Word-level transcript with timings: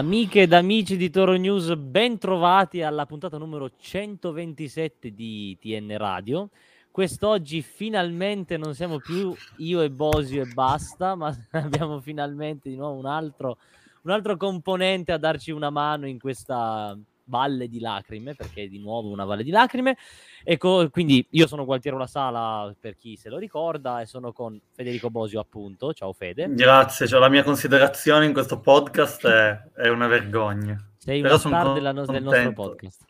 Amiche 0.00 0.40
ed 0.40 0.54
amici 0.54 0.96
di 0.96 1.10
Toro 1.10 1.34
News, 1.34 1.74
ben 1.76 2.16
trovati 2.16 2.80
alla 2.80 3.04
puntata 3.04 3.36
numero 3.36 3.70
127 3.76 5.12
di 5.12 5.58
TN 5.60 5.94
Radio. 5.98 6.48
Quest'oggi 6.90 7.60
finalmente 7.60 8.56
non 8.56 8.74
siamo 8.74 8.96
più 8.96 9.34
io 9.58 9.82
e 9.82 9.90
Bosio 9.90 10.40
e 10.40 10.46
basta, 10.46 11.14
ma 11.16 11.36
abbiamo 11.52 12.00
finalmente 12.00 12.70
di 12.70 12.76
nuovo 12.76 12.98
un 12.98 13.04
altro, 13.04 13.58
un 14.04 14.10
altro 14.10 14.38
componente 14.38 15.12
a 15.12 15.18
darci 15.18 15.50
una 15.50 15.68
mano 15.68 16.06
in 16.06 16.18
questa 16.18 16.98
valle 17.30 17.68
di 17.68 17.80
lacrime, 17.80 18.34
perché 18.34 18.64
è 18.64 18.68
di 18.68 18.78
nuovo 18.78 19.08
una 19.08 19.24
valle 19.24 19.44
di 19.44 19.50
lacrime. 19.50 19.96
Ecco, 20.44 20.90
quindi 20.90 21.24
io 21.30 21.46
sono 21.46 21.64
Gualtiero 21.64 21.96
La 21.96 22.06
Sala, 22.06 22.74
per 22.78 22.96
chi 22.96 23.16
se 23.16 23.30
lo 23.30 23.38
ricorda, 23.38 24.02
e 24.02 24.06
sono 24.06 24.32
con 24.32 24.60
Federico 24.72 25.08
Bosio, 25.08 25.40
appunto. 25.40 25.94
Ciao 25.94 26.12
Fede. 26.12 26.52
Grazie, 26.52 27.06
cioè, 27.06 27.20
la 27.20 27.28
mia 27.28 27.42
considerazione 27.42 28.26
in 28.26 28.32
questo 28.32 28.60
podcast 28.60 29.26
è, 29.26 29.62
è 29.76 29.88
una 29.88 30.08
vergogna. 30.08 30.76
Sei 30.98 31.20
una 31.20 31.38
star 31.38 31.72
della 31.72 31.92
no- 31.92 32.04
del 32.04 32.22
nostro 32.22 32.52
podcast. 32.52 33.04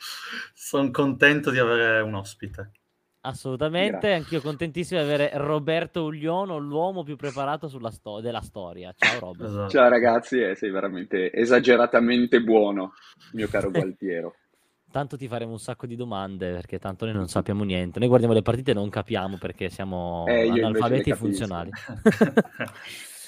Sono 0.55 0.91
contento 0.93 1.51
di 1.51 1.59
avere 1.59 2.01
un 2.03 2.15
ospite. 2.15 2.71
Assolutamente, 3.23 3.91
Grazie. 3.99 4.15
anch'io 4.15 4.41
contentissimo 4.41 5.01
di 5.01 5.07
avere 5.07 5.31
Roberto 5.35 6.05
Ugliono, 6.05 6.57
l'uomo 6.57 7.03
più 7.03 7.17
preparato 7.17 7.69
sto- 7.69 8.21
della 8.21 8.41
storia. 8.41 8.95
Ciao 8.97 9.19
Rob. 9.19 9.43
Esatto. 9.43 9.69
Ciao 9.69 9.89
ragazzi, 9.91 10.41
eh, 10.41 10.55
sei 10.55 10.71
veramente 10.71 11.31
esageratamente 11.33 12.41
buono, 12.41 12.95
mio 13.33 13.47
caro 13.49 13.71
Gualtiero. 13.71 14.35
tanto 14.91 15.19
ti 15.19 15.29
faremo 15.29 15.53
un 15.53 15.59
sacco 15.59 15.87
di 15.87 15.97
domande 15.97 16.51
perché 16.51 16.79
tanto 16.79 17.05
noi 17.05 17.15
non 17.15 17.29
sappiamo 17.29 17.63
niente. 17.63 17.99
Noi 17.99 18.09
guardiamo 18.09 18.35
le 18.35 18.43
partite 18.43 18.71
e 18.71 18.75
non 18.75 18.89
capiamo 18.89 19.37
perché 19.37 19.69
siamo 19.69 20.25
eh, 20.27 20.49
analfabeti 20.49 21.13
funzionali. 21.13 21.71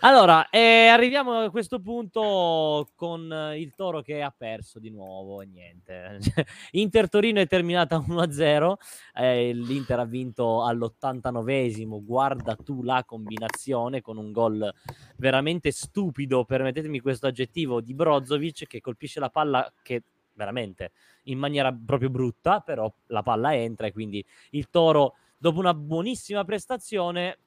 Allora, 0.00 0.48
eh, 0.50 0.86
arriviamo 0.86 1.40
a 1.40 1.50
questo 1.50 1.80
punto 1.80 2.88
con 2.94 3.52
il 3.56 3.74
Toro 3.74 4.00
che 4.00 4.22
ha 4.22 4.32
perso 4.36 4.78
di 4.78 4.90
nuovo 4.90 5.40
niente. 5.40 6.18
Inter 6.72 7.08
Torino 7.08 7.40
è 7.40 7.48
terminata 7.48 7.98
1-0, 8.06 8.74
eh, 9.14 9.52
l'Inter 9.52 9.98
ha 9.98 10.04
vinto 10.04 10.62
all'89esimo, 10.62 12.04
guarda 12.04 12.54
tu 12.54 12.84
la 12.84 13.02
combinazione 13.04 14.00
con 14.00 14.18
un 14.18 14.30
gol 14.30 14.72
veramente 15.16 15.72
stupido, 15.72 16.44
permettetemi 16.44 17.00
questo 17.00 17.26
aggettivo, 17.26 17.80
di 17.80 17.92
Brozovic 17.92 18.68
che 18.68 18.80
colpisce 18.80 19.18
la 19.18 19.30
palla 19.30 19.68
che 19.82 20.02
veramente 20.34 20.92
in 21.24 21.38
maniera 21.40 21.72
proprio 21.72 22.08
brutta, 22.08 22.60
però 22.60 22.92
la 23.06 23.24
palla 23.24 23.52
entra 23.52 23.88
e 23.88 23.92
quindi 23.92 24.24
il 24.50 24.68
Toro 24.70 25.14
dopo 25.36 25.58
una 25.58 25.74
buonissima 25.74 26.44
prestazione 26.44 27.38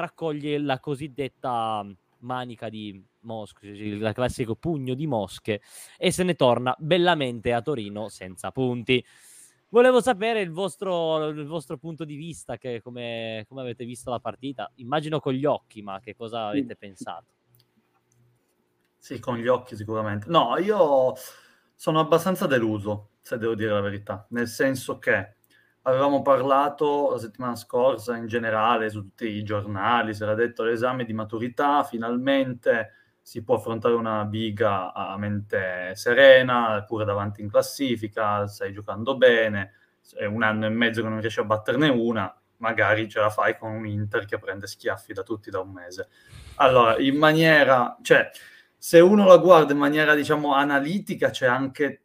raccoglie 0.00 0.58
la 0.58 0.78
cosiddetta 0.80 1.86
manica 2.20 2.68
di 2.68 3.04
mosche, 3.20 3.66
il 3.66 4.10
classico 4.14 4.54
pugno 4.54 4.94
di 4.94 5.06
mosche, 5.06 5.60
e 5.96 6.10
se 6.10 6.22
ne 6.24 6.34
torna 6.34 6.74
bellamente 6.78 7.52
a 7.52 7.62
Torino 7.62 8.08
senza 8.08 8.50
punti. 8.50 9.04
Volevo 9.70 10.00
sapere 10.00 10.40
il 10.40 10.50
vostro, 10.50 11.26
il 11.28 11.46
vostro 11.46 11.76
punto 11.76 12.04
di 12.04 12.16
vista, 12.16 12.56
che 12.56 12.80
come, 12.80 13.44
come, 13.48 13.60
avete 13.60 13.84
visto 13.84 14.10
la 14.10 14.18
partita. 14.18 14.70
Immagino 14.76 15.20
con 15.20 15.34
gli 15.34 15.44
occhi, 15.44 15.82
ma 15.82 16.00
che 16.00 16.16
cosa 16.16 16.46
avete 16.46 16.74
pensato? 16.74 17.26
Sì, 18.96 19.20
con 19.20 19.36
gli 19.36 19.46
occhi 19.46 19.76
sicuramente. 19.76 20.26
No, 20.30 20.56
io 20.56 21.14
sono 21.74 22.00
abbastanza 22.00 22.46
deluso, 22.46 23.10
se 23.20 23.36
devo 23.36 23.54
dire 23.54 23.70
la 23.70 23.80
verità, 23.80 24.26
nel 24.30 24.48
senso 24.48 24.98
che 24.98 25.36
avevamo 25.82 26.22
parlato 26.22 27.10
la 27.12 27.18
settimana 27.18 27.56
scorsa 27.56 28.16
in 28.16 28.26
generale 28.26 28.90
su 28.90 29.00
tutti 29.00 29.26
i 29.26 29.42
giornali, 29.42 30.14
si 30.14 30.22
era 30.22 30.34
detto 30.34 30.64
l'esame 30.64 31.04
di 31.04 31.12
maturità, 31.12 31.82
finalmente 31.84 32.92
si 33.20 33.42
può 33.44 33.56
affrontare 33.56 33.94
una 33.94 34.24
biga 34.24 34.92
a 34.92 35.16
mente 35.18 35.92
serena, 35.94 36.82
pure 36.86 37.04
davanti 37.04 37.42
in 37.42 37.50
classifica, 37.50 38.46
stai 38.46 38.72
giocando 38.72 39.16
bene, 39.16 39.72
è 40.16 40.24
un 40.24 40.42
anno 40.42 40.66
e 40.66 40.70
mezzo 40.70 41.02
che 41.02 41.08
non 41.08 41.20
riesci 41.20 41.40
a 41.40 41.44
batterne 41.44 41.88
una, 41.88 42.34
magari 42.58 43.08
ce 43.08 43.20
la 43.20 43.28
fai 43.28 43.56
con 43.58 43.72
un 43.72 43.86
Inter 43.86 44.24
che 44.24 44.38
prende 44.38 44.66
schiaffi 44.66 45.12
da 45.12 45.22
tutti 45.22 45.50
da 45.50 45.60
un 45.60 45.70
mese. 45.70 46.08
Allora, 46.56 46.98
in 46.98 47.16
maniera, 47.16 47.98
cioè, 48.02 48.30
se 48.76 49.00
uno 49.00 49.26
la 49.26 49.36
guarda 49.36 49.72
in 49.72 49.78
maniera, 49.78 50.14
diciamo, 50.14 50.54
analitica, 50.54 51.30
c'è 51.30 51.46
anche 51.46 52.04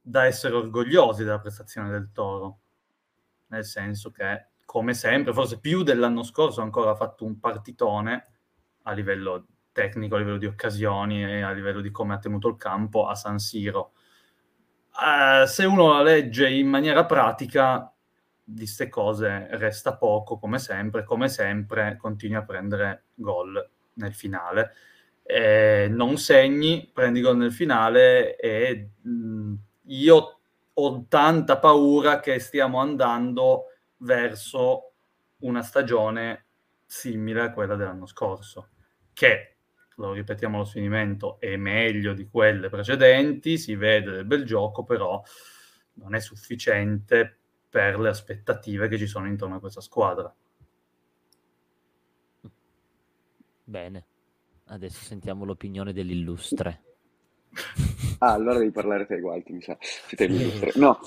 da 0.00 0.26
essere 0.26 0.54
orgogliosi 0.54 1.24
della 1.24 1.40
prestazione 1.40 1.90
del 1.90 2.10
Toro 2.12 2.58
nel 3.48 3.64
senso 3.64 4.10
che, 4.10 4.46
come 4.64 4.94
sempre, 4.94 5.32
forse 5.32 5.60
più 5.60 5.82
dell'anno 5.82 6.22
scorso 6.22 6.60
ancora 6.60 6.90
ha 6.90 6.96
fatto 6.96 7.24
un 7.24 7.38
partitone 7.38 8.26
a 8.82 8.92
livello 8.92 9.46
tecnico, 9.72 10.16
a 10.16 10.18
livello 10.18 10.38
di 10.38 10.46
occasioni 10.46 11.24
e 11.24 11.42
a 11.42 11.52
livello 11.52 11.80
di 11.80 11.90
come 11.90 12.14
ha 12.14 12.18
tenuto 12.18 12.48
il 12.48 12.56
campo 12.56 13.06
a 13.06 13.14
San 13.14 13.38
Siro. 13.38 13.92
Uh, 14.92 15.46
se 15.46 15.64
uno 15.64 15.92
la 15.92 16.02
legge 16.02 16.50
in 16.50 16.68
maniera 16.68 17.06
pratica, 17.06 17.92
di 18.50 18.60
queste 18.60 18.88
cose 18.88 19.46
resta 19.58 19.94
poco, 19.96 20.38
come 20.38 20.58
sempre, 20.58 21.04
come 21.04 21.28
sempre 21.28 21.96
continui 21.98 22.36
a 22.36 22.44
prendere 22.44 23.04
gol 23.14 23.70
nel 23.94 24.14
finale. 24.14 24.72
Eh, 25.22 25.88
non 25.90 26.16
segni, 26.16 26.90
prendi 26.90 27.20
gol 27.20 27.36
nel 27.36 27.52
finale 27.52 28.36
e 28.36 28.92
mh, 29.02 29.54
io 29.88 30.37
ho 30.80 31.06
tanta 31.08 31.58
paura 31.58 32.20
che 32.20 32.38
stiamo 32.38 32.78
andando 32.80 33.64
verso 33.98 34.92
una 35.38 35.62
stagione 35.62 36.46
simile 36.86 37.42
a 37.42 37.52
quella 37.52 37.74
dell'anno 37.74 38.06
scorso, 38.06 38.70
che, 39.12 39.56
lo 39.96 40.12
ripetiamo 40.12 40.56
allo 40.56 40.64
sfinimento, 40.64 41.40
è 41.40 41.56
meglio 41.56 42.12
di 42.14 42.28
quelle 42.28 42.68
precedenti, 42.68 43.58
si 43.58 43.74
vede 43.74 44.12
del 44.12 44.24
bel 44.24 44.44
gioco, 44.44 44.84
però 44.84 45.20
non 45.94 46.14
è 46.14 46.20
sufficiente 46.20 47.38
per 47.68 47.98
le 47.98 48.10
aspettative 48.10 48.86
che 48.86 48.98
ci 48.98 49.08
sono 49.08 49.26
intorno 49.26 49.56
a 49.56 49.60
questa 49.60 49.80
squadra. 49.80 50.32
Bene, 53.64 54.06
adesso 54.66 55.04
sentiamo 55.04 55.44
l'opinione 55.44 55.92
dell'illustre. 55.92 56.82
Ah, 58.20 58.32
allora 58.32 58.58
devi 58.58 58.72
parlare 58.72 59.06
te, 59.06 59.20
Gualti, 59.20 59.52
mi 59.52 59.62
sa. 59.62 59.78
No, 60.74 60.98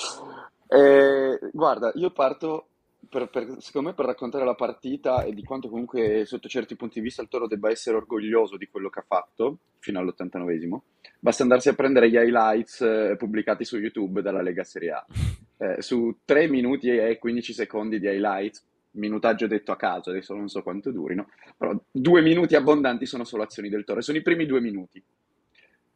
eh, 0.73 1.37
guarda, 1.51 1.91
io 1.95 2.11
parto, 2.11 2.67
per, 3.09 3.29
per, 3.29 3.57
secondo 3.59 3.89
me, 3.89 3.95
per 3.95 4.05
raccontare 4.05 4.45
la 4.45 4.55
partita 4.55 5.23
e 5.23 5.33
di 5.33 5.43
quanto 5.43 5.67
comunque 5.67 6.23
sotto 6.25 6.47
certi 6.47 6.77
punti 6.77 6.99
di 6.99 7.05
vista 7.05 7.21
il 7.21 7.27
Toro 7.27 7.47
debba 7.47 7.69
essere 7.69 7.97
orgoglioso 7.97 8.55
di 8.55 8.67
quello 8.67 8.89
che 8.89 8.99
ha 8.99 9.05
fatto 9.05 9.57
fino 9.79 9.99
all'89esimo. 9.99 10.77
Basta 11.19 11.43
andarsi 11.43 11.67
a 11.67 11.73
prendere 11.73 12.09
gli 12.09 12.15
highlights 12.15 12.79
eh, 12.81 13.15
pubblicati 13.17 13.65
su 13.65 13.77
YouTube 13.77 14.21
dalla 14.21 14.41
Lega 14.41 14.63
Serie 14.63 14.91
A. 14.91 15.05
Eh, 15.61 15.79
su 15.79 16.21
3 16.25 16.47
minuti 16.47 16.89
e 16.89 17.19
15 17.19 17.53
secondi 17.53 17.99
di 17.99 18.07
highlights, 18.07 18.65
minutaggio 18.93 19.45
detto 19.45 19.71
a 19.71 19.75
caso, 19.75 20.09
adesso 20.09 20.33
non 20.33 20.47
so 20.47 20.63
quanto 20.63 20.89
durino, 20.89 21.27
però 21.55 21.79
due 21.91 22.23
minuti 22.23 22.55
abbondanti 22.55 23.05
sono 23.05 23.25
solo 23.25 23.43
azioni 23.43 23.69
del 23.69 23.83
Toro, 23.83 24.01
sono 24.01 24.17
i 24.17 24.23
primi 24.23 24.47
due 24.47 24.59
minuti. 24.59 25.03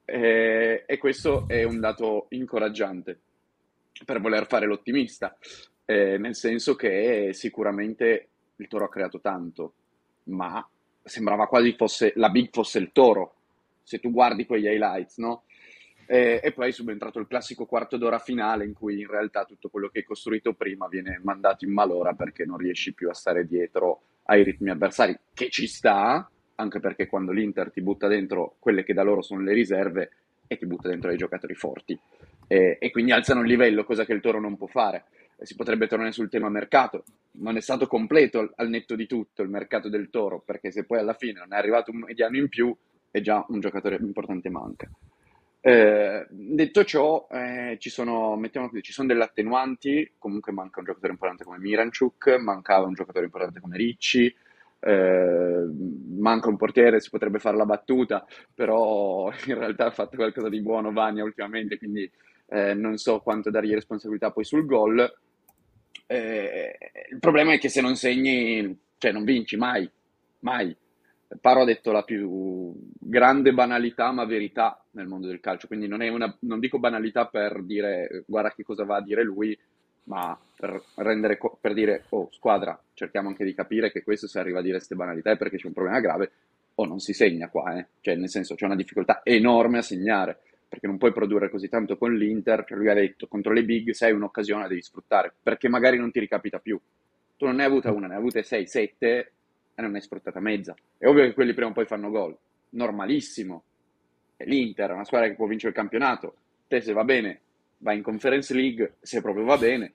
Eh, 0.06 0.84
e 0.86 0.98
questo 0.98 1.48
è 1.48 1.64
un 1.64 1.80
dato 1.80 2.28
incoraggiante 2.30 3.20
per 4.06 4.22
voler 4.22 4.46
fare 4.46 4.68
l'ottimista, 4.68 5.36
eh, 5.86 6.18
nel 6.18 6.36
senso 6.36 6.76
che 6.76 7.32
sicuramente 7.34 8.28
il 8.58 8.68
toro 8.68 8.86
ha 8.86 8.90
creato 8.90 9.20
tanto, 9.20 9.74
ma 10.26 10.68
sembrava 11.04 11.48
quasi 11.48 11.76
fosse 11.76 12.14
la 12.16 12.30
big 12.30 12.50
fosse 12.52 12.80
il 12.80 12.92
toro, 12.92 13.36
se 13.84 14.00
tu 14.00 14.12
guardi 14.12 14.46
quegli 14.46 14.66
highlights, 14.66 15.18
no? 15.18 15.44
Eh, 16.08 16.40
e 16.44 16.52
poi 16.52 16.70
è 16.70 16.72
subentrato 16.72 17.18
il 17.18 17.28
classico 17.28 17.66
quarto 17.66 17.98
d'ora 17.98 18.20
finale 18.20 18.64
in 18.64 18.74
cui 18.74 19.00
in 19.00 19.08
realtà 19.08 19.44
tutto 19.44 19.70
quello 19.70 19.90
che 19.90 20.00
hai 20.00 20.04
costruito 20.04 20.54
prima 20.54 20.88
viene 20.88 21.20
mandato 21.24 21.66
in 21.66 21.74
malora 21.74 22.14
perché 22.14 22.46
non 22.46 22.58
riesci 22.58 22.94
più 22.94 23.10
a 23.10 23.14
stare 23.16 23.48
dietro 23.48 24.02
ai 24.26 24.44
ritmi 24.44 24.70
avversari, 24.70 25.18
che 25.34 25.50
ci 25.50 25.68
sta, 25.68 26.30
anche 26.56 26.80
perché 26.80 27.08
quando 27.08 27.32
l'Inter 27.32 27.72
ti 27.72 27.82
butta 27.82 28.08
dentro 28.08 28.56
quelle 28.60 28.84
che 28.84 28.94
da 28.94 29.04
loro 29.04 29.22
sono 29.22 29.42
le 29.42 29.54
riserve 29.54 30.12
e 30.48 30.58
ti 30.58 30.66
butta 30.66 30.88
dentro 30.88 31.10
dei 31.10 31.18
giocatori 31.18 31.56
forti 31.56 32.00
e, 32.48 32.78
e 32.80 32.92
quindi 32.92 33.12
alzano 33.12 33.42
il 33.42 33.48
livello, 33.48 33.84
cosa 33.84 34.06
che 34.06 34.14
il 34.14 34.22
Toro 34.22 34.40
non 34.40 34.58
può 34.58 34.68
fare. 34.68 35.06
Si 35.42 35.56
potrebbe 35.56 35.88
tornare 35.88 36.14
sul 36.14 36.30
tema 36.30 36.48
mercato, 36.48 37.04
non 37.38 37.58
è 37.58 37.62
stato 37.62 37.88
completo 37.88 38.54
al 38.56 38.70
netto 38.70 38.96
di 38.96 39.06
tutto 39.06 39.42
il 39.42 39.50
mercato 39.50 39.90
del 39.90 40.10
Toro, 40.10 40.40
perché 40.40 40.72
se 40.72 40.86
poi 40.86 41.00
alla 41.00 41.14
fine 41.14 41.40
non 41.40 41.54
è 41.54 41.58
arrivato 41.58 41.92
un 41.92 41.98
mediano 41.98 42.38
in 42.38 42.48
più, 42.48 42.74
è 43.12 43.20
già 43.20 43.46
un 43.50 43.60
giocatore 43.60 43.98
importante 44.00 44.50
manca. 44.50 44.90
Eh, 45.60 46.26
detto 46.30 46.84
ciò, 46.86 47.28
eh, 47.32 47.78
ci, 47.80 47.90
sono, 47.90 48.40
così, 48.70 48.82
ci 48.82 48.94
sono 48.94 49.08
delle 49.08 49.24
attenuanti, 49.24 50.14
comunque 50.18 50.52
manca 50.52 50.80
un 50.80 50.86
giocatore 50.86 51.12
importante 51.12 51.44
come 51.44 51.58
Miranchuk, 51.58 52.38
mancava 52.38 52.86
un 52.86 52.94
giocatore 52.94 53.26
importante 53.26 53.60
come 53.60 53.76
Ricci, 53.76 54.34
eh, 54.86 55.66
manca 56.20 56.48
un 56.48 56.58
portiere, 56.58 57.00
si 57.00 57.10
potrebbe 57.10 57.40
fare 57.40 57.58
la 57.58 57.66
battuta, 57.66 58.24
però 58.54 59.32
in 59.48 59.58
realtà 59.58 59.86
ha 59.88 59.92
fatto 59.92 60.16
qualcosa 60.16 60.48
di 60.48 60.62
buono 60.62 60.92
Vania 60.92 61.24
ultimamente, 61.24 61.78
quindi 61.80 62.10
eh, 62.48 62.76
non 62.76 62.98
so 62.98 63.20
quanto 63.22 63.50
dargli 63.50 63.74
responsabilità 63.74 64.30
poi 64.32 64.46
sul 64.46 64.66
gol. 64.66 65.12
Eh, 66.06 66.78
il 67.12 67.20
problema 67.20 67.54
è 67.54 67.58
che 67.58 67.70
se 67.70 67.82
non 67.82 67.96
segni, 67.96 68.78
cioè 69.00 69.12
non 69.12 69.24
vinci 69.24 69.58
mai, 69.58 69.90
mai. 70.42 70.76
Paro 71.42 71.62
ha 71.62 71.66
detto 71.66 71.92
la 71.92 72.04
più 72.04 72.72
grande 73.00 73.52
banalità 73.52 74.12
ma 74.12 74.26
verità 74.26 74.82
nel 74.92 75.08
mondo 75.08 75.26
del 75.26 75.40
calcio, 75.40 75.66
quindi 75.66 75.88
non, 75.88 76.00
una, 76.02 76.34
non 76.42 76.60
dico 76.60 76.78
banalità 76.78 77.26
per 77.26 77.64
dire 77.64 78.24
guarda 78.28 78.54
che 78.54 78.64
cosa 78.64 78.86
va 78.86 78.98
a 78.98 79.02
dire 79.02 79.24
lui, 79.24 79.58
ma 80.06 80.38
per, 80.56 80.82
rendere, 80.96 81.38
per 81.60 81.74
dire 81.74 82.06
oh 82.10 82.30
squadra 82.32 82.80
cerchiamo 82.94 83.30
anche 83.30 83.44
di 83.44 83.54
capire 83.54 83.92
che 83.92 84.04
questo 84.04 84.28
se 84.28 84.40
arriva 84.40 84.60
a 84.60 84.62
dire 84.62 84.78
queste 84.78 84.96
banalità 84.96 85.32
è 85.32 85.38
perché 85.38 85.58
c'è 85.58 85.68
un 85.68 85.74
problema 85.74 86.00
grave 86.00 86.32
o 86.76 86.86
non 86.86 87.00
si 87.00 87.14
segna 87.14 87.50
qua, 87.50 87.78
eh? 87.78 87.88
cioè 88.02 88.16
nel 88.16 88.30
senso 88.30 88.56
c'è 88.56 88.66
una 88.66 88.76
difficoltà 88.76 89.22
enorme 89.24 89.78
a 89.78 89.82
segnare 89.82 90.40
perché 90.68 90.88
non 90.88 90.98
puoi 90.98 91.14
produrre 91.14 91.50
così 91.50 91.70
tanto 91.70 91.98
con 91.98 92.14
l'Inter, 92.14 92.66
cioè 92.68 92.78
lui 92.78 92.90
ha 92.90 92.94
detto 92.94 93.28
contro 93.28 93.54
le 93.54 93.64
big 93.64 93.92
se 93.92 94.08
hai 94.08 94.12
un'occasione 94.12 94.64
la 94.64 94.68
devi 94.68 94.82
sfruttare, 94.82 95.34
perché 95.42 95.70
magari 95.70 95.98
non 95.98 96.12
ti 96.12 96.20
ricapita 96.20 96.60
più. 96.60 96.78
Tu 97.38 97.46
non 97.46 97.56
ne 97.56 97.64
hai 97.64 97.70
avuta 97.70 97.92
una, 97.92 98.08
ne 98.08 98.14
hai 98.14 98.20
avute 98.20 98.44
6, 98.44 98.68
7 98.68 99.32
e 99.76 99.82
non 99.82 99.92
ne 99.92 99.98
hai 99.98 100.04
sfruttata 100.04 100.40
mezza. 100.42 100.76
È 100.98 101.06
ovvio 101.06 101.24
che 101.24 101.34
quelli 101.34 101.54
prima 101.54 101.70
o 101.70 101.74
poi 101.74 101.86
fanno 101.86 102.10
gol, 102.10 102.36
normalissimo. 102.72 103.64
È 104.36 104.44
l'Inter, 104.44 104.90
è 104.90 104.94
una 104.94 105.06
squadra 105.06 105.30
che 105.30 105.36
può 105.36 105.46
vincere 105.46 105.70
il 105.70 105.78
campionato. 105.78 106.36
Te 106.68 106.82
se 106.82 106.92
va 106.92 107.06
bene 107.06 107.42
vai 107.86 107.98
in 107.98 108.02
Conference 108.02 108.52
League, 108.52 108.98
se 109.00 109.22
proprio 109.22 109.46
va 109.46 109.58
bene. 109.58 109.94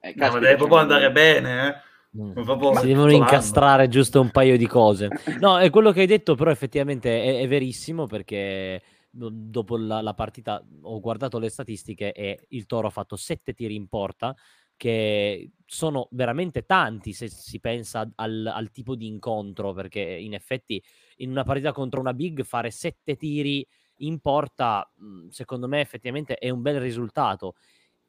Eh, 0.00 0.12
no, 0.14 0.32
ma 0.32 0.38
deve 0.38 0.56
proprio 0.56 0.78
andare 0.78 1.10
bene, 1.10 1.66
eh? 1.66 1.88
Mm. 2.18 2.74
Si 2.76 2.86
devono 2.86 3.12
incastrare 3.12 3.88
giusto 3.88 4.20
un 4.20 4.30
paio 4.30 4.58
di 4.58 4.66
cose. 4.66 5.08
No, 5.40 5.58
è 5.58 5.70
quello 5.70 5.92
che 5.92 6.00
hai 6.00 6.06
detto, 6.06 6.34
però 6.34 6.50
effettivamente 6.50 7.22
è, 7.22 7.40
è 7.40 7.48
verissimo 7.48 8.06
perché 8.06 8.82
dopo 9.10 9.76
la, 9.76 10.02
la, 10.02 10.14
partita 10.14 10.62
ho 10.82 11.00
guardato 11.00 11.38
le 11.38 11.48
statistiche 11.48 12.12
e 12.12 12.46
il 12.50 12.66
Toro 12.66 12.88
ha 12.88 12.90
fatto 12.90 13.16
sette 13.16 13.54
tiri 13.54 13.74
in 13.74 13.88
porta, 13.88 14.36
che 14.76 15.52
sono 15.64 16.08
veramente 16.10 16.66
tanti 16.66 17.12
se 17.12 17.28
si 17.28 17.60
pensa 17.60 18.10
al, 18.16 18.46
al 18.46 18.70
tipo 18.70 18.94
di 18.94 19.06
incontro, 19.06 19.72
perché 19.72 20.00
in 20.00 20.34
effetti 20.34 20.82
in 21.18 21.30
una 21.30 21.44
partita 21.44 21.72
contro 21.72 22.00
una 22.00 22.14
big 22.14 22.42
fare 22.44 22.70
sette 22.70 23.16
tiri 23.16 23.66
in 24.00 24.20
porta, 24.20 24.88
mhmm, 24.96 25.28
secondo 25.28 25.68
me 25.68 25.80
effettivamente 25.80 26.36
è 26.36 26.50
un 26.50 26.62
bel 26.62 26.80
risultato. 26.80 27.54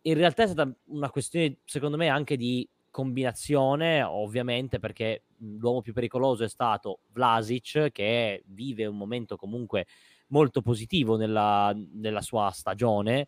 In 0.03 0.15
realtà 0.15 0.43
è 0.43 0.47
stata 0.47 0.71
una 0.85 1.09
questione, 1.09 1.57
secondo 1.63 1.97
me, 1.97 2.09
anche 2.09 2.35
di 2.37 2.67
combinazione, 2.89 4.01
ovviamente, 4.01 4.79
perché 4.79 5.23
mhmm, 5.37 5.59
l'uomo 5.59 5.81
più 5.81 5.93
pericoloso 5.93 6.43
è 6.43 6.49
stato 6.49 6.99
Vlasic, 7.11 7.91
che 7.91 8.43
vive 8.47 8.85
un 8.85 8.97
momento 8.97 9.35
comunque 9.35 9.87
molto 10.27 10.61
positivo 10.61 11.17
nella, 11.17 11.75
nella 11.93 12.21
sua 12.21 12.49
stagione, 12.51 13.27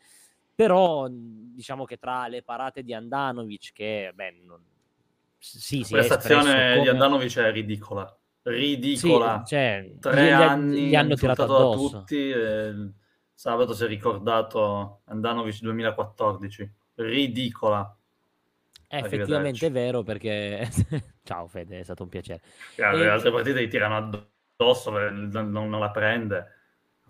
però 0.56 1.07
mhmm, 1.07 1.54
diciamo 1.54 1.86
che 1.86 1.98
tra 1.98 2.27
le 2.27 2.44
parate 2.44 2.83
di 2.83 2.94
Andanovic, 2.94 3.71
che 3.74 4.12
beh, 4.13 4.31
non, 4.44 4.63
sì, 5.38 5.81
la 5.81 5.88
prestazione 5.89 6.71
come... 6.71 6.81
di 6.81 6.89
Andanovic 6.89 7.38
è 7.39 7.51
ridicola 7.51 8.18
ridicola. 8.43 9.43
Sì, 9.45 9.55
cioè, 9.55 9.91
Tre 9.99 10.25
gli, 10.25 10.29
anni 10.29 10.87
gli 10.87 10.95
hanno 10.95 11.15
tirato 11.15 11.43
addosso. 11.43 11.91
da 11.91 11.99
tutti. 11.99 12.29
Eh, 12.29 12.91
sabato 13.33 13.73
si 13.73 13.83
è 13.83 13.87
ricordato 13.87 15.01
Andanovic 15.05 15.59
2014. 15.61 16.73
Ridicola. 16.95 17.97
È 18.87 18.97
effettivamente 18.97 19.65
è 19.65 19.71
vero 19.71 20.03
perché... 20.03 20.69
Ciao 21.23 21.47
Fede, 21.47 21.79
è 21.79 21.83
stato 21.83 22.03
un 22.03 22.09
piacere. 22.09 22.41
Le 22.75 23.03
e... 23.03 23.07
altre 23.07 23.31
partite 23.31 23.59
ti 23.59 23.67
tirano 23.67 23.97
addosso, 23.97 24.91
non, 24.91 25.49
non 25.49 25.79
la 25.79 25.89
prende 25.89 26.62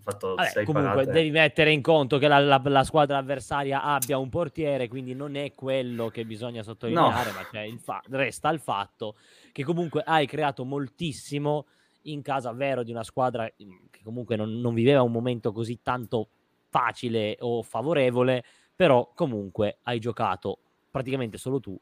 fatto 0.04 0.34
Vabbè, 0.34 0.64
comunque 0.64 1.04
parate. 1.04 1.12
devi 1.12 1.30
mettere 1.30 1.72
in 1.72 1.82
conto 1.82 2.18
che 2.18 2.28
la, 2.28 2.38
la, 2.38 2.60
la, 2.62 2.84
squadra 2.84 3.18
avversaria 3.18 3.82
abbia 3.82 4.18
un 4.18 4.28
portiere, 4.28 4.86
quindi 4.86 5.14
non 5.14 5.34
è 5.34 5.52
quello 5.54 6.08
che 6.08 6.24
bisogna 6.24 6.62
sottolineare, 6.62 7.30
no. 7.30 7.36
ma 7.36 7.48
cioè 7.50 7.62
il 7.62 7.78
fa- 7.78 8.02
resta 8.10 8.50
il 8.50 8.60
fatto 8.60 9.16
che 9.50 9.64
comunque 9.64 10.02
hai 10.04 10.26
creato 10.26 10.64
moltissimo 10.64 11.66
in 12.02 12.22
casa 12.22 12.52
vero 12.52 12.82
di 12.82 12.90
una 12.90 13.02
squadra 13.02 13.44
mm, 13.44 13.86
che 13.90 14.00
comunque 14.02 14.36
non, 14.36 14.60
non 14.60 14.74
viveva 14.74 15.02
un 15.02 15.12
momento 15.12 15.52
così 15.52 15.80
tanto 15.82 16.28
facile 16.68 17.36
o 17.40 17.62
favorevole, 17.62 18.44
però 18.74 19.10
comunque 19.14 19.78
hai 19.82 19.98
giocato 19.98 20.58
praticamente 20.90 21.38
solo 21.38 21.60
tu. 21.60 21.80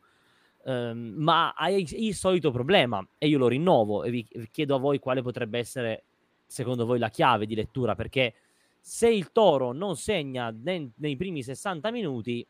Um, 0.64 1.14
ma 1.16 1.54
hai 1.56 1.84
il 2.06 2.14
solito 2.14 2.52
problema 2.52 3.04
e 3.18 3.26
io 3.26 3.36
lo 3.36 3.48
rinnovo 3.48 4.04
e 4.04 4.10
vi 4.10 4.24
chiedo 4.52 4.76
a 4.76 4.78
voi 4.78 5.00
quale 5.00 5.20
potrebbe 5.20 5.58
essere 5.58 6.04
secondo 6.52 6.84
voi 6.84 6.98
la 6.98 7.08
chiave 7.08 7.46
di 7.46 7.54
lettura? 7.54 7.94
Perché 7.94 8.34
se 8.78 9.08
il 9.08 9.32
Toro 9.32 9.72
non 9.72 9.96
segna 9.96 10.50
nei, 10.50 10.90
nei 10.96 11.16
primi 11.16 11.42
60 11.42 11.90
minuti, 11.90 12.46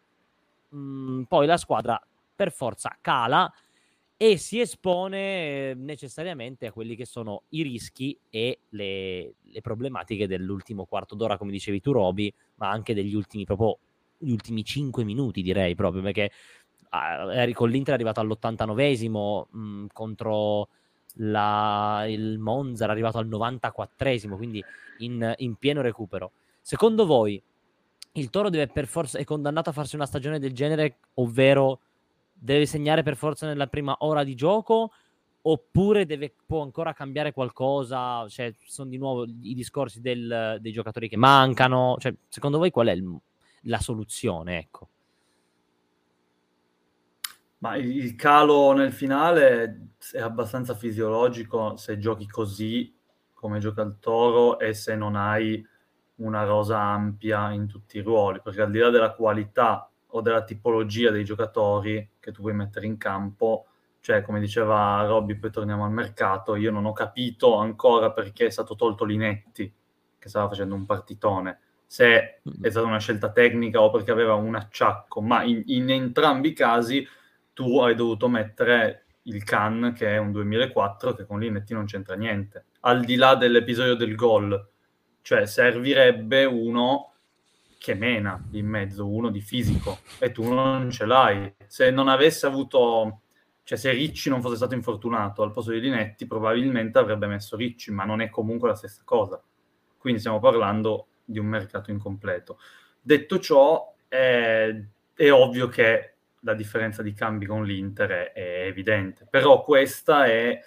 mh, 0.70 0.76
mm, 0.76 1.22
poi 1.22 1.46
la 1.46 1.56
squadra 1.56 2.00
per 2.34 2.52
forza 2.52 2.96
cala 3.00 3.52
e 4.16 4.36
si 4.36 4.60
espone 4.60 5.70
eh, 5.70 5.74
necessariamente 5.74 6.66
a 6.66 6.72
quelli 6.72 6.96
che 6.96 7.04
sono 7.04 7.42
i 7.50 7.62
rischi 7.62 8.16
e 8.30 8.60
le, 8.70 9.34
le, 9.42 9.60
problematiche 9.60 10.26
dell'ultimo 10.26 10.84
quarto 10.84 11.14
d'ora, 11.14 11.36
come 11.36 11.50
dicevi 11.50 11.80
tu, 11.80 11.92
Roby, 11.92 12.32
ma 12.56 12.70
anche 12.70 12.94
degli 12.94 13.14
ultimi 13.14 13.44
proprio 13.44 13.78
gli 14.18 14.30
ultimi 14.30 14.64
5 14.64 15.02
minuti, 15.04 15.42
direi 15.42 15.74
proprio 15.74 16.02
perché 16.02 16.30
ah, 16.90 17.48
con 17.52 17.68
l'Inter 17.68 17.92
è 17.92 17.94
arrivato 17.94 18.20
all'89esimo 18.20 19.44
mh, 19.50 19.86
contro 19.92 20.68
la, 21.14 22.04
il 22.08 22.38
Monza 22.38 22.84
era 22.84 22.92
arrivato 22.92 23.18
al 23.18 23.28
94esimo, 23.28 24.36
quindi 24.36 24.62
in, 24.98 25.32
in, 25.38 25.54
pieno 25.56 25.80
recupero. 25.80 26.32
Secondo 26.60 27.06
voi 27.06 27.42
il 28.12 28.30
Toro 28.30 28.50
deve 28.50 28.68
per 28.68 28.86
forza 28.86 29.18
è 29.18 29.24
condannato 29.24 29.70
a 29.70 29.72
farsi 29.72 29.94
una 29.94 30.06
stagione 30.06 30.38
del 30.38 30.52
genere, 30.52 30.98
ovvero 31.14 31.80
deve 32.32 32.66
segnare 32.66 33.02
per 33.02 33.16
forza 33.16 33.46
nella 33.46 33.66
prima 33.66 33.96
ora 34.00 34.24
di 34.24 34.34
gioco? 34.34 34.92
Oppure 35.44 36.06
deve, 36.06 36.32
può 36.46 36.62
ancora 36.62 36.92
cambiare 36.92 37.32
qualcosa? 37.32 38.28
Cioè, 38.28 38.54
sono 38.64 38.88
di 38.88 38.96
nuovo 38.96 39.24
i 39.24 39.54
discorsi 39.54 40.00
del, 40.00 40.58
dei 40.60 40.72
giocatori 40.72 41.08
che 41.08 41.16
mancano. 41.16 41.96
Cioè, 41.98 42.14
secondo 42.28 42.58
voi 42.58 42.70
qual 42.70 42.86
è 42.88 42.92
il, 42.92 43.18
la 43.62 43.80
soluzione? 43.80 44.58
Ecco. 44.58 44.88
Ma 47.62 47.76
il 47.76 48.16
calo 48.16 48.72
nel 48.72 48.92
finale 48.92 49.90
è 50.10 50.20
abbastanza 50.20 50.74
fisiologico 50.74 51.76
se 51.76 51.96
giochi 51.96 52.26
così 52.26 52.92
come 53.32 53.60
gioca 53.60 53.82
il 53.82 53.98
Toro 54.00 54.58
e 54.58 54.74
se 54.74 54.96
non 54.96 55.14
hai 55.14 55.64
una 56.16 56.42
rosa 56.42 56.80
ampia 56.80 57.52
in 57.52 57.68
tutti 57.68 57.98
i 57.98 58.02
ruoli, 58.02 58.40
perché 58.42 58.62
al 58.62 58.70
di 58.72 58.78
là 58.78 58.90
della 58.90 59.12
qualità 59.12 59.88
o 60.08 60.20
della 60.20 60.42
tipologia 60.42 61.12
dei 61.12 61.24
giocatori 61.24 62.10
che 62.18 62.32
tu 62.32 62.42
puoi 62.42 62.52
mettere 62.52 62.86
in 62.86 62.96
campo, 62.96 63.66
cioè 64.00 64.22
come 64.22 64.40
diceva 64.40 65.04
Robby, 65.06 65.36
poi 65.36 65.52
torniamo 65.52 65.84
al 65.84 65.92
mercato, 65.92 66.56
io 66.56 66.72
non 66.72 66.84
ho 66.84 66.92
capito 66.92 67.54
ancora 67.56 68.10
perché 68.10 68.46
è 68.46 68.50
stato 68.50 68.74
tolto 68.74 69.04
Linetti, 69.04 69.72
che 70.18 70.28
stava 70.28 70.48
facendo 70.48 70.74
un 70.74 70.84
partitone, 70.84 71.60
se 71.86 72.40
è 72.60 72.70
stata 72.70 72.86
una 72.86 72.98
scelta 72.98 73.30
tecnica 73.30 73.80
o 73.80 73.90
perché 73.90 74.10
aveva 74.10 74.34
un 74.34 74.56
acciacco, 74.56 75.20
ma 75.20 75.44
in, 75.44 75.62
in 75.66 75.90
entrambi 75.90 76.48
i 76.48 76.54
casi 76.54 77.06
tu 77.52 77.78
hai 77.80 77.94
dovuto 77.94 78.28
mettere 78.28 79.04
il 79.24 79.44
Can, 79.44 79.92
che 79.96 80.14
è 80.14 80.18
un 80.18 80.32
2004, 80.32 81.14
che 81.14 81.26
con 81.26 81.38
Linetti 81.40 81.74
non 81.74 81.84
c'entra 81.84 82.14
niente. 82.14 82.66
Al 82.80 83.04
di 83.04 83.16
là 83.16 83.34
dell'episodio 83.34 83.94
del 83.94 84.14
gol, 84.14 84.68
cioè 85.22 85.46
servirebbe 85.46 86.44
uno 86.44 87.12
che 87.78 87.94
mena 87.94 88.40
in 88.52 88.66
mezzo, 88.66 89.08
uno 89.08 89.28
di 89.28 89.40
fisico, 89.40 89.98
e 90.18 90.32
tu 90.32 90.52
non 90.52 90.90
ce 90.90 91.04
l'hai. 91.04 91.54
Se 91.66 91.90
non 91.90 92.08
avesse 92.08 92.46
avuto, 92.46 93.22
cioè 93.64 93.78
se 93.78 93.90
Ricci 93.90 94.28
non 94.28 94.40
fosse 94.40 94.56
stato 94.56 94.74
infortunato 94.74 95.42
al 95.42 95.52
posto 95.52 95.72
di 95.72 95.80
Linetti, 95.80 96.26
probabilmente 96.26 96.98
avrebbe 96.98 97.26
messo 97.26 97.56
Ricci, 97.56 97.92
ma 97.92 98.04
non 98.04 98.20
è 98.20 98.30
comunque 98.30 98.68
la 98.68 98.74
stessa 98.74 99.02
cosa. 99.04 99.42
Quindi 99.98 100.20
stiamo 100.20 100.40
parlando 100.40 101.08
di 101.24 101.38
un 101.38 101.46
mercato 101.46 101.90
incompleto. 101.90 102.58
Detto 103.00 103.38
ciò, 103.38 103.94
è, 104.08 104.74
è 105.14 105.30
ovvio 105.30 105.68
che 105.68 106.11
la 106.42 106.54
differenza 106.54 107.02
di 107.02 107.12
cambi 107.12 107.46
con 107.46 107.64
l'Inter 107.64 108.10
è, 108.10 108.32
è, 108.32 108.66
evidente, 108.66 109.26
però 109.28 109.62
questa 109.62 110.26
è 110.26 110.60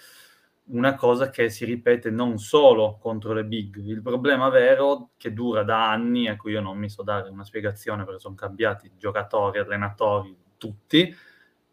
una 0.68 0.94
cosa 0.94 1.30
che 1.30 1.48
si 1.48 1.64
ripete 1.64 2.10
non 2.10 2.38
solo 2.38 2.98
contro 3.00 3.32
le 3.32 3.44
big, 3.44 3.76
il 3.76 4.02
problema 4.02 4.48
vero 4.48 5.10
che 5.16 5.32
dura 5.32 5.62
da 5.62 5.90
anni, 5.90 6.26
ecco 6.26 6.48
io 6.48 6.60
non 6.60 6.76
mi 6.76 6.88
so 6.88 7.02
dare 7.02 7.28
una 7.28 7.44
spiegazione 7.44 8.04
perché 8.04 8.20
sono 8.20 8.34
cambiati 8.34 8.90
giocatori, 8.96 9.58
allenatori, 9.58 10.36
tutti, 10.56 11.14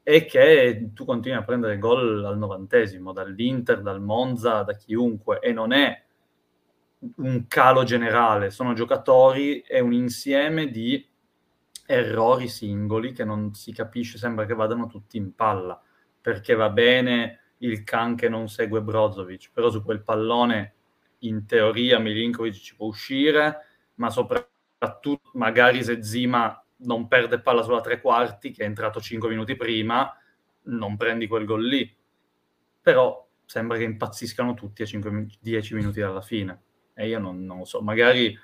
è 0.04 0.26
che 0.26 0.90
tu 0.94 1.06
continui 1.06 1.38
a 1.38 1.44
prendere 1.44 1.78
gol 1.78 2.24
al 2.26 2.38
novantesimo, 2.38 3.14
dall'Inter, 3.14 3.82
dal 3.82 4.02
Monza, 4.02 4.62
da 4.64 4.76
chiunque, 4.76 5.40
e 5.40 5.54
non 5.54 5.72
è 5.72 6.04
un 7.18 7.48
calo 7.48 7.84
generale, 7.84 8.50
sono 8.50 8.74
giocatori, 8.74 9.62
è 9.62 9.80
un 9.80 9.94
insieme 9.94 10.70
di 10.70 11.06
errori 11.86 12.48
singoli 12.48 13.12
che 13.12 13.24
non 13.24 13.54
si 13.54 13.74
capisce, 13.74 14.18
sembra 14.18 14.46
che 14.46 14.54
vadano 14.54 14.88
tutti 14.88 15.18
in 15.18 15.36
palla, 15.36 15.82
perché 16.22 16.54
va 16.56 16.70
bene 16.70 17.40
il 17.60 17.84
can 17.84 18.16
che 18.16 18.30
non 18.30 18.50
segue 18.50 18.82
Brozovic, 18.82 19.52
però 19.52 19.70
su 19.70 19.84
quel 19.84 20.04
pallone 20.04 20.74
in 21.20 21.46
teoria 21.46 22.00
Milinkovic 22.00 22.54
ci 22.56 22.76
può 22.76 22.88
uscire, 22.88 23.58
ma 23.96 24.10
soprattutto 24.10 25.32
magari 25.34 25.84
se 25.84 26.04
Zima 26.04 26.64
non 26.78 27.08
perde 27.08 27.40
palla 27.40 27.62
sulla 27.62 27.82
tre 27.82 28.02
quarti, 28.02 28.52
che 28.52 28.64
è 28.64 28.66
entrato 28.66 29.00
cinque 29.00 29.30
minuti 29.30 29.56
prima, 29.56 30.12
non 30.64 30.98
prendi 30.98 31.28
quel 31.28 31.46
gol 31.46 31.66
lì. 31.66 31.96
Però 32.82 33.26
sembra 33.46 33.78
che 33.78 33.84
impazziscano 33.84 34.54
tutti 34.54 34.82
a 34.82 34.86
5, 34.86 35.28
10 35.40 35.76
minuti 35.76 36.00
dalla 36.00 36.22
fine. 36.22 36.62
E 36.94 37.08
io 37.08 37.20
non, 37.20 37.46
non 37.46 37.60
lo 37.60 37.66
so, 37.66 37.82
magari 37.82 38.38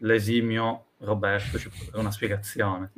l'esimio 0.00 0.86
Roberto 0.98 1.58
ci 1.58 1.68
può 1.68 1.84
dare 1.86 1.98
una 1.98 2.10
spiegazione. 2.10 2.90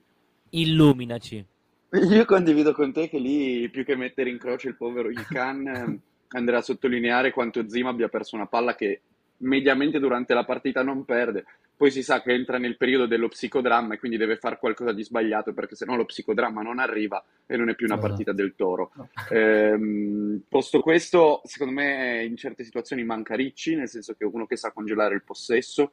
Illuminaci. 0.51 1.47
Io 1.93 2.25
condivido 2.25 2.73
con 2.73 2.93
te 2.93 3.09
che 3.09 3.19
lì, 3.19 3.69
più 3.69 3.85
che 3.85 3.97
mettere 3.97 4.31
in 4.31 4.39
croce 4.39 4.69
il 4.69 4.77
povero 4.77 5.11
Ilkan, 5.11 6.01
andrà 6.29 6.59
a 6.59 6.63
sottolineare 6.63 7.33
quanto 7.33 7.69
Zima 7.69 7.91
abbia 7.91 8.09
perso 8.09 8.37
una 8.37 8.47
palla 8.47 8.75
che 8.75 9.01
mediamente 9.39 9.99
durante 9.99 10.35
la 10.35 10.45
partita 10.45 10.83
non 10.83 11.05
perde. 11.05 11.45
Poi 11.77 11.91
si 11.91 12.03
sa 12.03 12.21
che 12.21 12.33
entra 12.33 12.59
nel 12.59 12.77
periodo 12.77 13.07
dello 13.07 13.29
psicodramma 13.29 13.95
e 13.95 13.99
quindi 13.99 14.19
deve 14.19 14.37
fare 14.37 14.59
qualcosa 14.59 14.93
di 14.93 15.03
sbagliato 15.03 15.55
perché 15.55 15.75
sennò 15.75 15.97
lo 15.97 16.05
psicodramma 16.05 16.61
non 16.61 16.79
arriva 16.79 17.25
e 17.47 17.57
non 17.57 17.71
è 17.71 17.75
più 17.75 17.87
una 17.87 17.95
esatto. 17.95 18.09
partita 18.09 18.33
del 18.33 18.55
toro. 18.55 18.93
Ehm, 19.31 20.43
posto 20.47 20.81
questo, 20.81 21.41
secondo 21.45 21.73
me 21.73 22.23
in 22.23 22.37
certe 22.37 22.65
situazioni 22.65 23.03
manca 23.03 23.35
Ricci, 23.35 23.77
nel 23.77 23.89
senso 23.89 24.13
che 24.13 24.25
è 24.25 24.29
uno 24.31 24.47
che 24.47 24.57
sa 24.57 24.73
congelare 24.73 25.15
il 25.15 25.23
possesso. 25.23 25.93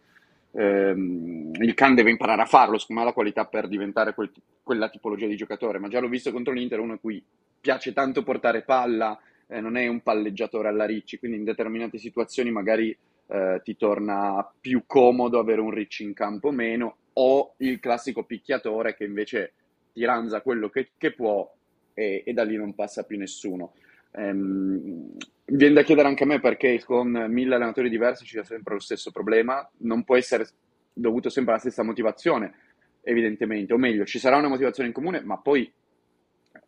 Ehm, 0.60 1.52
il 1.54 1.74
Can 1.76 1.94
deve 1.94 2.10
imparare 2.10 2.42
a 2.42 2.46
farlo, 2.46 2.80
secondo 2.80 3.02
me 3.02 3.08
ha 3.08 3.10
la 3.10 3.16
qualità 3.16 3.46
per 3.46 3.68
diventare 3.68 4.16
quel, 4.16 4.32
quella 4.64 4.90
tipologia 4.90 5.28
di 5.28 5.36
giocatore, 5.36 5.78
ma 5.78 5.88
già 5.88 6.00
l'ho 6.00 6.10
visto 6.10 6.32
contro 6.32 6.52
l'Inter, 6.52 6.80
uno 6.80 6.94
a 6.94 6.98
cui 6.98 7.24
piace 7.62 7.94
tanto 7.94 8.24
portare 8.24 8.64
palla, 8.64 9.20
eh, 9.48 9.62
non 9.62 9.78
è 9.78 9.88
un 9.88 10.02
palleggiatore 10.02 10.68
alla 10.68 10.86
Ricci, 10.86 11.20
quindi 11.20 11.38
in 11.38 11.44
determinate 11.44 12.00
situazioni 12.00 12.50
magari 12.50 12.96
eh, 13.28 13.62
ti 13.64 13.76
torna 13.78 14.52
più 14.60 14.84
comodo 14.88 15.38
avere 15.38 15.62
un 15.62 15.72
Ricci 15.72 16.04
in 16.04 16.14
campo 16.14 16.50
meno, 16.50 16.98
o 17.14 17.54
il 17.58 17.80
classico 17.80 18.24
picchiatore 18.24 18.96
che 18.96 19.04
invece 19.04 19.54
ti 19.94 20.04
ranza 20.06 20.42
quello 20.42 20.70
che, 20.70 20.90
che 20.98 21.14
può 21.14 21.52
e, 21.94 22.24
e, 22.26 22.34
da 22.34 22.44
lì 22.44 22.56
non 22.56 22.74
passa 22.74 23.04
più 23.04 23.18
nessuno. 23.18 23.74
Ehm, 24.12 25.16
viene 25.46 25.74
da 25.74 25.84
chiedere 25.84 26.08
anche 26.08 26.24
a 26.24 26.28
me 26.28 26.40
perché 26.40 26.84
con 26.84 27.10
mille 27.30 27.56
allenatori 27.56 27.90
diversi 27.90 28.26
c'è 28.26 28.44
sempre 28.44 28.74
lo 28.76 28.80
stesso 28.80 29.12
problema, 29.12 29.68
non 29.80 30.04
può 30.04 30.18
essere 30.18 30.48
dovuto 30.94 31.30
sempre 31.30 31.54
alla 31.54 31.62
stessa 31.62 31.84
motivazione, 31.84 32.54
evidentemente, 33.02 33.74
o 33.74 33.78
meglio, 33.78 34.06
ci 34.06 34.20
sarà 34.20 34.38
una 34.38 34.50
motivazione 34.50 34.90
in 34.90 34.96
comune, 34.96 35.22
ma 35.22 35.38
poi 35.38 35.72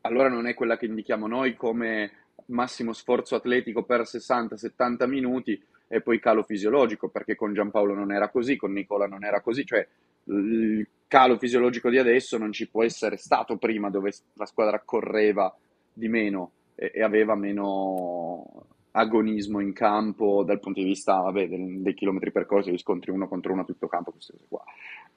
allora 0.02 0.30
non 0.30 0.48
è 0.48 0.54
quella 0.54 0.78
che 0.78 0.86
indichiamo 0.86 1.28
noi 1.28 1.56
come 1.56 2.12
massimo 2.48 2.94
sforzo 2.94 3.36
atletico 3.36 3.84
per 3.84 4.02
60-70 4.02 5.08
minuti 5.08 5.62
e 5.88 6.02
poi 6.02 6.20
calo 6.20 6.44
fisiologico, 6.44 7.10
perché 7.10 7.36
con 7.36 7.54
Giampaolo 7.54 7.94
non 7.94 8.14
era 8.14 8.30
così, 8.30 8.56
con 8.56 8.72
Nicola 8.72 9.08
non 9.08 9.26
era 9.26 9.42
così, 9.42 9.66
cioè 9.66 9.86
il 10.26 10.88
calo 11.08 11.38
fisiologico 11.38 11.90
di 11.90 11.98
adesso 11.98 12.38
non 12.38 12.52
ci 12.52 12.70
può 12.70 12.84
essere 12.84 13.18
stato 13.18 13.58
prima 13.58 13.90
dove 13.90 14.14
la 14.34 14.46
squadra 14.46 14.80
correva 14.86 15.54
di 15.92 16.08
meno 16.08 16.52
e, 16.80 16.92
e 16.94 17.04
aveva 17.04 17.36
meno 17.36 18.66
agonismo 18.92 19.60
in 19.60 19.74
campo 19.74 20.44
dal 20.44 20.60
punto 20.60 20.80
di 20.80 20.86
vista 20.86 21.18
vabbè, 21.18 21.48
dei, 21.48 21.82
dei, 21.82 21.94
chilometri 21.94 22.32
percorsi, 22.32 22.72
gli 22.72 22.78
scontri 22.78 23.12
uno 23.12 23.28
contro 23.28 23.52
uno 23.52 23.62
a 23.62 23.66
tutto 23.66 23.88
campo, 23.88 24.12
queste 24.12 24.34
cose 24.34 24.46
qua. 24.48 24.64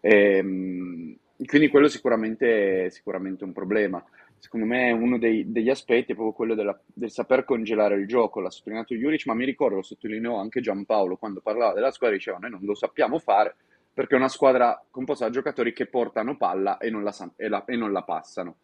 E, 0.01 0.37
ehm, 0.37 1.17
quindi 1.45 1.69
quello 1.69 1.89
sicuramente 1.89 2.87
è 2.87 2.89
sicuramente 2.91 3.45
un 3.45 3.53
problema 3.53 4.05
secondo 4.43 4.67
me 4.67 4.91
uno 4.91 5.19
dei, 5.19 5.53
degli 5.53 5.71
aspetti 5.71 6.11
è 6.11 6.15
proprio 6.17 6.35
quello 6.35 6.57
della, 6.57 6.77
del 6.85 7.13
saper 7.13 7.45
congelare 7.45 7.95
il 7.95 8.09
gioco, 8.09 8.41
l'ha 8.41 8.51
sottolineato 8.51 8.93
Juric, 8.93 9.25
ma 9.27 9.35
mi 9.35 9.45
ricordo, 9.45 9.77
lo 9.77 9.83
sottolineò 9.83 10.37
anche 10.37 10.61
Giampaolo 10.61 11.17
quando 11.17 11.41
parlava 11.41 11.75
della 11.75 11.93
squadra, 11.93 12.17
diceva 12.17 12.39
noi 12.39 12.51
non 12.51 12.61
lo 12.65 12.75
sappiamo 12.75 13.21
fare 13.21 13.55
perché 13.95 14.17
è 14.17 14.19
una 14.19 14.29
squadra 14.29 14.85
composta 14.91 15.27
da 15.27 15.31
giocatori 15.31 15.73
che 15.73 15.87
portano 15.87 16.37
palla 16.37 16.79
e 16.79 16.91
non 16.91 17.05
la, 17.05 17.15
e 17.37 17.49
la, 17.49 17.65
e 17.65 17.77
non 17.77 17.93
la 17.93 18.03
passano. 18.03 18.57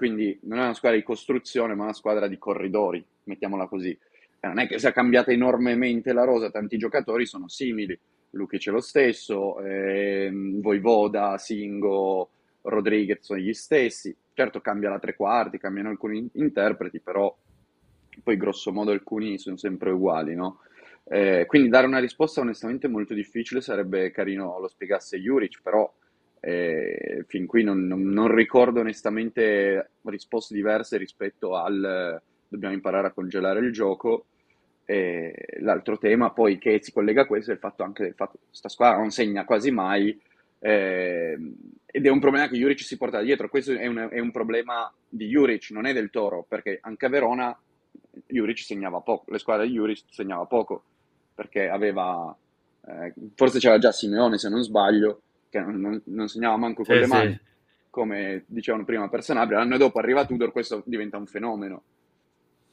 Quindi 0.00 0.38
non 0.44 0.58
è 0.58 0.62
una 0.62 0.72
squadra 0.72 0.96
di 0.96 1.04
costruzione, 1.04 1.74
ma 1.74 1.82
una 1.82 1.92
squadra 1.92 2.26
di 2.26 2.38
corridori, 2.38 3.04
mettiamola 3.24 3.66
così. 3.66 3.90
E 3.90 4.46
non 4.46 4.58
è 4.58 4.66
che 4.66 4.78
sia 4.78 4.92
cambiata 4.92 5.30
enormemente 5.30 6.14
la 6.14 6.24
rosa, 6.24 6.50
tanti 6.50 6.78
giocatori 6.78 7.26
sono 7.26 7.48
simili. 7.48 7.98
Lukic 8.30 8.68
è 8.68 8.70
lo 8.70 8.80
stesso, 8.80 9.60
eh, 9.60 10.30
Voivoda, 10.32 11.36
Singo, 11.36 12.30
Rodriguez 12.62 13.18
sono 13.20 13.40
gli 13.40 13.52
stessi 13.52 14.16
Certo 14.40 14.62
cambia 14.62 14.88
la 14.88 14.98
tre 14.98 15.16
quarti, 15.16 15.58
cambiano 15.58 15.90
alcuni 15.90 16.26
interpreti, 16.36 16.98
però 16.98 17.36
poi 18.22 18.38
grosso 18.38 18.72
modo 18.72 18.90
alcuni 18.90 19.38
sono 19.38 19.58
sempre 19.58 19.90
uguali, 19.90 20.34
no? 20.34 20.60
Eh, 21.04 21.44
quindi 21.46 21.68
dare 21.68 21.86
una 21.86 21.98
risposta 21.98 22.40
onestamente 22.40 22.88
molto 22.88 23.12
difficile, 23.12 23.60
sarebbe 23.60 24.10
carino 24.10 24.58
lo 24.58 24.66
spiegasse 24.66 25.18
Juric, 25.18 25.60
però 25.62 25.92
eh, 26.40 27.24
fin 27.26 27.46
qui 27.46 27.62
non, 27.62 27.86
non, 27.86 28.02
non, 28.02 28.34
ricordo 28.34 28.80
onestamente 28.80 29.90
risposte 30.04 30.54
diverse 30.54 30.96
rispetto 30.96 31.54
al 31.56 32.20
dobbiamo 32.48 32.74
imparare 32.74 33.08
a 33.08 33.12
congelare 33.12 33.60
il 33.60 33.72
gioco. 33.72 34.26
E 34.84 35.32
l'altro 35.60 35.98
tema 35.98 36.30
poi 36.30 36.58
che 36.58 36.80
si 36.82 36.92
collega 36.92 37.22
a 37.22 37.26
questo 37.26 37.50
è 37.50 37.54
il 37.54 37.60
fatto 37.60 37.84
anche 37.84 38.02
del 38.02 38.14
fatto 38.14 38.38
che 38.38 38.46
questa 38.48 38.68
squadra 38.68 38.98
non 38.98 39.10
segna 39.10 39.44
quasi 39.44 39.70
mai 39.70 40.18
eh, 40.62 41.38
ed 41.86 42.06
è 42.06 42.08
un 42.08 42.20
problema 42.20 42.46
che 42.48 42.56
Juric 42.56 42.80
si 42.80 42.96
porta 42.96 43.20
dietro. 43.20 43.48
Questo 43.48 43.72
è 43.72 43.86
un, 43.86 44.08
è 44.10 44.20
un, 44.20 44.30
problema 44.30 44.92
di 45.08 45.26
Juric, 45.26 45.70
non 45.70 45.86
è 45.86 45.92
del 45.92 46.10
Toro, 46.10 46.44
perché 46.46 46.78
anche 46.82 47.06
a 47.06 47.08
Verona 47.08 47.58
Juric 48.26 48.58
segnava 48.58 49.00
poco, 49.00 49.30
le 49.32 49.38
squadre 49.38 49.66
di 49.66 49.72
Juric 49.72 50.02
segnava 50.10 50.44
poco, 50.44 50.84
perché 51.34 51.68
aveva, 51.68 52.36
eh, 52.86 53.12
forse 53.34 53.58
c'era 53.58 53.78
già 53.78 53.90
Simeone 53.90 54.38
se 54.38 54.48
non 54.48 54.62
sbaglio, 54.62 55.22
che 55.50 55.60
non, 55.60 56.00
non, 56.06 56.28
segnava 56.28 56.56
manco 56.56 56.84
con 56.84 56.94
sì, 56.94 57.00
le 57.00 57.06
mani, 57.06 57.32
sì. 57.32 57.40
come 57.90 58.44
dicevano 58.46 58.84
prima 58.84 59.08
per 59.08 59.22
Sanabria. 59.22 59.58
L'anno 59.58 59.76
dopo 59.76 59.98
arriva 59.98 60.24
Tudor, 60.24 60.52
questo 60.52 60.82
diventa 60.86 61.18
un 61.18 61.26
fenomeno 61.26 61.82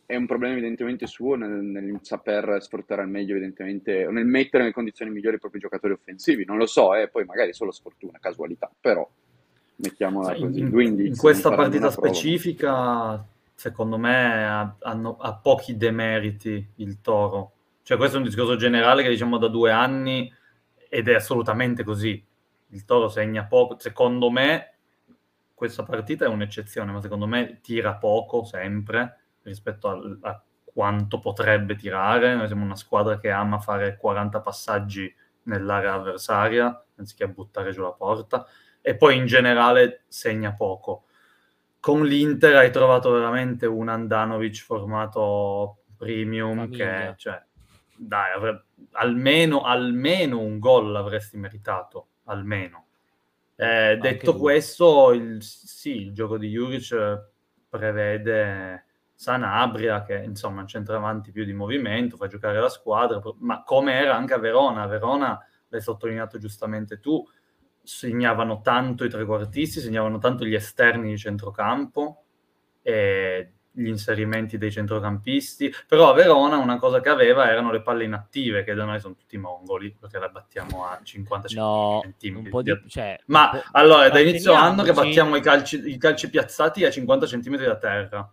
è 0.07 0.15
un 0.15 0.25
problema 0.25 0.53
evidentemente 0.53 1.05
suo 1.05 1.35
nel, 1.35 1.49
nel, 1.49 1.99
saper 2.01 2.59
sfruttare 2.61 3.01
al 3.01 3.09
meglio, 3.09 3.31
evidentemente, 3.31 4.05
o 4.05 4.11
nel 4.11 4.25
mettere 4.25 4.63
nelle 4.63 4.73
condizioni 4.73 5.11
migliori 5.11 5.35
i 5.35 5.39
propri 5.39 5.59
giocatori 5.59 5.91
offensivi. 5.91 6.45
Non 6.45 6.55
lo 6.55 6.65
so, 6.65 6.95
eh, 6.95 7.09
poi 7.09 7.25
magari 7.25 7.51
solo 7.51 7.71
sfortuna, 7.71 8.17
casualità, 8.17 8.71
però 8.79 9.07
mettiamola 9.75 10.33
sì, 10.33 10.41
così. 10.41 10.59
In, 10.61 10.99
in 11.07 11.17
questa 11.17 11.53
partita 11.53 11.91
specifica, 11.91 13.21
secondo 13.53 13.97
me, 13.97 14.47
ha, 14.47 14.75
hanno, 14.79 15.17
ha 15.19 15.33
pochi 15.33 15.75
demeriti 15.75 16.65
il 16.75 17.01
Toro. 17.01 17.51
Cioè, 17.83 17.97
questo 17.97 18.15
è 18.15 18.19
un 18.19 18.25
discorso 18.25 18.55
generale 18.55 19.03
che 19.03 19.09
diciamo 19.09 19.37
da 19.37 19.49
due 19.49 19.71
anni 19.71 20.33
ed 20.87 21.09
è 21.09 21.15
assolutamente 21.15 21.83
così. 21.83 22.23
Il 22.69 22.85
Toro 22.85 23.09
segna 23.09 23.45
poco. 23.45 23.77
Secondo 23.79 24.29
me, 24.29 24.73
questa 25.53 25.83
partita 25.83 26.25
è 26.25 26.27
un'eccezione, 26.27 26.91
ma 26.91 27.01
secondo 27.01 27.27
me 27.27 27.59
tira 27.61 27.95
poco 27.95 28.43
sempre 28.43 29.19
rispetto 29.43 29.87
a, 29.89 30.29
a 30.29 30.41
quanto 30.63 31.19
potrebbe 31.19 31.75
tirare. 31.75 32.35
Noi 32.35 32.47
siamo 32.47 32.63
una 32.63 32.75
squadra 32.75 33.17
che 33.17 33.31
ama 33.31 33.59
fare 33.59 33.97
40 33.97 34.41
passaggi 34.41 35.13
nell'area 35.43 35.93
avversaria 35.93 36.83
anziché 36.97 37.27
buttare 37.27 37.71
giù 37.71 37.81
la 37.81 37.91
porta 37.91 38.45
e 38.81 38.95
poi 38.95 39.17
in 39.17 39.25
generale 39.25 40.03
segna 40.07 40.53
poco. 40.53 41.05
Con 41.79 42.05
l'Inter 42.05 42.55
hai 42.55 42.71
trovato 42.71 43.11
veramente 43.11 43.65
un 43.65 43.87
Andanovic 43.89 44.63
formato 44.63 45.83
premium 45.95 46.57
Famiglia. 46.57 46.85
che, 46.85 47.13
cioè, 47.17 47.43
dai, 47.95 48.33
avre... 48.33 48.65
almeno, 48.93 49.61
almeno 49.61 50.39
un 50.39 50.59
gol 50.59 50.91
l'avresti 50.91 51.37
meritato, 51.37 52.07
almeno. 52.27 52.85
Eh, 53.55 53.97
detto 53.99 54.31
lui. 54.31 54.39
questo, 54.39 55.11
il, 55.11 55.41
sì, 55.41 55.95
il 55.95 56.13
gioco 56.13 56.37
di 56.37 56.49
Juric 56.49 57.29
prevede 57.67 58.85
Sanabria, 59.13 60.03
che 60.03 60.15
insomma 60.23 60.59
è 60.59 60.61
un 60.61 60.67
centravanti 60.67 61.31
più 61.31 61.43
di 61.43 61.53
movimento, 61.53 62.17
fa 62.17 62.27
giocare 62.27 62.59
la 62.59 62.69
squadra, 62.69 63.19
ma 63.39 63.63
come 63.63 63.93
era 63.93 64.15
anche 64.15 64.35
a 64.35 64.39
Verona. 64.39 64.83
A 64.83 64.87
Verona, 64.87 65.43
l'hai 65.69 65.81
sottolineato 65.81 66.37
giustamente 66.37 66.99
tu, 66.99 67.27
segnavano 67.81 68.61
tanto 68.61 69.03
i 69.03 69.09
trequartisti, 69.09 69.79
segnavano 69.79 70.19
tanto 70.19 70.45
gli 70.45 70.53
esterni 70.53 71.09
di 71.09 71.17
centrocampo 71.17 72.23
e 72.81 73.53
gli 73.77 73.87
inserimenti 73.87 74.57
dei 74.57 74.71
centrocampisti, 74.71 75.71
però 75.87 76.09
a 76.09 76.13
Verona 76.13 76.57
una 76.57 76.77
cosa 76.77 76.99
che 76.99 77.09
aveva 77.09 77.49
erano 77.49 77.71
le 77.71 77.81
palle 77.81 78.05
inattive, 78.05 78.63
che 78.63 78.73
da 78.73 78.85
noi 78.85 78.99
sono 78.99 79.15
tutti 79.15 79.37
mongoli, 79.37 79.95
perché 79.99 80.17
la 80.17 80.29
battiamo 80.29 80.85
a 80.85 80.99
50 81.01 81.47
no, 81.53 82.03
cm. 82.17 82.61
Di, 82.61 82.83
cioè, 82.87 83.19
ma 83.27 83.51
allora 83.71 84.09
da 84.09 84.19
inizio 84.19 84.53
anno 84.53 84.81
che 84.81 84.93
battiamo 84.93 85.35
i 85.35 85.41
calci, 85.41 85.89
i 85.91 85.97
calci 85.97 86.29
piazzati 86.29 86.85
a 86.85 86.89
50 86.89 87.25
cm 87.27 87.55
da 87.57 87.75
terra 87.77 88.31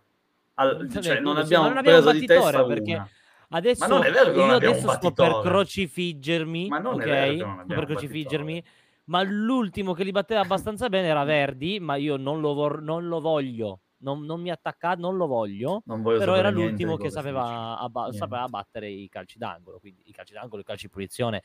al, 0.55 0.89
cioè, 1.01 1.19
non 1.19 1.37
abbiamo 1.37 1.69
non 1.69 1.83
preso 1.83 2.11
di 2.11 2.25
testa 2.25 2.65
perché 2.65 3.05
adesso 3.49 3.87
ma 3.87 3.93
non 3.93 4.03
è 4.05 4.11
vero 4.11 4.31
che 4.31 4.39
io 4.39 4.53
adesso 4.53 4.89
sto 4.89 5.11
per 5.11 5.39
crocifiggermi 5.41 6.67
ma 6.67 6.79
non 6.79 6.95
okay? 6.95 7.07
è 7.07 7.09
vero 7.11 7.31
che 7.35 7.43
non 7.43 7.65
per 7.67 7.85
crocifiggermi 7.85 8.63
ma 9.05 9.21
l'ultimo 9.21 9.93
che 9.93 10.03
li 10.03 10.11
batteva 10.11 10.41
abbastanza 10.41 10.89
bene 10.89 11.07
era 11.07 11.23
Verdi 11.23 11.79
ma 11.79 11.95
io 11.95 12.17
non 12.17 12.39
lo, 12.39 12.53
vor- 12.53 12.81
non 12.81 13.07
lo 13.07 13.19
voglio 13.19 13.81
non, 14.05 14.23
non, 14.23 14.39
mi 14.39 14.51
attacca, 14.51 14.93
non 14.93 15.17
lo 15.17 15.25
voglio, 15.25 15.81
non 15.85 16.03
però 16.03 16.35
era 16.35 16.51
l'ultimo 16.51 16.95
che 16.95 17.09
sapeva, 17.09 17.79
abba- 17.79 18.11
sapeva 18.11 18.47
battere 18.47 18.87
i 18.87 19.09
calci 19.09 19.39
d'angolo, 19.39 19.79
quindi 19.79 20.03
i 20.05 20.11
calci 20.11 20.33
d'angolo, 20.33 20.61
i 20.61 20.63
calci 20.63 20.85
di 20.85 20.91
punizione 20.91 21.41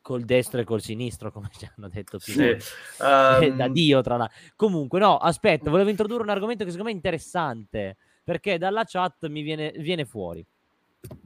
col 0.00 0.22
destro 0.22 0.60
e 0.60 0.64
col 0.64 0.80
sinistro, 0.80 1.32
come 1.32 1.50
ci 1.52 1.68
hanno 1.76 1.88
detto 1.88 2.18
più 2.18 2.32
sì. 2.32 2.56
um... 3.00 3.48
da 3.56 3.68
Dio 3.68 4.00
tra 4.02 4.16
l'altro. 4.16 4.38
Comunque, 4.54 5.00
no, 5.00 5.18
aspetta, 5.18 5.68
volevo 5.68 5.90
introdurre 5.90 6.22
un 6.22 6.30
argomento 6.30 6.64
che 6.64 6.70
secondo 6.70 6.88
me 6.90 6.94
è 6.94 6.96
interessante 6.96 7.96
perché 8.22 8.56
dalla 8.56 8.84
chat 8.84 9.26
mi 9.26 9.42
viene, 9.42 9.72
viene 9.78 10.04
fuori. 10.04 10.46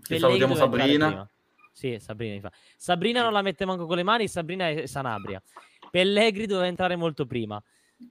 salutiamo 0.00 0.54
Sabrina. 0.54 1.28
Sì, 1.70 1.98
Sabrina, 1.98 2.40
fa. 2.40 2.52
Sabrina 2.76 3.22
non 3.22 3.32
la 3.32 3.42
mette 3.42 3.66
manco 3.66 3.84
con 3.84 3.96
le 3.96 4.04
mani, 4.04 4.28
Sabrina 4.28 4.68
è 4.70 4.86
Sanabria. 4.86 5.42
Pellegri 5.90 6.46
doveva 6.46 6.68
entrare 6.68 6.96
molto 6.96 7.26
prima. 7.26 7.62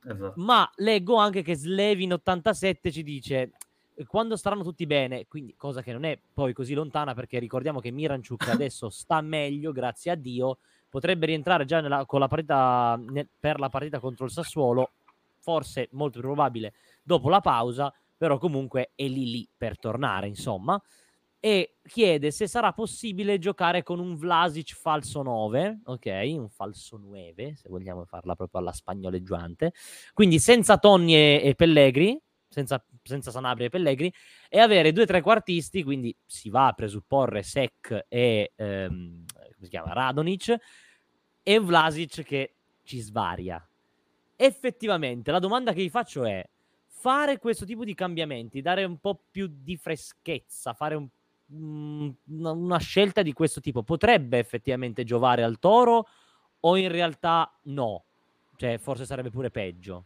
Esatto. 0.05 0.33
Ma 0.41 0.69
leggo 0.75 1.15
anche 1.15 1.41
che 1.41 1.55
Slevin 1.55 2.13
87 2.13 2.91
ci 2.91 3.03
dice 3.03 3.51
quando 4.07 4.35
staranno 4.35 4.63
tutti 4.63 4.87
bene, 4.87 5.27
quindi 5.27 5.55
cosa 5.55 5.81
che 5.81 5.91
non 5.91 6.03
è 6.03 6.19
poi 6.33 6.53
così 6.53 6.73
lontana 6.73 7.13
perché 7.13 7.37
ricordiamo 7.39 7.79
che 7.79 7.91
Miranchuk 7.91 8.47
adesso 8.49 8.89
sta 8.89 9.21
meglio, 9.21 9.71
grazie 9.71 10.11
a 10.11 10.15
Dio, 10.15 10.57
potrebbe 10.89 11.27
rientrare 11.27 11.65
già 11.65 11.79
nella, 11.79 12.05
la 12.07 12.27
partita, 12.27 12.99
ne, 12.99 13.27
per 13.39 13.59
la 13.59 13.69
partita 13.69 13.99
contro 13.99 14.25
il 14.25 14.31
Sassuolo, 14.31 14.91
forse 15.39 15.89
molto 15.91 16.19
probabile 16.19 16.73
dopo 17.01 17.29
la 17.29 17.41
pausa, 17.41 17.93
però 18.17 18.37
comunque 18.37 18.91
è 18.95 19.07
lì 19.07 19.29
lì 19.29 19.47
per 19.55 19.77
tornare, 19.77 20.27
insomma. 20.27 20.81
E 21.45 21.75
chiede 21.85 22.31
se 22.31 22.47
sarà 22.47 22.71
possibile 22.71 23.37
giocare 23.37 23.83
con 23.83 23.99
un 23.99 24.15
Vlasic 24.15 24.75
falso 24.75 25.21
9, 25.21 25.81
ok, 25.83 26.05
un 26.37 26.47
falso 26.47 26.95
9, 26.95 27.57
se 27.57 27.67
vogliamo 27.67 28.05
farla 28.05 28.33
proprio 28.33 28.61
alla 28.61 28.71
spagnoleggiante, 28.71 29.73
quindi 30.13 30.39
senza 30.39 30.77
Tonni 30.77 31.15
e, 31.15 31.41
e 31.43 31.53
Pellegri, 31.53 32.17
senza, 32.47 32.81
senza 33.03 33.29
Sanabria 33.29 33.65
e 33.65 33.69
Pellegri, 33.69 34.13
e 34.47 34.59
avere 34.59 34.93
due 34.93 35.05
trequartisti, 35.05 35.83
quindi 35.83 36.15
si 36.25 36.49
va 36.49 36.67
a 36.67 36.71
presupporre 36.71 37.43
Sec 37.43 38.05
e 38.07 38.53
ehm, 38.55 39.25
chiama, 39.67 39.91
Radonic, 39.91 40.55
e 41.43 41.59
Vlasic 41.59 42.23
che 42.23 42.53
ci 42.83 43.01
svaria. 43.01 43.67
Effettivamente, 44.37 45.29
la 45.29 45.39
domanda 45.39 45.73
che 45.73 45.81
vi 45.81 45.89
faccio 45.89 46.23
è, 46.23 46.41
fare 46.87 47.37
questo 47.37 47.65
tipo 47.65 47.83
di 47.83 47.95
cambiamenti, 47.95 48.61
dare 48.61 48.85
un 48.85 48.97
po' 48.97 49.19
più 49.29 49.49
di 49.51 49.75
freschezza, 49.75 50.73
fare 50.73 50.95
un, 50.95 51.05
una 51.55 52.77
scelta 52.79 53.21
di 53.21 53.33
questo 53.33 53.61
tipo, 53.61 53.83
potrebbe 53.83 54.39
effettivamente 54.39 55.03
giovare 55.03 55.43
al 55.43 55.59
Toro 55.59 56.07
o 56.59 56.77
in 56.77 56.89
realtà 56.89 57.51
no? 57.63 58.03
Cioè, 58.55 58.77
forse 58.77 59.05
sarebbe 59.05 59.29
pure 59.29 59.49
peggio. 59.49 60.05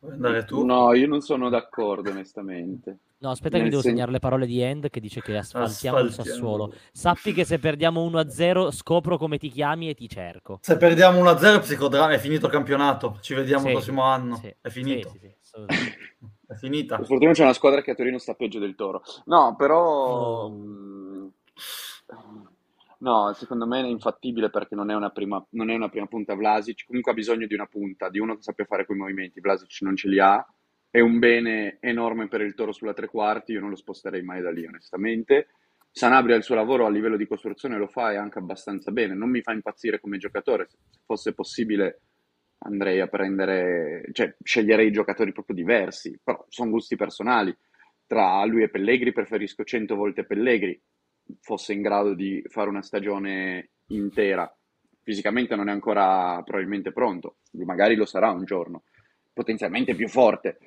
Vuoi 0.00 0.12
andare 0.12 0.44
tu? 0.44 0.64
No, 0.64 0.94
io 0.94 1.08
non 1.08 1.20
sono 1.20 1.48
d'accordo, 1.48 2.10
onestamente. 2.10 2.98
No, 3.20 3.30
aspetta 3.30 3.56
Nel 3.56 3.58
che 3.58 3.64
mi 3.64 3.70
devo 3.70 3.82
sen... 3.82 3.92
segnare 3.92 4.12
le 4.12 4.20
parole 4.20 4.46
di 4.46 4.60
End 4.60 4.90
che 4.90 5.00
dice 5.00 5.20
che 5.20 5.36
asfaltiamo 5.36 5.98
il 5.98 6.12
Sassuolo. 6.12 6.72
Sappi 6.92 7.32
che 7.32 7.44
se 7.44 7.58
perdiamo 7.58 8.08
1-0 8.08 8.70
scopro 8.70 9.18
come 9.18 9.38
ti 9.38 9.48
chiami 9.48 9.88
e 9.88 9.94
ti 9.94 10.08
cerco. 10.08 10.60
Se 10.62 10.76
perdiamo 10.76 11.20
1-0 11.20 11.60
psicodramma 11.60 12.12
è 12.12 12.18
finito 12.18 12.46
il 12.46 12.52
campionato. 12.52 13.18
Ci 13.20 13.34
vediamo 13.34 13.62
sì, 13.62 13.66
il 13.66 13.72
prossimo 13.72 14.02
anno. 14.02 14.36
Sì, 14.36 14.54
è 14.60 14.68
finito. 14.68 15.10
Sì, 15.10 15.34
è 15.66 16.54
finita. 16.54 16.96
Per 16.96 17.06
fortuna 17.06 17.32
c'è 17.32 17.42
una 17.42 17.52
squadra 17.52 17.82
che 17.82 17.92
a 17.92 17.94
Torino 17.94 18.18
sta 18.18 18.34
peggio 18.34 18.58
del 18.58 18.74
Toro. 18.74 19.02
No, 19.26 19.54
però... 19.56 19.84
Oh. 19.84 20.50
Mh... 20.50 21.32
No, 23.00 23.32
secondo 23.34 23.64
me 23.66 23.80
è 23.80 23.86
infattibile 23.86 24.50
perché 24.50 24.74
non 24.74 24.90
è 24.90 24.94
una 24.94 25.10
prima, 25.10 25.44
non 25.50 25.70
è 25.70 25.74
una 25.74 25.88
prima 25.88 26.06
punta 26.06 26.34
Vlasic, 26.34 26.84
comunque 26.84 27.12
ha 27.12 27.14
bisogno 27.14 27.46
di 27.46 27.54
una 27.54 27.66
punta, 27.66 28.08
di 28.08 28.18
uno 28.18 28.34
che 28.34 28.42
sappia 28.42 28.64
fare 28.64 28.86
quei 28.86 28.98
movimenti, 28.98 29.40
Vlasic 29.40 29.82
non 29.82 29.94
ce 29.94 30.08
li 30.08 30.18
ha, 30.18 30.44
è 30.90 30.98
un 30.98 31.20
bene 31.20 31.78
enorme 31.80 32.26
per 32.26 32.40
il 32.40 32.54
Toro 32.54 32.72
sulla 32.72 32.94
tre 32.94 33.06
quarti, 33.06 33.52
io 33.52 33.60
non 33.60 33.70
lo 33.70 33.76
sposterei 33.76 34.22
mai 34.22 34.42
da 34.42 34.50
lì 34.50 34.66
onestamente. 34.66 35.48
Sanabria 35.90 36.34
il 36.34 36.42
suo 36.42 36.56
lavoro 36.56 36.86
a 36.86 36.90
livello 36.90 37.16
di 37.16 37.26
costruzione 37.26 37.78
lo 37.78 37.86
fa 37.86 38.12
e 38.12 38.16
anche 38.16 38.38
abbastanza 38.38 38.90
bene, 38.90 39.14
non 39.14 39.30
mi 39.30 39.42
fa 39.42 39.52
impazzire 39.52 40.00
come 40.00 40.18
giocatore, 40.18 40.66
se 40.68 40.78
fosse 41.04 41.34
possibile 41.34 42.00
andrei 42.58 43.00
a 43.00 43.06
prendere, 43.06 44.08
cioè 44.12 44.34
sceglierei 44.42 44.90
giocatori 44.90 45.32
proprio 45.32 45.56
diversi, 45.56 46.18
però 46.22 46.44
sono 46.48 46.70
gusti 46.70 46.96
personali. 46.96 47.56
Tra 48.06 48.44
lui 48.44 48.62
e 48.62 48.70
Pellegri 48.70 49.12
preferisco 49.12 49.64
100 49.64 49.94
volte 49.94 50.24
Pellegri, 50.24 50.80
fosse 51.40 51.72
in 51.72 51.82
grado 51.82 52.14
di 52.14 52.42
fare 52.48 52.68
una 52.68 52.82
stagione 52.82 53.70
intera. 53.88 54.50
Fisicamente 55.02 55.56
non 55.56 55.68
è 55.68 55.72
ancora 55.72 56.42
probabilmente 56.42 56.92
pronto, 56.92 57.36
magari 57.52 57.94
lo 57.94 58.06
sarà 58.06 58.30
un 58.30 58.44
giorno, 58.44 58.84
potenzialmente 59.32 59.94
più 59.94 60.08
forte. 60.08 60.58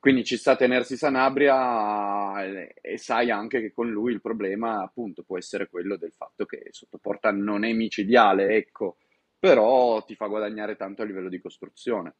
Quindi 0.00 0.22
ci 0.24 0.36
sta 0.36 0.52
a 0.52 0.56
tenersi 0.56 0.96
Sanabria 0.96 2.44
e, 2.44 2.74
e, 2.80 2.98
sai 2.98 3.32
anche 3.32 3.60
che 3.60 3.72
con 3.72 3.90
lui 3.90 4.12
il 4.12 4.20
problema 4.20 4.80
appunto 4.80 5.24
può 5.24 5.36
essere 5.36 5.68
quello 5.68 5.96
del 5.96 6.12
fatto 6.12 6.44
che 6.46 6.68
sottoporta 6.70 7.32
non 7.32 7.64
è 7.64 7.72
micidiale, 7.72 8.54
ecco, 8.54 8.98
però 9.38 10.02
ti 10.04 10.14
fa 10.14 10.26
guadagnare 10.26 10.76
tanto 10.76 11.02
a 11.02 11.04
livello 11.04 11.28
di 11.28 11.40
costruzione. 11.40 12.16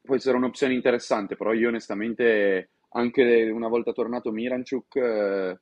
Può 0.00 0.14
essere 0.16 0.36
un'opzione 0.36 0.74
interessante, 0.74 1.36
però 1.36 1.52
io 1.52 1.68
onestamente 1.68 2.70
anche 2.90 3.50
una 3.50 3.68
volta 3.68 3.92
tornato 3.92 4.32
Miranchuk 4.32 4.96
eh, 4.96 5.60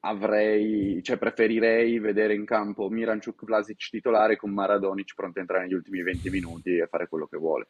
avrei, 0.00 1.02
cioè 1.02 1.18
preferirei 1.18 1.98
vedere 1.98 2.34
in 2.34 2.44
campo 2.44 2.88
Miranchuk 2.88 3.44
Vlasic 3.44 3.90
titolare 3.90 4.36
con 4.36 4.52
Maradonic 4.52 5.14
pronto 5.14 5.38
a 5.38 5.42
entrare 5.42 5.64
negli 5.64 5.74
ultimi 5.74 6.02
20 6.02 6.30
minuti 6.30 6.76
e 6.76 6.86
fare 6.86 7.08
quello 7.08 7.26
che 7.26 7.36
vuole. 7.36 7.68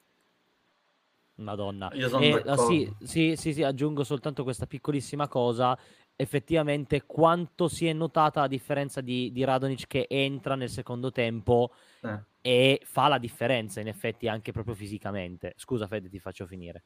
Madonna. 1.37 1.91
Io 1.93 2.09
sono 2.09 2.25
e, 2.25 2.43
uh, 2.45 2.57
sì, 2.57 2.91
sì, 3.03 3.37
sì, 3.37 3.53
sì, 3.53 3.63
aggiungo 3.63 4.05
soltanto 4.05 4.43
questa 4.43 4.67
piccolissima 4.67 5.29
cosa. 5.29 5.77
Effettivamente, 6.17 7.05
quanto 7.05 7.69
si 7.69 7.87
è 7.87 7.93
notata 7.93 8.41
la 8.41 8.49
differenza 8.49 9.03
di, 9.03 9.31
di 9.33 9.45
Radonic 9.45 9.87
che 9.87 10.07
entra 10.09 10.55
nel 10.55 10.71
secondo 10.71 11.13
tempo 11.13 11.73
eh. 12.01 12.21
e 12.41 12.81
fa 12.85 13.09
la 13.09 13.19
differenza, 13.19 13.81
in 13.81 13.89
effetti, 13.89 14.27
anche 14.27 14.51
proprio 14.51 14.75
fisicamente. 14.75 15.53
Scusa, 15.57 15.87
Fede, 15.87 16.09
ti 16.09 16.19
faccio 16.19 16.47
finire. 16.47 16.83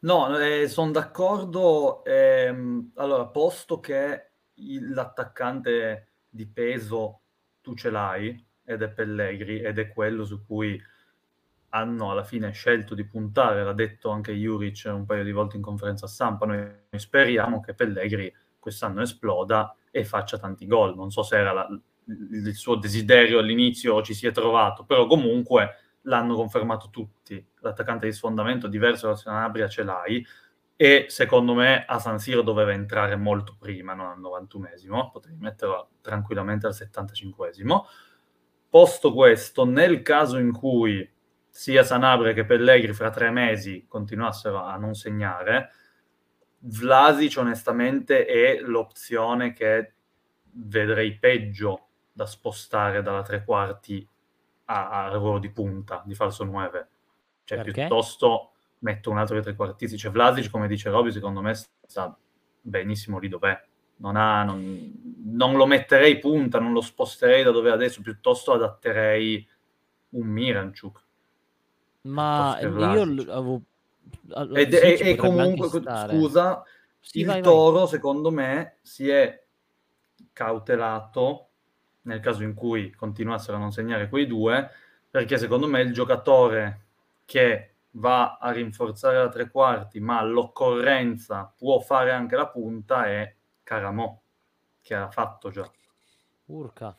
No, 0.00 0.38
eh, 0.38 0.68
sono 0.68 0.90
d'accordo. 0.90 2.04
Ehm, 2.04 2.92
allora, 2.96 3.26
posto 3.26 3.80
che 3.80 4.30
l'attaccante 4.54 6.08
di 6.28 6.46
peso 6.46 7.22
tu 7.62 7.74
ce 7.74 7.90
l'hai, 7.90 8.46
ed 8.64 8.82
è 8.82 8.90
Pellegri, 8.90 9.60
ed 9.60 9.78
è 9.78 9.88
quello 9.88 10.24
su 10.24 10.44
cui 10.44 10.80
hanno 11.70 12.10
alla 12.10 12.24
fine 12.24 12.50
scelto 12.52 12.94
di 12.94 13.04
puntare, 13.04 13.62
l'ha 13.62 13.72
detto 13.72 14.10
anche 14.10 14.32
Juric 14.32 14.84
un 14.86 15.04
paio 15.04 15.24
di 15.24 15.32
volte 15.32 15.56
in 15.56 15.62
conferenza 15.62 16.06
stampa, 16.06 16.46
noi 16.46 16.66
speriamo 16.96 17.60
che 17.60 17.74
Pellegri 17.74 18.32
quest'anno 18.58 19.02
esploda 19.02 19.74
e 19.90 20.04
faccia 20.04 20.38
tanti 20.38 20.66
gol, 20.66 20.94
non 20.94 21.10
so 21.10 21.22
se 21.22 21.36
era 21.36 21.52
la, 21.52 21.68
il 22.06 22.54
suo 22.54 22.76
desiderio 22.76 23.38
all'inizio 23.38 23.94
o 23.94 24.02
ci 24.02 24.14
si 24.14 24.26
è 24.26 24.32
trovato, 24.32 24.84
però 24.84 25.06
comunque 25.06 25.74
l'hanno 26.02 26.34
confermato 26.34 26.88
tutti, 26.90 27.44
l'attaccante 27.60 28.06
di 28.06 28.12
sfondamento 28.12 28.66
diverso 28.66 29.08
da 29.08 29.16
Sanabria 29.16 29.68
ce 29.68 29.82
l'hai, 29.82 30.26
e 30.80 31.06
secondo 31.08 31.54
me 31.54 31.84
a 31.84 31.98
San 31.98 32.20
Siro 32.20 32.42
doveva 32.42 32.72
entrare 32.72 33.16
molto 33.16 33.56
prima, 33.58 33.94
non 33.94 34.06
al 34.06 34.20
91esimo, 34.20 35.10
potevi 35.10 35.36
metterlo 35.36 35.90
tranquillamente 36.00 36.68
al 36.68 36.72
75esimo. 36.72 37.80
Posto 38.70 39.12
questo, 39.12 39.64
nel 39.64 40.02
caso 40.02 40.38
in 40.38 40.52
cui 40.52 41.16
sia 41.58 41.82
Sanabria 41.82 42.32
che 42.34 42.44
Pellegri 42.44 42.92
fra 42.92 43.10
tre 43.10 43.30
mesi 43.30 43.86
continuassero 43.88 44.62
a 44.62 44.76
non 44.76 44.94
segnare, 44.94 45.72
Vlasic 46.60 47.36
onestamente 47.36 48.26
è 48.26 48.60
l'opzione 48.60 49.52
che 49.52 49.94
vedrei 50.52 51.18
peggio 51.18 51.88
da 52.12 52.26
spostare 52.26 53.02
dalla 53.02 53.22
tre 53.22 53.42
quarti 53.42 54.08
a, 54.66 55.06
a 55.06 55.08
lavoro 55.08 55.40
di 55.40 55.50
punta, 55.50 56.00
di 56.06 56.14
falso 56.14 56.44
9. 56.44 56.88
Cioè 57.42 57.58
Perché? 57.58 57.72
piuttosto 57.72 58.52
metto 58.78 59.10
un 59.10 59.18
altro 59.18 59.34
dei 59.34 59.42
trequartisti. 59.42 59.98
Cioè 59.98 60.12
Vlasic, 60.12 60.52
come 60.52 60.68
dice 60.68 60.90
Roby, 60.90 61.10
secondo 61.10 61.40
me 61.40 61.54
sta 61.54 62.16
benissimo 62.60 63.18
lì 63.18 63.26
dov'è. 63.26 63.60
Non, 63.96 64.14
ha, 64.14 64.44
non, 64.44 64.92
non, 65.24 65.56
lo 65.56 65.66
metterei 65.66 66.20
punta, 66.20 66.60
non 66.60 66.72
lo 66.72 66.82
sposterei 66.82 67.42
da 67.42 67.50
dove 67.50 67.70
è 67.70 67.72
adesso, 67.72 68.00
piuttosto 68.00 68.52
adatterei 68.52 69.44
un 70.10 70.26
Miranchuk. 70.28 71.06
Ma 72.02 72.58
io 72.60 73.02
avevo... 73.02 73.62
Ed, 74.54 74.74
sì, 74.74 75.02
e, 75.02 75.10
e 75.10 75.16
comunque, 75.16 75.68
scusa, 75.68 76.62
sì, 77.00 77.20
il 77.20 77.26
vai, 77.26 77.42
Toro, 77.42 77.80
vai. 77.80 77.88
secondo 77.88 78.30
me, 78.30 78.78
si 78.82 79.08
è 79.08 79.44
cautelato 80.32 81.48
nel 82.02 82.20
caso 82.20 82.42
in 82.42 82.54
cui 82.54 82.92
continuassero 82.94 83.56
a 83.56 83.60
non 83.60 83.72
segnare 83.72 84.08
quei 84.08 84.26
due, 84.26 84.70
perché 85.10 85.36
secondo 85.38 85.66
me 85.66 85.80
il 85.80 85.92
giocatore 85.92 86.86
che 87.24 87.74
va 87.92 88.38
a 88.38 88.50
rinforzare 88.50 89.18
la 89.18 89.28
tre 89.28 89.50
quarti, 89.50 90.00
ma 90.00 90.18
all'occorrenza 90.18 91.52
può 91.56 91.78
fare 91.80 92.10
anche 92.10 92.36
la 92.36 92.48
punta, 92.48 93.06
è 93.06 93.34
Caramò, 93.62 94.18
che 94.80 94.94
ha 94.94 95.10
fatto 95.10 95.50
già. 95.50 95.70
Urca, 96.46 96.96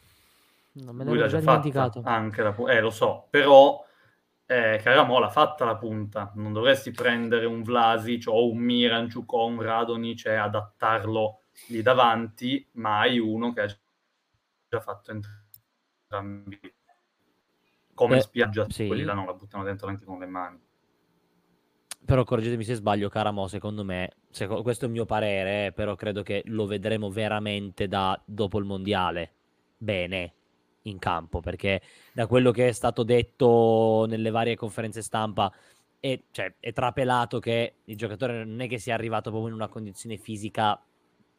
non 0.73 0.95
me 0.95 1.03
l'ho 1.03 1.27
già 1.27 1.39
dimenticato. 1.39 2.01
Anche 2.05 2.43
la, 2.43 2.55
eh, 2.67 2.79
lo 2.79 2.91
so, 2.91 3.25
però 3.29 3.83
eh, 4.51 4.79
Caramò 4.81 5.19
l'ha 5.19 5.29
fatta 5.29 5.63
la 5.63 5.75
punta. 5.75 6.31
Non 6.33 6.53
dovresti 6.53 6.89
prendere 6.89 7.45
un 7.45 7.62
Vlasic 7.62 8.23
o 8.27 8.49
un 8.49 8.57
Miranchuk 8.57 9.31
o 9.31 9.45
un 9.45 9.62
Radonic 9.62 10.25
e 10.25 10.33
adattarlo 10.33 11.43
lì 11.67 11.83
davanti, 11.83 12.67
ma 12.73 13.01
hai 13.01 13.19
uno 13.19 13.53
che 13.53 13.62
ha 13.62 13.67
già 13.67 14.79
fatto 14.79 15.12
entrambi. 15.12 16.59
Come 17.93 18.17
eh, 18.17 18.21
spiaggia, 18.21 18.65
sì. 18.69 18.88
quelli 18.88 19.03
là 19.03 19.13
non 19.13 19.27
la 19.27 19.33
buttano 19.33 19.63
dentro 19.63 19.88
anche 19.88 20.05
con 20.05 20.17
le 20.19 20.25
mani 20.25 20.67
però 22.01 22.23
correggetemi 22.23 22.63
se 22.63 22.73
sbaglio, 22.73 23.07
Caramo, 23.07 23.47
secondo 23.47 23.83
me, 23.83 24.09
secondo, 24.31 24.63
questo 24.63 24.85
è 24.85 24.88
il 24.88 24.93
mio 24.93 25.05
parere, 25.05 25.67
eh, 25.67 25.71
però 25.73 25.93
credo 25.93 26.23
che 26.23 26.41
lo 26.45 26.65
vedremo 26.65 27.12
veramente 27.12 27.88
da 27.88 28.19
dopo 28.25 28.57
il 28.57 28.65
mondiale. 28.65 29.33
Bene 29.77 30.38
in 30.84 31.00
campo, 31.00 31.39
perché 31.39 31.82
da 32.13 32.28
quello 32.28 32.52
che 32.52 32.70
è 32.70 32.72
stato 32.72 33.04
detto 33.04 34.06
nelle 34.08 34.30
varie 34.30 34.56
conferenze 34.56 35.02
stampa 35.02 35.52
è, 36.00 36.20
cioè, 36.32 36.56
è 36.60 36.72
trapelato 36.72 37.39
che 37.39 37.76
il 37.86 37.98
giocatore 37.98 38.46
non 38.46 38.62
è 38.62 38.68
che 38.68 38.80
sia 38.80 38.94
arrivato 38.94 39.30
proprio 39.30 39.50
in 39.50 39.56
una 39.56 39.68
condizione 39.68 40.18
fisica 40.18 40.82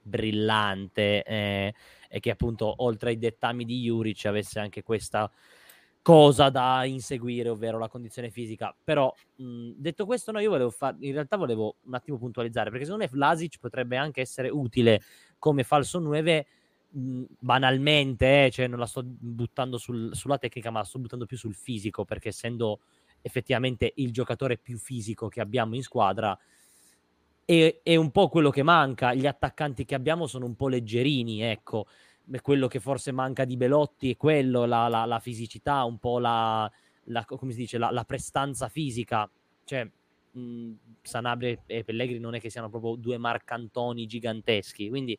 brillante 0.02 1.22
eh, 1.22 1.74
e 2.08 2.20
che 2.20 2.30
appunto 2.30 2.72
oltre 2.78 3.10
ai 3.10 3.18
dettami 3.18 3.64
di 3.64 3.80
Juric 3.82 4.26
avesse 4.26 4.58
anche 4.58 4.82
questa 4.82 5.30
cosa 6.02 6.48
da 6.48 6.84
inseguire, 6.84 7.50
ovvero 7.50 7.78
la 7.78 7.88
condizione 7.88 8.30
fisica. 8.30 8.74
Però, 8.82 9.12
mh, 9.36 9.72
detto 9.76 10.06
questo, 10.06 10.32
no, 10.32 10.40
io 10.40 10.50
volevo 10.50 10.70
fare, 10.70 10.96
in 11.00 11.12
realtà 11.12 11.36
volevo 11.36 11.76
un 11.82 11.94
attimo 11.94 12.18
puntualizzare, 12.18 12.70
perché 12.70 12.84
secondo 12.84 13.04
me 13.04 13.10
Vlasic 13.10 13.58
potrebbe 13.58 13.96
anche 13.96 14.20
essere 14.20 14.48
utile 14.48 15.02
come 15.38 15.62
falso 15.62 15.98
9 15.98 16.38
mh, 16.38 16.59
banalmente, 16.90 18.46
eh, 18.46 18.50
cioè 18.50 18.66
non 18.66 18.78
la 18.78 18.86
sto 18.86 19.02
buttando 19.04 19.78
sul, 19.78 20.14
sulla 20.14 20.38
tecnica, 20.38 20.70
ma 20.70 20.80
la 20.80 20.84
sto 20.84 20.98
buttando 20.98 21.26
più 21.26 21.36
sul 21.36 21.54
fisico, 21.54 22.04
perché 22.04 22.28
essendo 22.28 22.80
effettivamente 23.22 23.92
il 23.96 24.12
giocatore 24.12 24.56
più 24.56 24.78
fisico 24.78 25.28
che 25.28 25.40
abbiamo 25.40 25.74
in 25.74 25.82
squadra, 25.82 26.36
è, 27.44 27.80
è 27.82 27.96
un 27.96 28.10
po' 28.10 28.28
quello 28.28 28.50
che 28.50 28.62
manca. 28.62 29.14
Gli 29.14 29.26
attaccanti 29.26 29.84
che 29.84 29.94
abbiamo 29.94 30.26
sono 30.26 30.46
un 30.46 30.56
po' 30.56 30.68
leggerini, 30.68 31.42
ecco 31.42 31.86
quello 32.40 32.68
che 32.68 32.78
forse 32.78 33.10
manca 33.10 33.44
di 33.44 33.56
Belotti 33.56 34.12
è 34.12 34.16
quello, 34.16 34.64
la, 34.64 34.86
la, 34.86 35.04
la 35.04 35.18
fisicità, 35.18 35.82
un 35.82 35.98
po' 35.98 36.20
la, 36.20 36.70
la, 37.04 37.24
come 37.24 37.50
si 37.50 37.58
dice, 37.58 37.78
la, 37.78 38.04
prestanza 38.04 38.68
fisica. 38.68 39.28
Cioè, 39.64 39.90
mh, 40.30 40.72
Sanabria 41.02 41.58
e 41.66 41.82
Pellegrini 41.82 42.20
non 42.20 42.34
è 42.34 42.40
che 42.40 42.50
siano 42.50 42.68
proprio 42.68 42.94
due 42.94 43.18
marcantoni 43.18 44.06
giganteschi, 44.06 44.88
quindi 44.88 45.18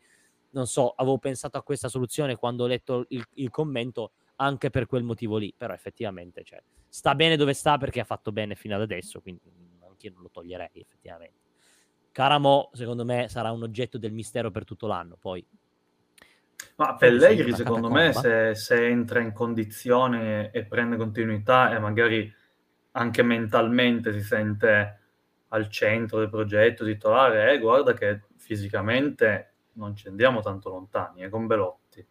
non 0.52 0.68
so, 0.68 0.94
avevo 0.96 1.18
pensato 1.18 1.58
a 1.58 1.64
questa 1.64 1.90
soluzione 1.90 2.36
quando 2.36 2.64
ho 2.64 2.68
letto 2.68 3.06
il, 3.10 3.26
il 3.36 3.50
commento 3.50 4.12
anche 4.38 4.70
per 4.70 4.88
quel 4.88 5.04
motivo 5.04 5.38
lì, 5.38 5.54
però 5.56 5.74
effettivamente 5.74 6.44
cioè, 6.44 6.62
sta 6.88 7.14
bene 7.16 7.38
dove 7.38 7.54
sta 7.54 7.78
perché 7.78 8.00
ha 8.00 8.06
fatto 8.06 8.32
bene 8.32 8.56
fino 8.56 8.76
ad 8.76 8.82
adesso, 8.82 9.22
quindi 9.22 9.42
anche 9.88 10.08
io 10.08 10.14
non 10.14 10.24
lo 10.24 10.30
toglierei 10.32 10.70
effettivamente. 10.74 11.40
Caramo, 12.12 12.70
secondo 12.74 13.06
me, 13.06 13.30
sarà 13.30 13.52
un 13.52 13.64
oggetto 13.64 13.98
del 13.98 14.12
mistero 14.12 14.52
per 14.52 14.66
tutto 14.66 14.88
l'anno, 14.88 15.16
poi 15.20 15.46
ma 16.76 16.96
Pellegrini, 16.96 17.54
secondo 17.54 17.90
me, 17.90 18.14
se, 18.14 18.56
se, 18.56 18.88
entra 18.88 19.20
in 19.20 19.34
condizione 19.34 20.52
e 20.52 20.66
prende 20.66 20.96
continuità 20.96 21.76
e 21.76 21.80
magari 21.80 22.34
anche 22.92 23.24
mentalmente 23.24 24.12
si 24.14 24.22
sente 24.22 25.00
al 25.50 25.70
centro 25.70 26.20
del 26.20 26.30
progetto 26.30 26.86
titolare, 26.86 27.54
eh, 27.54 27.60
guarda 27.60 27.94
che 27.94 28.22
fisicamente 28.38 29.51
non 29.74 29.96
ci 29.96 30.08
andiamo 30.08 30.42
tanto 30.42 30.70
lontani, 30.70 31.22
è 31.22 31.26
eh, 31.26 31.30
con 31.30 31.48
Belotti. 31.48 32.06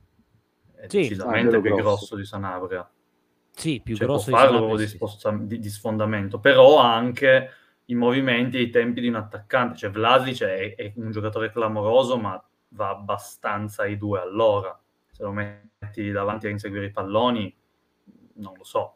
È 0.74 0.86
sì, 0.88 1.00
decisamente 1.02 1.60
più 1.60 1.74
grosso. 1.74 1.82
grosso. 1.82 2.16
di 2.16 2.24
Sanabria. 2.24 2.90
Sì, 3.52 3.80
più 3.82 3.96
cioè, 3.96 4.06
grosso 4.06 4.30
può 4.30 4.38
di 4.38 4.44
farlo 4.44 4.58
Sanabria, 4.58 4.84
di, 4.84 4.90
sposta- 4.90 5.38
di, 5.38 5.58
di, 5.58 5.68
sfondamento, 5.68 6.38
però 6.40 6.80
ha 6.80 6.94
anche 6.94 7.50
i 7.86 7.94
movimenti 7.94 8.56
e 8.56 8.62
i 8.62 8.70
tempi 8.70 9.00
di 9.00 9.08
un 9.08 9.16
attaccante. 9.16 9.76
Cioè 9.76 9.90
Vlasic 9.90 10.42
è, 10.42 10.74
è 10.74 10.92
un 10.96 11.10
giocatore 11.10 11.50
clamoroso, 11.50 12.16
ma 12.16 12.42
va 12.68 12.88
abbastanza 12.88 13.82
ai 13.82 13.96
due 13.96 14.20
all'ora. 14.20 14.78
Se 15.10 15.22
lo 15.22 15.32
metti 15.32 16.10
davanti 16.10 16.46
a 16.46 16.50
inseguire 16.50 16.86
i 16.86 16.90
palloni, 16.90 17.54
non 18.34 18.54
lo 18.56 18.64
so. 18.64 18.94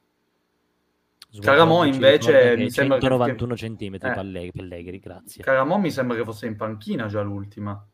Caramo 1.40 1.84
invece 1.84 2.56
mi 2.56 2.70
sembra 2.70 3.00
191 3.00 3.54
che... 3.54 3.74
cm 3.76 3.94
eh. 3.94 4.50
Pellegrini, 4.52 4.98
grazie. 4.98 5.42
Caramo 5.42 5.78
mi 5.78 5.90
sembra 5.90 6.16
che 6.16 6.24
fosse 6.24 6.46
in 6.46 6.56
panchina 6.56 7.06
già 7.06 7.22
l'ultima. 7.22 7.84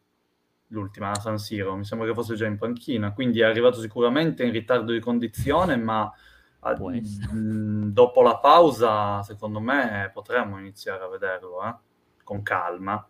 L'ultima 0.72 1.10
a 1.10 1.20
San 1.20 1.38
Siro, 1.38 1.74
mi 1.74 1.84
sembra 1.84 2.06
che 2.06 2.14
fosse 2.14 2.34
già 2.34 2.46
in 2.46 2.56
panchina, 2.56 3.12
quindi 3.12 3.40
è 3.40 3.44
arrivato 3.44 3.80
sicuramente 3.80 4.44
in 4.44 4.52
ritardo 4.52 4.92
di 4.92 5.00
condizione, 5.00 5.76
ma 5.76 6.12
a, 6.60 6.76
mh, 6.78 7.92
dopo 7.92 8.22
la 8.22 8.38
pausa, 8.38 9.22
secondo 9.22 9.60
me, 9.60 10.10
potremmo 10.12 10.58
iniziare 10.58 11.02
a 11.02 11.08
vederlo 11.08 11.66
eh? 11.66 11.74
con 12.22 12.42
calma. 12.42 13.04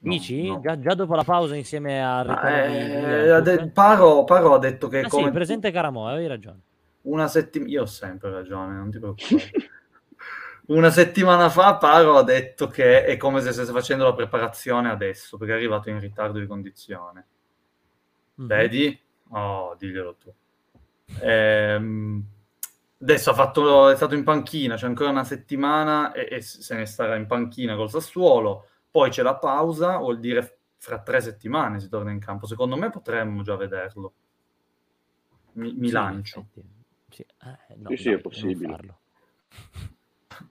Dici? 0.00 0.46
No. 0.46 0.60
Già, 0.60 0.78
già, 0.78 0.94
dopo 0.94 1.14
la 1.14 1.24
pausa 1.24 1.56
insieme 1.56 2.04
a 2.04 2.20
eh, 2.50 3.42
de- 3.42 3.70
Paro, 3.70 4.24
Paro, 4.24 4.54
ha 4.54 4.58
detto 4.58 4.88
che... 4.88 5.00
Ah, 5.00 5.08
come... 5.08 5.24
Sì, 5.24 5.30
presente 5.30 5.70
Caramo, 5.70 6.06
avevi 6.06 6.26
ragione. 6.26 6.60
Una 7.02 7.26
settimana... 7.28 7.70
Io 7.72 7.82
ho 7.82 7.86
sempre 7.86 8.30
ragione, 8.30 8.74
non 8.74 8.90
ti 8.90 8.98
preoccupare. 8.98 9.50
Una 10.68 10.90
settimana 10.90 11.48
fa 11.48 11.76
Paro 11.76 12.16
ha 12.16 12.22
detto 12.22 12.66
che 12.66 13.04
è 13.04 13.16
come 13.16 13.40
se 13.40 13.52
stesse 13.52 13.72
facendo 13.72 14.04
la 14.04 14.14
preparazione 14.14 14.90
adesso, 14.90 15.38
perché 15.38 15.54
è 15.54 15.56
arrivato 15.56 15.88
in 15.88 15.98
ritardo 15.98 16.38
di 16.38 16.46
condizione. 16.46 17.26
Mm-hmm. 18.38 18.48
Vedi? 18.48 19.00
Oh, 19.30 19.74
diglielo 19.78 20.16
tu. 20.16 20.34
Ehm, 21.22 22.22
adesso 23.00 23.30
ha 23.30 23.34
fatto, 23.34 23.88
è 23.88 23.96
stato 23.96 24.14
in 24.14 24.24
panchina, 24.24 24.76
c'è 24.76 24.86
ancora 24.86 25.08
una 25.08 25.24
settimana 25.24 26.12
e, 26.12 26.28
e 26.30 26.40
se 26.42 26.74
ne 26.74 26.84
starà 26.84 27.16
in 27.16 27.26
panchina 27.26 27.74
col 27.74 27.88
Sassuolo 27.88 28.68
poi 28.90 29.10
c'è 29.10 29.22
la 29.22 29.36
pausa, 29.36 29.96
vuol 29.96 30.18
dire 30.18 30.58
fra 30.76 31.00
tre 31.00 31.20
settimane 31.20 31.80
si 31.80 31.88
torna 31.88 32.10
in 32.10 32.18
campo. 32.18 32.46
Secondo 32.46 32.76
me 32.76 32.90
potremmo 32.90 33.42
già 33.42 33.56
vederlo. 33.56 34.12
Mi, 35.52 35.72
mi 35.72 35.88
sì, 35.88 35.92
lancio. 35.92 36.46
Sì, 37.08 37.22
eh, 37.22 37.74
no, 37.76 37.88
sì, 37.88 37.96
sì 37.96 38.10
è 38.10 38.18
possibile. 38.18 38.96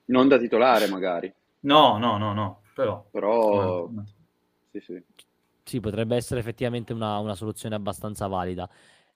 Non, 0.06 0.28
da 0.28 0.38
titolare, 0.38 0.88
magari. 0.88 1.34
No, 1.62 1.98
no, 1.98 2.18
no, 2.18 2.34
no. 2.34 2.62
Però, 2.74 3.06
però... 3.12 3.88
No. 3.90 4.06
Sì, 4.72 4.80
sì. 4.80 5.04
sì, 5.64 5.80
potrebbe 5.80 6.16
essere 6.16 6.40
effettivamente 6.40 6.94
una, 6.94 7.18
una 7.18 7.36
soluzione 7.36 7.76
abbastanza 7.76 8.28
valida. 8.28 8.70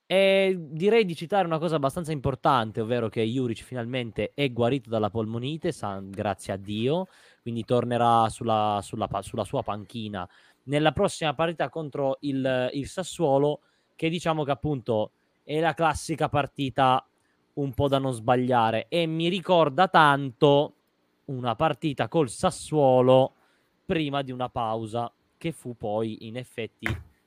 E 0.04 0.56
direi 0.58 1.04
di 1.04 1.14
citare 1.14 1.46
una 1.46 1.58
cosa 1.58 1.76
abbastanza 1.76 2.12
importante, 2.12 2.80
ovvero 2.80 3.08
che 3.08 3.22
Juric 3.22 3.62
finalmente 3.62 4.32
è 4.34 4.50
guarito 4.52 4.90
dalla 4.90 5.10
polmonite, 5.10 5.72
san, 5.72 6.10
grazie 6.10 6.52
a 6.52 6.56
Dio 6.56 7.06
quindi 7.42 7.64
tornerà 7.64 8.28
sulla, 8.28 8.78
sulla, 8.82 9.08
sulla 9.20 9.44
sua 9.44 9.62
panchina 9.62 10.26
nella 10.64 10.92
prossima 10.92 11.34
partita 11.34 11.68
contro 11.68 12.18
il, 12.20 12.70
il 12.72 12.86
Sassuolo, 12.86 13.60
che 13.96 14.08
diciamo 14.08 14.44
che 14.44 14.52
appunto 14.52 15.10
è 15.42 15.58
la 15.58 15.74
classica 15.74 16.28
partita 16.28 17.04
un 17.54 17.72
po' 17.74 17.88
da 17.88 17.98
non 17.98 18.12
sbagliare 18.12 18.86
e 18.88 19.06
mi 19.06 19.28
ricorda 19.28 19.88
tanto 19.88 20.74
una 21.26 21.54
partita 21.54 22.08
col 22.08 22.28
Sassuolo 22.28 23.34
prima 23.84 24.22
di 24.22 24.32
una 24.32 24.48
pausa 24.48 25.12
che 25.36 25.52
fu 25.52 25.76
poi 25.76 26.26
in 26.26 26.36
effetti 26.36 26.86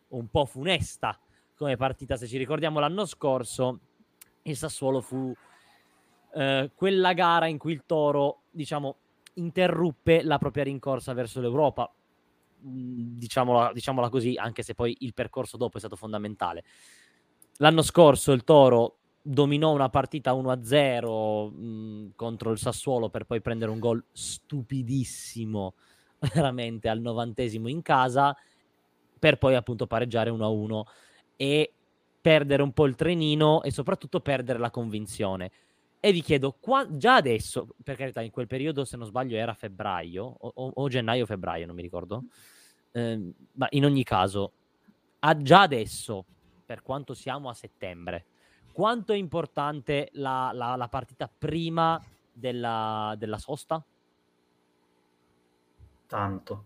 un 0.10 0.28
po' 0.30 0.46
funesta 0.46 1.20
come 1.56 1.78
partita 1.78 2.16
se 2.16 2.28
ci 2.28 2.38
ricordiamo 2.38 2.80
l'anno 2.80 3.06
scorso 3.06 3.80
il 4.44 4.56
Sassuolo 4.56 5.02
fu 5.02 5.34
eh, 6.34 6.72
quella 6.76 7.14
gara 7.14 7.48
in 7.48 7.58
cui 7.58 7.72
il 7.72 7.84
Toro 7.86 8.42
diciamo 8.52 8.98
interruppe 9.36 10.24
la 10.24 10.38
propria 10.38 10.64
rincorsa 10.64 11.14
verso 11.14 11.40
l'Europa. 11.40 11.92
Mm, 12.66 13.18
diciamola, 13.18 13.72
diciamola 13.74 14.10
così, 14.10 14.36
anche 14.36 14.64
se 14.64 14.76
poi 14.76 14.96
il 15.00 15.14
percorso 15.14 15.58
dopo 15.58 15.78
è 15.78 15.80
stato 15.80 15.96
fondamentale. 15.96 16.64
L'anno 17.58 17.82
scorso 17.82 18.32
il 18.32 18.44
Toro 18.44 18.95
dominò 19.28 19.74
una 19.74 19.90
partita 19.90 20.34
1-0 20.34 21.52
mh, 21.52 21.66
mm, 21.66 22.08
contro 22.16 22.52
il 22.52 22.60
Sassuolo 22.60 23.10
per 23.10 23.26
poi 23.26 23.42
prendere 23.42 23.72
un 23.72 23.80
gol 23.80 24.04
stupidissimo 24.12 25.74
veramente 26.34 26.90
al 26.90 27.02
novantesimo 27.02 27.68
in 27.68 27.82
casa 27.82 28.38
per 29.18 29.38
poi 29.40 29.56
appunto 29.56 29.88
pareggiare 29.88 30.30
1-1 30.30 30.82
e 31.38 31.74
perdere 32.22 32.62
un 32.62 32.72
po' 32.72 32.86
il 32.86 32.94
trenino 32.94 33.64
e 33.64 33.72
soprattutto 33.72 34.20
perdere 34.20 34.60
la 34.60 34.70
convinzione. 34.70 35.52
E 36.00 36.12
vi 36.12 36.22
chiedo, 36.22 36.56
qua, 36.60 36.86
già 36.88 37.16
adesso, 37.16 37.68
per 37.84 37.96
carità, 37.96 38.22
in 38.22 38.30
quel 38.30 38.46
periodo, 38.46 38.86
se 38.86 38.96
non 38.98 39.08
sbaglio, 39.08 39.38
era 39.38 39.56
febbraio, 39.56 40.24
o, 40.24 40.72
o, 40.76 40.88
gennaio-febbraio, 40.88 41.66
non 41.66 41.74
mi 41.74 41.82
ricordo, 41.82 42.26
eh, 42.92 43.34
ma 43.54 43.68
in 43.72 43.86
ogni 43.86 44.04
caso, 44.04 44.52
già 45.38 45.62
adesso, 45.62 46.26
per 46.64 46.84
quanto 46.84 47.16
siamo 47.16 47.50
a 47.50 47.54
settembre, 47.56 48.26
quanto 48.76 49.14
è 49.14 49.16
importante 49.16 50.10
la, 50.16 50.52
la, 50.54 50.76
la 50.76 50.90
partita 50.90 51.30
prima 51.30 51.98
della, 52.34 53.16
della 53.18 53.38
sosta? 53.38 53.82
Tanto. 56.06 56.66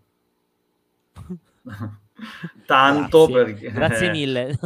Tanto 2.66 3.26
Grazie. 3.26 3.44
perché... 3.44 3.70
Grazie 3.70 4.10
mille. 4.12 4.58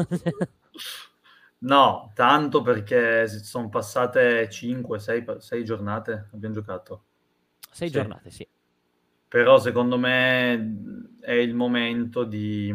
No, 1.58 2.12
tanto 2.14 2.62
perché 2.62 3.28
sono 3.28 3.68
passate 3.68 4.48
5, 4.48 4.98
6, 4.98 5.24
6 5.38 5.64
giornate, 5.64 6.28
abbiamo 6.32 6.54
giocato. 6.54 7.04
6 7.70 7.88
sì. 7.88 7.94
giornate, 7.94 8.30
sì. 8.30 8.48
Però 9.28 9.58
secondo 9.58 9.98
me 9.98 11.18
è 11.20 11.32
il 11.32 11.54
momento 11.54 12.24
di, 12.24 12.74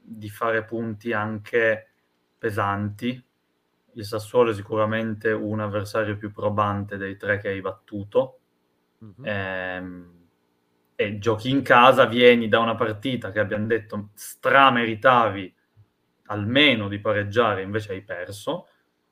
di 0.00 0.28
fare 0.28 0.64
punti 0.64 1.12
anche 1.12 1.88
pesanti. 2.36 3.24
Il 3.98 4.04
Sassuolo 4.04 4.52
è 4.52 4.54
sicuramente 4.54 5.32
un 5.32 5.58
avversario 5.58 6.16
più 6.16 6.30
probante 6.30 6.96
dei 6.96 7.16
tre 7.16 7.40
che 7.40 7.48
hai 7.48 7.60
battuto. 7.60 8.38
Mm-hmm. 9.04 9.24
Ehm, 9.24 10.26
e 10.94 11.18
giochi 11.18 11.50
in 11.50 11.62
casa, 11.62 12.06
vieni 12.06 12.48
da 12.48 12.60
una 12.60 12.76
partita 12.76 13.32
che 13.32 13.40
abbiamo 13.40 13.66
detto 13.66 14.10
strameritavi 14.14 15.52
almeno 16.26 16.86
di 16.86 17.00
pareggiare, 17.00 17.62
invece 17.62 17.92
hai 17.92 18.02
perso, 18.02 18.68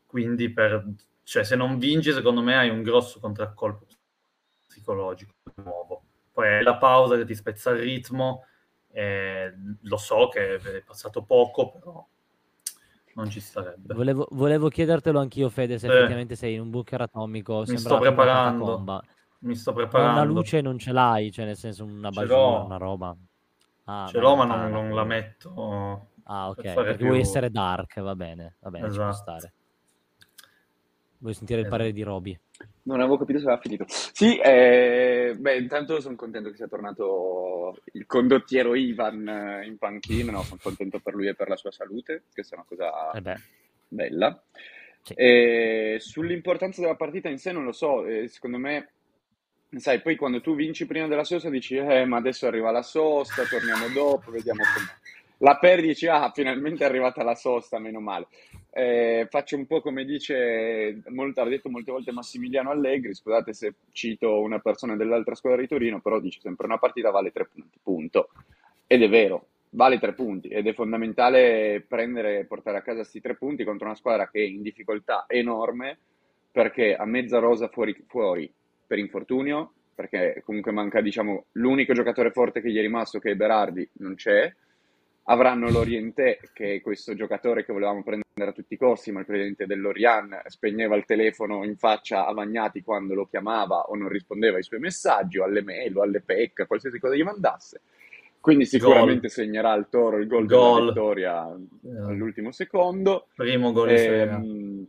quindi 0.07 0.53
per, 0.53 0.85
cioè, 1.25 1.43
se 1.43 1.57
non 1.57 1.79
vinci 1.79 2.13
secondo 2.13 2.41
me 2.41 2.57
hai 2.57 2.69
un 2.69 2.83
grosso 2.83 3.19
contraccolpo 3.19 3.87
psicologico 4.69 5.35
nuovo. 5.57 6.03
Poi 6.33 6.47
è 6.47 6.63
la 6.63 6.77
pausa 6.77 7.17
che 7.17 7.25
ti 7.25 7.35
spezza 7.35 7.71
il 7.71 7.81
ritmo, 7.81 8.45
eh, 8.93 9.53
lo 9.83 9.97
so 9.97 10.29
che 10.29 10.57
è 10.57 10.83
passato 10.83 11.25
poco, 11.25 11.73
però 11.73 12.07
non 13.17 13.31
ci 13.31 13.41
starebbe. 13.41 13.95
Volevo, 13.95 14.29
volevo 14.31 14.69
chiedertelo 14.69 15.19
anch'io, 15.19 15.49
Fede, 15.49 15.79
se 15.79 15.89
eh, 15.89 15.95
effettivamente 15.95 16.37
sei 16.37 16.55
in 16.55 16.61
un 16.61 16.71
bunker 16.71 17.01
atomico. 17.01 17.65
Mi 17.67 17.79
sto 17.79 17.99
preparando 17.99 19.03
mi 19.41 19.55
sto 19.55 19.73
preparando. 19.73 20.21
Una 20.21 20.25
luce 20.25 20.61
non 20.61 20.79
ce 20.79 20.93
l'hai, 20.93 21.31
cioè 21.31 21.45
nel 21.45 21.57
senso 21.57 21.85
una 21.85 22.11
bagiura, 22.11 22.65
una 22.65 22.77
roba. 22.77 23.17
Ah, 23.85 24.07
ce 24.09 24.19
l'ho, 24.19 24.35
ma 24.35 24.45
non, 24.45 24.71
non, 24.71 24.95
la 24.95 25.05
metto. 25.05 26.09
Ah, 26.25 26.49
ok. 26.49 26.63
Per 26.63 26.75
perché 26.75 26.97
più... 26.97 27.07
vuoi 27.07 27.21
essere 27.21 27.51
dark, 27.51 28.01
va 28.01 28.17
bene, 28.17 28.57
va 28.61 28.71
bene, 28.71 28.87
esatto. 28.87 28.93
ci 28.93 29.01
può 29.01 29.09
esatto. 29.11 29.39
stare. 29.39 29.55
Vuoi 31.19 31.35
sentire 31.35 31.61
il 31.61 31.69
parere 31.69 31.93
di 31.93 32.03
Roby? 32.03 32.39
Non 32.83 33.01
avevo 33.01 33.19
capito 33.19 33.39
se 33.39 33.47
aveva 33.47 33.61
finito. 33.61 33.85
Sì, 33.89 34.39
eh, 34.39 35.35
beh, 35.39 35.57
intanto 35.57 36.01
sono 36.01 36.15
contento 36.17 36.51
che 36.51 36.57
sia 36.57 36.69
tornato 36.69 37.79
il 37.93 38.07
condottiero 38.07 38.75
Ivan 38.75 39.29
eh, 39.29 39.67
in 39.67 39.79
panchina, 39.79 40.33
no, 40.33 40.43
sono 40.43 40.61
contento 40.63 41.01
per 41.01 41.15
lui 41.15 41.29
e 41.29 41.35
per 41.35 41.49
la 41.49 41.57
sua 41.57 41.71
salute, 41.71 42.25
questa 42.33 42.55
è 42.55 42.59
una 42.59 42.67
cosa 42.69 43.11
eh 43.13 43.41
bella. 43.89 44.43
Sì. 45.03 45.15
E 45.15 45.97
sull'importanza 46.01 46.81
della 46.81 46.97
partita 46.97 47.29
in 47.29 47.39
sé 47.39 47.53
non 47.53 47.65
lo 47.65 47.73
so, 47.73 48.05
eh, 48.05 48.29
secondo 48.29 48.59
me 48.59 48.91
sai, 49.77 50.01
poi 50.01 50.17
quando 50.17 50.41
tu 50.41 50.55
vinci 50.55 50.87
prima 50.87 51.07
della 51.07 51.25
sosta 51.25 51.49
dici, 51.51 51.77
eh, 51.77 52.05
ma 52.05 52.17
adesso 52.17 52.47
arriva 52.47 52.71
la 52.71 52.83
sosta, 52.83 53.45
torniamo 53.45 53.89
dopo, 53.89 54.31
vediamo 54.31 54.63
com'è. 54.63 55.16
La 55.39 55.59
perdi 55.59 55.89
dici, 55.89 56.07
ah, 56.07 56.31
finalmente 56.35 56.83
è 56.83 56.87
arrivata 56.87 57.23
la 57.23 57.35
sosta, 57.35 57.79
meno 57.79 58.01
male. 58.01 58.27
Eh, 58.71 59.27
faccio 59.31 59.57
un 59.57 59.67
po' 59.67 59.81
come 59.81 60.05
dice, 60.05 61.03
molto, 61.09 61.41
ha 61.41 61.49
detto 61.49 61.69
molte 61.69 61.93
volte 61.93 62.13
Massimiliano 62.13 62.71
Allegri, 62.71 63.15
scusate 63.15 63.53
se 63.53 63.75
cito 63.91 64.41
una 64.41 64.61
persona 64.61 64.97
dell'altra 64.97 65.35
squadra 65.35 65.61
di 65.61 65.69
Torino, 65.69 66.01
però 66.01 66.21
dice 66.21 66.41
sempre 66.41 66.67
una 66.67 66.79
partita 66.79 67.11
vale 67.11 67.33
tre 67.33 67.47
punti, 67.47 67.79
punto. 67.83 68.31
Ed 68.87 69.03
è 69.03 69.09
vero, 69.09 69.47
vale 69.71 69.99
tre 69.99 70.15
punti 70.15 70.49
ed 70.49 70.67
è 70.67 70.73
fondamentale 70.73 71.85
prendere 71.87 72.39
e 72.39 72.45
portare 72.47 72.79
a 72.79 72.83
casa 72.83 73.01
questi 73.01 73.21
tre 73.21 73.37
punti 73.37 73.65
contro 73.65 73.87
una 73.87 73.97
squadra 73.97 74.29
che 74.31 74.41
è 74.41 74.45
in 74.45 74.63
difficoltà 74.63 75.25
enorme 75.29 75.99
perché 76.51 76.95
a 76.95 77.05
mezza 77.05 77.39
rosa 77.39 77.69
fuori, 77.69 77.95
fuori 78.07 78.51
per 78.87 78.99
infortunio, 78.99 79.73
perché 79.95 80.43
comunque 80.45 80.73
manca 80.73 81.03
diciamo, 81.03 81.47
l'unico 81.53 81.93
giocatore 81.93 82.31
forte 82.31 82.63
che 82.63 82.71
gli 82.71 82.79
è 82.79 82.81
rimasto, 82.81 83.19
che 83.19 83.33
è 83.33 83.35
Berardi, 83.35 83.87
non 83.99 84.15
c'è. 84.15 84.51
Avranno 85.29 85.69
l'Oriente, 85.71 86.39
che 86.53 86.77
è 86.77 86.81
questo 86.81 87.15
giocatore 87.15 87.65
che 87.65 87.73
volevamo 87.73 88.03
prendere 88.03 88.51
a 88.51 88.53
tutti 88.53 88.75
i 88.75 88.79
costi, 88.79 89.11
ma 89.11 89.21
il 89.21 89.27
presidente 89.27 89.67
dell'Orian 89.67 90.41
spegneva 90.47 90.95
il 90.95 91.05
telefono 91.05 91.65
in 91.65 91.77
faccia 91.77 92.27
a 92.27 92.33
Magnati 92.33 92.83
quando 92.83 93.15
lo 93.15 93.27
chiamava 93.27 93.81
o 93.89 93.97
non 93.97 94.09
rispondeva 94.09 94.57
ai 94.57 94.63
suoi 94.63 94.79
messaggi, 94.79 95.39
o 95.39 95.45
alle 95.45 95.63
mail, 95.63 95.97
o 95.97 96.03
alle 96.03 96.21
PEC, 96.21 96.67
qualsiasi 96.67 97.01
cosa 97.01 97.17
gli 97.17 97.25
mandasse. 97.25 97.81
Quindi 98.41 98.67
sicuramente 98.67 99.23
gol. 99.23 99.31
segnerà 99.31 99.75
il 99.75 99.89
Toro 99.91 100.19
il 100.19 100.29
gol, 100.29 100.47
gol. 100.47 100.75
della 100.79 100.87
vittoria 100.93 101.59
yeah. 101.81 102.07
all'ultimo 102.07 102.53
secondo. 102.53 103.27
Primo 103.35 103.73
gol 103.73 103.89
ehm, 103.89 104.87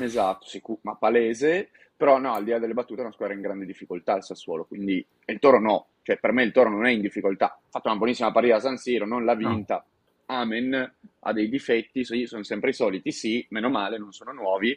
Esatto, 0.00 0.46
sicur- 0.46 0.80
ma 0.82 0.96
palese. 0.96 1.70
Però 2.02 2.18
no, 2.18 2.32
al 2.34 2.42
di 2.42 2.50
là 2.50 2.58
delle 2.58 2.74
battute 2.74 3.00
è 3.00 3.04
una 3.04 3.12
squadra 3.12 3.36
in 3.36 3.42
grande 3.42 3.64
difficoltà 3.64 4.16
il 4.16 4.24
Sassuolo, 4.24 4.64
quindi 4.64 5.06
il 5.26 5.38
Toro 5.38 5.60
no, 5.60 5.86
cioè 6.02 6.16
per 6.18 6.32
me 6.32 6.42
il 6.42 6.50
Toro 6.50 6.68
non 6.68 6.84
è 6.84 6.90
in 6.90 7.00
difficoltà, 7.00 7.46
ha 7.46 7.60
fatto 7.70 7.86
una 7.86 7.96
buonissima 7.96 8.32
partita 8.32 8.56
a 8.56 8.58
San 8.58 8.76
Siro, 8.76 9.06
non 9.06 9.24
l'ha 9.24 9.36
vinta, 9.36 9.86
no. 10.26 10.34
amen, 10.34 10.94
ha 11.20 11.32
dei 11.32 11.48
difetti, 11.48 12.02
sono 12.02 12.42
sempre 12.42 12.70
i 12.70 12.72
soliti, 12.72 13.12
sì, 13.12 13.46
meno 13.50 13.70
male, 13.70 13.98
non 13.98 14.10
sono 14.10 14.32
nuovi, 14.32 14.76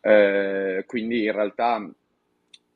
eh, 0.00 0.84
quindi 0.86 1.24
in 1.24 1.32
realtà 1.32 1.86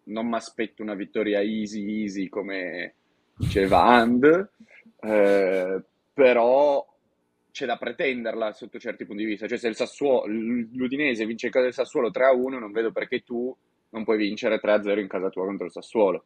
non 0.05 0.27
mi 0.29 0.35
aspetto 0.35 0.83
una 0.83 0.93
vittoria 0.93 1.41
easy 1.41 2.03
easy 2.03 2.29
come 2.29 2.97
diceva 3.35 3.85
And, 3.85 4.51
eh, 5.01 5.83
però 6.13 6.87
c'è 7.51 7.67
da 7.67 7.77
pretenderla 7.77 8.53
sotto 8.53 8.79
certi 8.79 9.05
punti 9.05 9.25
di 9.25 9.31
vista. 9.31 9.47
Cioè, 9.47 9.59
se 9.59 9.69
il 9.69 9.77
Sassuolo, 9.77 10.27
l'Udinese 10.27 11.27
vince 11.27 11.47
in 11.47 11.53
casa 11.53 11.65
del 11.65 11.75
Sassuolo 11.75 12.11
3-1, 12.11 12.59
non 12.59 12.73
vedo 12.73 12.93
perché 12.93 13.21
tu 13.21 13.55
non 13.91 14.05
puoi 14.05 14.19
vincere 14.19 14.61
3-0 14.61 14.99
in 14.99 15.09
casa 15.09 15.31
tua 15.31 15.45
contro 15.45 15.67
il 15.67 15.73
Sassuolo. 15.73 16.25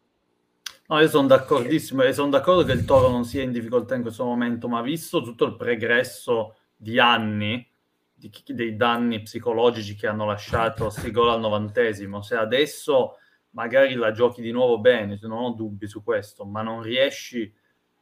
No, 0.86 1.00
io 1.00 1.08
sono 1.08 1.26
d'accordissimo 1.26 2.02
e 2.02 2.12
sono 2.12 2.28
d'accordo 2.28 2.64
che 2.64 2.72
il 2.72 2.84
Toro 2.84 3.08
non 3.08 3.24
sia 3.24 3.42
in 3.42 3.52
difficoltà 3.52 3.94
in 3.94 4.02
questo 4.02 4.24
momento, 4.24 4.68
ma 4.68 4.82
visto 4.82 5.22
tutto 5.22 5.46
il 5.46 5.56
pregresso 5.56 6.56
di 6.76 6.98
anni, 6.98 7.66
di, 8.12 8.30
dei 8.48 8.76
danni 8.76 9.22
psicologici 9.22 9.94
che 9.94 10.06
hanno 10.06 10.26
lasciato 10.26 10.90
sti 10.90 11.10
gol 11.10 11.30
al 11.30 11.40
novantesimo, 11.40 12.20
se 12.20 12.36
adesso 12.36 13.16
magari 13.50 13.94
la 13.94 14.12
giochi 14.12 14.42
di 14.42 14.50
nuovo 14.50 14.78
bene, 14.78 15.18
non 15.22 15.42
ho 15.42 15.50
dubbi 15.52 15.86
su 15.86 16.02
questo, 16.02 16.44
ma 16.44 16.60
non 16.60 16.82
riesci 16.82 17.50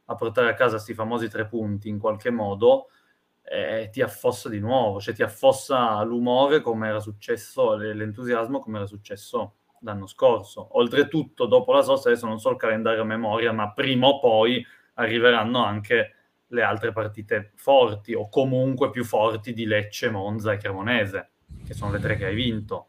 a 0.05 0.15
portare 0.15 0.49
a 0.49 0.53
casa 0.53 0.71
questi 0.71 0.93
famosi 0.93 1.29
tre 1.29 1.47
punti 1.47 1.87
in 1.87 1.99
qualche 1.99 2.31
modo, 2.31 2.89
eh, 3.43 3.89
ti 3.91 4.01
affossa 4.01 4.49
di 4.49 4.59
nuovo, 4.59 4.99
cioè 4.99 5.13
ti 5.13 5.23
affossa 5.23 6.01
l'umore 6.03 6.61
come 6.61 6.87
era 6.87 6.99
successo, 6.99 7.75
l'entusiasmo 7.75 8.59
come 8.59 8.77
era 8.77 8.85
successo 8.85 9.55
l'anno 9.81 10.07
scorso. 10.07 10.77
Oltretutto, 10.77 11.45
dopo 11.45 11.73
la 11.73 11.81
sosta, 11.81 12.09
adesso 12.09 12.25
non 12.25 12.39
so 12.39 12.49
il 12.49 12.57
calendario 12.57 13.01
a 13.01 13.05
memoria, 13.05 13.51
ma 13.51 13.71
prima 13.71 14.07
o 14.07 14.19
poi 14.19 14.65
arriveranno 14.95 15.63
anche 15.63 16.15
le 16.47 16.61
altre 16.61 16.91
partite 16.93 17.51
forti 17.55 18.13
o 18.13 18.29
comunque 18.29 18.89
più 18.89 19.03
forti 19.03 19.53
di 19.53 19.65
Lecce, 19.65 20.09
Monza 20.09 20.53
e 20.53 20.57
Cremonese, 20.57 21.29
che 21.65 21.73
sono 21.73 21.91
le 21.91 21.99
tre 21.99 22.15
che 22.15 22.25
hai 22.25 22.35
vinto. 22.35 22.87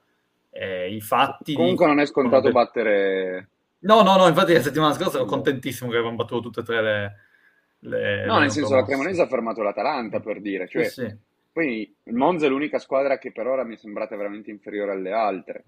Eh, 0.50 0.94
I 0.94 1.00
fatti 1.00 1.54
comunque 1.54 1.86
di... 1.86 1.92
non 1.92 2.00
è 2.00 2.06
scontato 2.06 2.50
battere 2.52 3.48
No, 3.84 4.02
no, 4.02 4.16
no, 4.16 4.26
infatti 4.28 4.54
la 4.54 4.62
settimana 4.62 4.94
scorsa 4.94 5.18
ero 5.18 5.26
contentissimo 5.26 5.90
che 5.90 5.96
avevamo 5.96 6.16
battuto 6.16 6.40
tutte 6.40 6.60
e 6.60 6.64
tre 6.64 6.82
le, 6.82 7.14
le, 7.84 8.24
no, 8.24 8.38
nel 8.38 8.50
senso 8.50 8.74
la 8.74 8.84
Cremonese 8.84 9.22
ha 9.22 9.26
fermato 9.26 9.62
l'Atalanta 9.62 10.20
per 10.20 10.40
dire, 10.40 10.66
cioè, 10.68 10.84
sì, 10.84 11.06
sì. 11.06 11.16
poi 11.52 11.94
il 12.04 12.14
Monza 12.14 12.46
è 12.46 12.48
l'unica 12.48 12.78
squadra 12.78 13.18
che 13.18 13.32
per 13.32 13.46
ora 13.46 13.64
mi 13.64 13.74
è 13.74 13.78
sembrata 13.78 14.16
veramente 14.16 14.50
inferiore 14.50 14.92
alle 14.92 15.12
altre, 15.12 15.64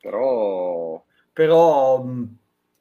però... 0.00 1.02
Però, 1.32 2.04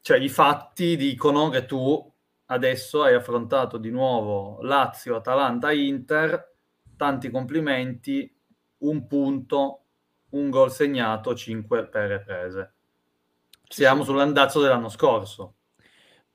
cioè, 0.02 0.18
i 0.18 0.30
fatti 0.30 0.96
dicono 0.98 1.50
che 1.50 1.66
tu 1.66 2.12
adesso 2.48 3.04
hai 3.04 3.14
affrontato 3.14 3.78
di 3.78 3.92
nuovo 3.92 4.60
Lazio, 4.62 5.16
Atalanta, 5.16 5.72
Inter, 5.72 6.54
tanti 6.98 7.30
complimenti, 7.30 8.36
un 8.80 9.06
punto, 9.08 9.82
un 10.30 10.50
gol 10.50 10.72
segnato, 10.72 11.36
cinque 11.36 11.86
per 11.88 12.24
prese. 12.24 12.74
Siamo 13.68 14.04
sull'andazzo 14.04 14.60
dell'anno 14.60 14.90
scorso. 14.90 15.57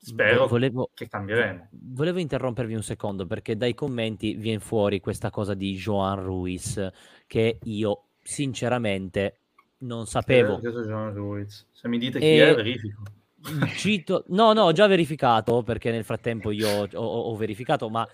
Spero 0.04 0.48
volevo, 0.48 0.90
che 0.92 1.06
cambieremo. 1.06 1.68
Volevo 1.70 2.18
interrompervi 2.18 2.74
un 2.74 2.82
secondo 2.82 3.24
perché 3.24 3.56
dai 3.56 3.72
commenti 3.72 4.34
viene 4.34 4.58
fuori 4.58 4.98
questa 4.98 5.30
cosa 5.30 5.54
di 5.54 5.76
Joan 5.76 6.20
Ruiz 6.20 6.90
che 7.28 7.60
io 7.62 8.06
sinceramente 8.20 9.36
non 9.78 10.06
sapevo. 10.06 10.56
Eh, 10.56 10.70
Joan 10.70 11.14
Ruiz. 11.14 11.68
Se 11.70 11.86
mi 11.86 11.98
dite 11.98 12.18
chi 12.18 12.24
e... 12.24 12.50
è, 12.50 12.54
verifico. 12.56 13.02
Cito... 13.76 14.24
No, 14.28 14.52
no, 14.52 14.62
ho 14.62 14.72
già 14.72 14.88
verificato 14.88 15.62
perché 15.62 15.92
nel 15.92 16.04
frattempo 16.04 16.50
io 16.50 16.68
ho, 16.68 16.88
ho, 16.94 17.20
ho 17.30 17.36
verificato, 17.36 17.88
ma 17.88 18.06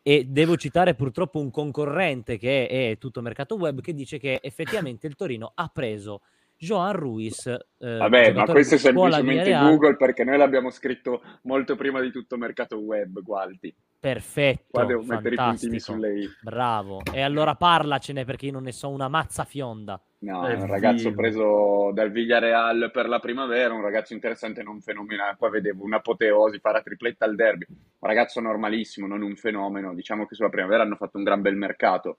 e 0.00 0.24
devo 0.24 0.56
citare 0.56 0.94
purtroppo 0.94 1.40
un 1.40 1.50
concorrente 1.50 2.38
che 2.38 2.68
è, 2.68 2.90
è 2.90 2.98
tutto 2.98 3.20
mercato 3.20 3.56
web 3.56 3.80
che 3.80 3.94
dice 3.94 4.18
che 4.18 4.38
effettivamente 4.42 5.08
il 5.08 5.16
Torino 5.16 5.50
ha 5.54 5.68
preso 5.72 6.22
Joan 6.62 6.92
Ruiz. 6.92 7.46
Eh, 7.46 7.96
Vabbè, 7.96 8.32
ma 8.34 8.44
questo 8.44 8.76
è 8.76 8.78
semplicemente 8.78 9.50
Google 9.50 9.96
perché 9.96 10.22
noi 10.22 10.38
l'abbiamo 10.38 10.70
scritto 10.70 11.20
molto 11.42 11.74
prima 11.74 12.00
di 12.00 12.12
tutto 12.12 12.36
mercato 12.36 12.78
web, 12.78 13.20
Gualti. 13.20 13.74
Perfetto. 13.98 14.66
Qua 14.70 14.84
devo 14.84 15.02
mettere 15.02 15.34
i 15.34 15.38
puntini 15.38 15.80
sulle 15.80 16.20
i. 16.20 16.28
Bravo. 16.40 17.02
E 17.12 17.20
allora 17.20 17.56
parlacene 17.56 18.24
perché 18.24 18.46
io 18.46 18.52
non 18.52 18.62
ne 18.62 18.70
so 18.70 18.90
una 18.90 19.08
mazza 19.08 19.42
fionda. 19.42 20.00
No, 20.18 20.46
è 20.46 20.54
un 20.54 20.68
ragazzo 20.68 21.12
preso 21.12 21.90
dal 21.92 22.12
Villarreal 22.12 22.90
per 22.92 23.08
la 23.08 23.18
primavera, 23.18 23.74
un 23.74 23.82
ragazzo 23.82 24.12
interessante, 24.12 24.62
non 24.62 24.80
fenomenale. 24.80 25.34
Qua 25.36 25.50
vedevo 25.50 25.82
un'apoteosi, 25.82 26.60
farà 26.60 26.80
tripletta 26.80 27.24
al 27.24 27.34
derby. 27.34 27.66
Un 27.68 28.08
ragazzo 28.08 28.40
normalissimo, 28.40 29.08
non 29.08 29.22
un 29.22 29.34
fenomeno. 29.34 29.94
Diciamo 29.94 30.26
che 30.26 30.36
sulla 30.36 30.48
primavera 30.48 30.84
hanno 30.84 30.94
fatto 30.94 31.18
un 31.18 31.24
gran 31.24 31.40
bel 31.40 31.56
mercato. 31.56 32.18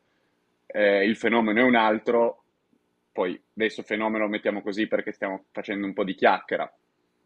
Eh, 0.66 1.06
il 1.06 1.16
fenomeno 1.16 1.62
è 1.62 1.64
un 1.64 1.76
altro, 1.76 2.43
poi 3.14 3.42
adesso 3.56 3.84
fenomeno 3.84 4.26
lo 4.26 4.30
mettiamo 4.30 4.62
così 4.62 4.88
perché 4.88 5.14
stiamo 5.14 5.46
facendo 5.52 5.86
un 5.86 5.94
po' 5.94 6.04
di 6.04 6.16
chiacchiera, 6.16 6.70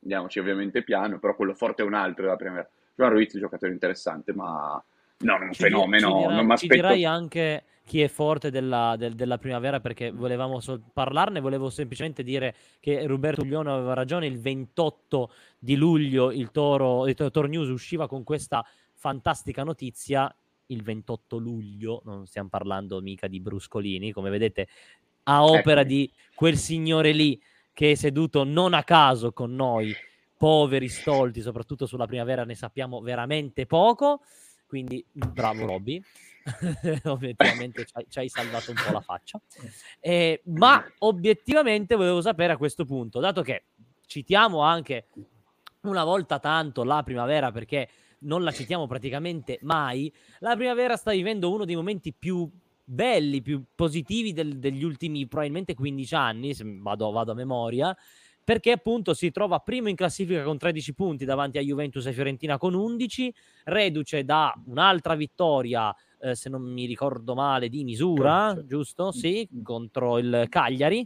andiamoci 0.04 0.38
ovviamente 0.38 0.84
piano, 0.84 1.18
però 1.18 1.36
quello 1.36 1.56
forte 1.56 1.82
è 1.82 1.86
un 1.86 1.96
altro 1.96 2.24
della 2.24 2.36
prima. 2.36 2.68
Joan 2.94 3.12
Ruiz 3.12 3.32
è 3.32 3.36
un 3.36 3.42
giocatore 3.42 3.72
interessante, 3.72 4.34
ma 4.34 4.84
No, 5.20 5.36
un 5.42 5.54
fenomeno, 5.54 6.18
dirai, 6.18 6.36
non 6.36 6.46
mi 6.46 6.54
aspetto... 6.54 6.74
Ci 6.74 6.80
dirai 6.80 7.06
anche 7.06 7.64
chi 7.86 8.02
è 8.02 8.08
forte 8.08 8.52
della, 8.52 8.96
del, 8.98 9.16
della 9.16 9.38
primavera 9.38 9.80
perché 9.80 10.12
volevamo 10.12 10.60
so- 10.60 10.80
parlarne, 10.94 11.40
volevo 11.40 11.70
semplicemente 11.70 12.22
dire 12.22 12.54
che 12.80 13.08
Roberto 13.08 13.42
Uglione 13.42 13.72
aveva 13.72 13.94
ragione, 13.94 14.28
il 14.28 14.40
28 14.40 15.32
di 15.58 15.76
luglio 15.76 16.32
il 16.32 16.52
Toro, 16.52 17.08
il 17.08 17.16
Toro 17.16 17.48
News 17.48 17.70
usciva 17.70 18.08
con 18.08 18.24
questa 18.24 18.64
fantastica 18.94 19.64
notizia, 19.64 20.34
il 20.68 20.84
28 20.84 21.38
luglio, 21.38 22.02
non 22.04 22.28
stiamo 22.28 22.50
parlando 22.50 23.02
mica 23.02 23.28
di 23.28 23.40
bruscolini, 23.40 24.12
come 24.12 24.30
vedete, 24.30 24.68
a 25.30 25.46
opera 25.46 25.82
ecco. 25.82 25.90
di 25.90 26.12
quel 26.34 26.58
signore 26.58 27.12
lì 27.12 27.42
che 27.74 27.92
è 27.92 27.96
seduto 27.96 28.44
non 28.44 28.74
a 28.74 28.84
caso 28.84 29.32
con 29.32 29.54
noi, 29.54 29.96
poveri 30.38 30.88
stolti, 30.88 31.42
soprattutto 31.42 31.86
sulla 31.86 32.08
primavera 32.08 32.44
ne 32.44 32.56
sappiamo 32.56 33.02
veramente 33.02 33.66
poco, 33.66 34.22
quindi 34.66 35.06
bravo 35.12 35.66
Robby. 35.68 36.02
obiettivamente 37.06 37.86
ci 38.08 38.20
hai, 38.20 38.30
salvato 38.30 38.72
un 38.72 38.78
po' 38.84 38.94
la 38.94 39.02
faccia. 39.02 39.40
Eh, 40.00 40.42
ma 40.46 40.84
obiettivamente 41.00 41.96
volevo 41.96 42.22
sapere 42.22 42.54
a 42.54 42.58
questo 42.58 42.86
punto, 42.86 43.20
dato 43.20 43.42
che 43.42 43.66
citiamo 44.06 44.62
anche 44.62 45.08
una 45.82 46.04
volta 46.04 46.40
tanto 46.40 46.84
la 46.84 47.04
primavera 47.04 47.52
perché 47.52 47.90
non 48.20 48.44
la 48.44 48.52
citiamo 48.52 48.88
praticamente 48.88 49.60
mai, 49.62 50.12
la 50.40 50.56
primavera 50.56 50.96
sta 50.96 51.12
vivendo 51.12 51.52
uno 51.52 51.66
dei 51.66 51.76
momenti 51.76 52.14
più 52.14 52.50
belli, 52.90 53.42
più 53.42 53.62
positivi 53.76 54.32
del, 54.32 54.60
degli 54.60 54.84
ultimi 54.84 55.28
probabilmente 55.28 55.74
15 55.74 56.16
anni, 56.16 56.54
se 56.54 56.64
vado, 56.66 57.12
vado 57.12 57.34
a 57.34 57.36
memoria, 57.36 57.96
perché 58.44 58.72
appunto 58.72 59.14
si 59.14 59.30
trova 59.30 59.60
primo 59.60 59.90
in 59.90 59.96
classifica 59.98 60.42
con 60.44 60.58
13 60.58 60.94
punti 60.94 61.26
davanti 61.26 61.58
a 61.58 61.62
Juventus 61.62 62.06
e 62.06 62.14
Fiorentina 62.14 62.58
con 62.58 62.74
11, 62.74 63.34
reduce 63.66 64.24
da 64.24 64.54
un'altra 64.68 65.16
vittoria, 65.16 65.94
eh, 66.22 66.34
se 66.34 66.48
non 66.48 66.62
mi 66.62 66.86
ricordo 66.86 67.36
male, 67.36 67.68
di 67.68 67.84
misura, 67.84 68.54
certo. 68.54 68.66
giusto? 68.66 69.12
Sì, 69.12 69.48
contro 69.62 70.18
il 70.18 70.46
Cagliari. 70.48 71.06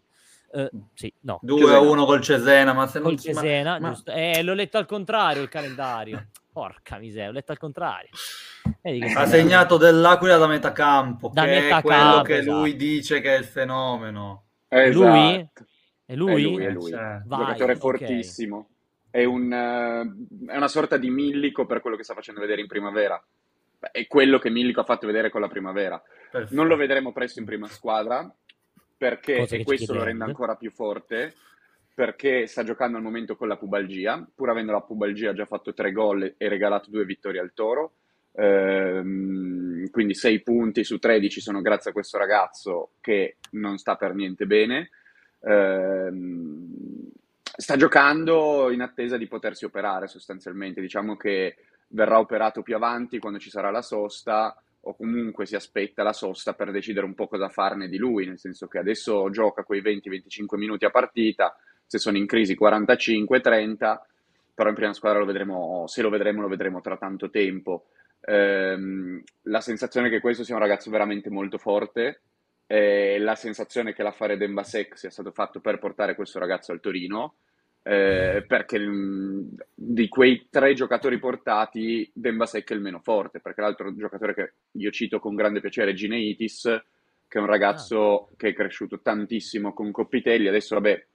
Uh, 0.54 0.68
sì, 0.94 1.14
no. 1.22 1.40
2 1.42 1.74
a 1.74 1.80
1 1.80 2.06
col 2.06 2.22
Cesena, 2.22 2.74
ma 2.74 2.86
se 2.88 3.00
non 3.00 3.10
col 3.10 3.20
Cesena, 3.20 3.80
ma... 3.80 3.90
giusto. 3.90 4.12
Eh, 4.12 4.44
l'ho 4.44 4.54
letto 4.54 4.78
al 4.78 4.86
contrario 4.86 5.42
il 5.42 5.50
calendario. 5.50 6.28
Porca 6.52 6.98
miseria, 6.98 7.30
ho 7.30 7.32
letto 7.32 7.54
al 7.54 7.58
contrario. 7.58 8.10
ha 9.16 9.26
segnato 9.26 9.78
dell'Aquila 9.78 10.36
da 10.36 10.48
metà 10.48 10.74
campo, 10.74 11.32
da 11.34 11.46
che 11.46 11.62
metà 11.62 11.78
è 11.78 11.82
quello 11.82 12.02
campo, 12.02 12.22
che 12.24 12.38
esatto. 12.40 12.58
lui 12.58 12.76
dice 12.76 13.22
che 13.22 13.36
è 13.36 13.38
il 13.38 13.46
fenomeno. 13.46 14.44
Esatto. 14.68 15.06
Lui? 15.06 15.50
È 16.06 16.16
lui? 16.16 16.34
È 16.34 16.42
lui, 16.42 16.66
è 16.66 16.70
lui. 16.72 16.92
Cioè, 16.92 17.22
Vai, 17.26 17.40
giocatore 17.40 17.74
okay. 17.74 17.78
fortissimo. 17.78 18.68
È, 19.10 19.24
un, 19.24 19.46
uh, 19.46 20.52
è 20.52 20.58
una 20.58 20.68
sorta 20.68 20.98
di 20.98 21.10
millico 21.10 21.66
per 21.66 21.80
quello 21.80 21.96
che 21.96 22.04
sta 22.04 22.14
facendo 22.14 22.42
vedere 22.42 22.60
in 22.60 22.68
primavera. 22.68 23.24
È 23.92 24.06
quello 24.06 24.38
che 24.38 24.52
Millico 24.52 24.82
ha 24.82 24.84
fatto 24.84 25.08
vedere 25.08 25.32
con 25.32 25.42
la 25.42 25.48
primavera. 25.48 26.00
Perfetto. 26.30 26.54
Non 26.54 26.68
lo 26.68 26.76
vedremo 26.76 27.12
presto 27.12 27.40
in 27.40 27.46
prima 27.46 27.68
squadra, 27.68 28.32
perché 29.02 29.48
e 29.48 29.64
questo 29.64 29.96
lo 29.96 30.04
rende 30.04 30.26
ancora 30.26 30.54
più 30.56 30.70
forte 30.70 31.34
perché 31.92 32.46
sta 32.46 32.64
giocando 32.64 32.98
al 32.98 33.04
momento 33.04 33.36
con 33.36 33.48
la 33.48 33.58
pubalgia, 33.58 34.24
pur 34.36 34.52
avendo 34.52 34.72
la 34.72 34.82
pubalgia 34.82 35.34
già 35.34 35.46
fatto 35.46 35.74
tre 35.74 35.92
gol 35.92 36.36
e 36.38 36.48
regalato 36.48 36.92
due 36.92 37.04
vittorie 37.04 37.40
al 37.40 37.52
Toro. 37.56 37.94
Ehm, 38.34 39.90
quindi 39.90 40.14
sei 40.14 40.42
punti 40.42 40.84
su 40.84 41.00
13 41.00 41.42
sono 41.42 41.62
grazie 41.62 41.90
a 41.90 41.94
questo 41.94 42.20
ragazzo 42.20 42.92
che 43.02 43.38
non 43.52 43.80
sta 43.80 43.96
per 43.96 44.14
niente 44.14 44.46
bene. 44.46 44.92
Ehm, 45.46 47.10
sta 47.42 47.76
giocando 47.78 48.70
in 48.70 48.82
attesa 48.82 49.18
di 49.18 49.28
potersi 49.28 49.66
operare 49.66 50.08
sostanzialmente. 50.08 50.80
Diciamo 50.80 51.18
che 51.18 51.56
verrà 51.88 52.20
operato 52.20 52.62
più 52.62 52.76
avanti 52.76 53.18
quando 53.18 53.40
ci 53.40 53.50
sarà 53.50 53.72
la 53.72 53.82
sosta 53.82 54.56
o 54.82 54.96
comunque 54.96 55.46
si 55.46 55.56
aspetta 55.56 56.04
la 56.04 56.14
sosta 56.14 56.54
per 56.54 56.72
decidere 56.72 57.06
un 57.06 57.14
po' 57.14 57.28
cosa 57.28 57.50
farne 57.50 57.88
di 57.88 57.98
lui, 57.98 58.26
nel 58.26 58.40
senso 58.40 58.68
che 58.68 58.80
adesso 58.80 59.30
gioca 59.30 59.64
quei 59.64 59.82
20-25 59.82 60.58
minuti 60.58 60.86
a 60.86 60.90
partita, 60.90 61.56
se 61.86 62.00
sono 62.00 62.18
in 62.18 62.26
crisi 62.26 62.58
45-30, 62.60 64.00
però 64.54 64.70
in 64.70 64.76
prima 64.76 64.94
squadra 64.94 65.20
lo 65.20 65.26
vedremo, 65.26 65.86
se 65.88 66.02
lo 66.02 66.10
vedremo 66.10 66.42
lo 66.42 66.48
vedremo 66.48 66.82
tra 66.82 66.98
tanto 66.98 67.30
tempo. 67.30 67.88
Ehm, 68.22 69.22
la 69.44 69.62
sensazione 69.62 70.08
è 70.08 70.12
che 70.12 70.20
questo 70.20 70.44
sia 70.44 70.56
un 70.56 70.62
ragazzo 70.62 70.90
veramente 70.90 71.30
molto 71.30 71.58
forte, 71.58 72.22
eh, 72.68 73.20
la 73.20 73.36
sensazione 73.36 73.94
che 73.94 74.04
l'affare 74.04 74.38
Dembasek 74.38 74.98
sia 74.98 75.10
stato 75.10 75.32
fatto 75.32 75.60
per 75.60 75.78
portare 75.78 76.16
questo 76.16 76.40
ragazzo 76.40 76.72
al 76.72 76.80
Torino, 76.80 77.36
eh, 77.84 78.44
perché 78.48 78.80
mh, 78.80 78.92
mm, 78.92 79.48
di 79.74 80.08
quei 80.08 80.48
tre 80.50 80.74
giocatori 80.74 81.18
portati 81.20 82.10
Dembasek 82.14 82.70
è 82.72 82.74
il 82.74 82.82
meno 82.82 83.00
forte, 83.00 83.40
perché 83.40 83.62
l'altro 83.62 83.96
giocatore 83.96 84.34
che 84.34 84.54
io 84.72 84.92
cito 84.92 85.20
con 85.20 85.36
grande 85.36 85.62
piacere 85.62 85.92
è 85.92 85.94
Gineitis, 85.94 86.62
che 87.28 87.38
è 87.38 87.42
un 87.42 87.48
ragazzo 87.48 88.24
ah. 88.24 88.28
che 88.38 88.50
è 88.50 88.54
cresciuto 88.54 89.00
tantissimo 89.02 89.74
con 89.74 89.92
Coppitelli, 89.92 90.48
adesso 90.48 90.76
vabbè, 90.76 91.06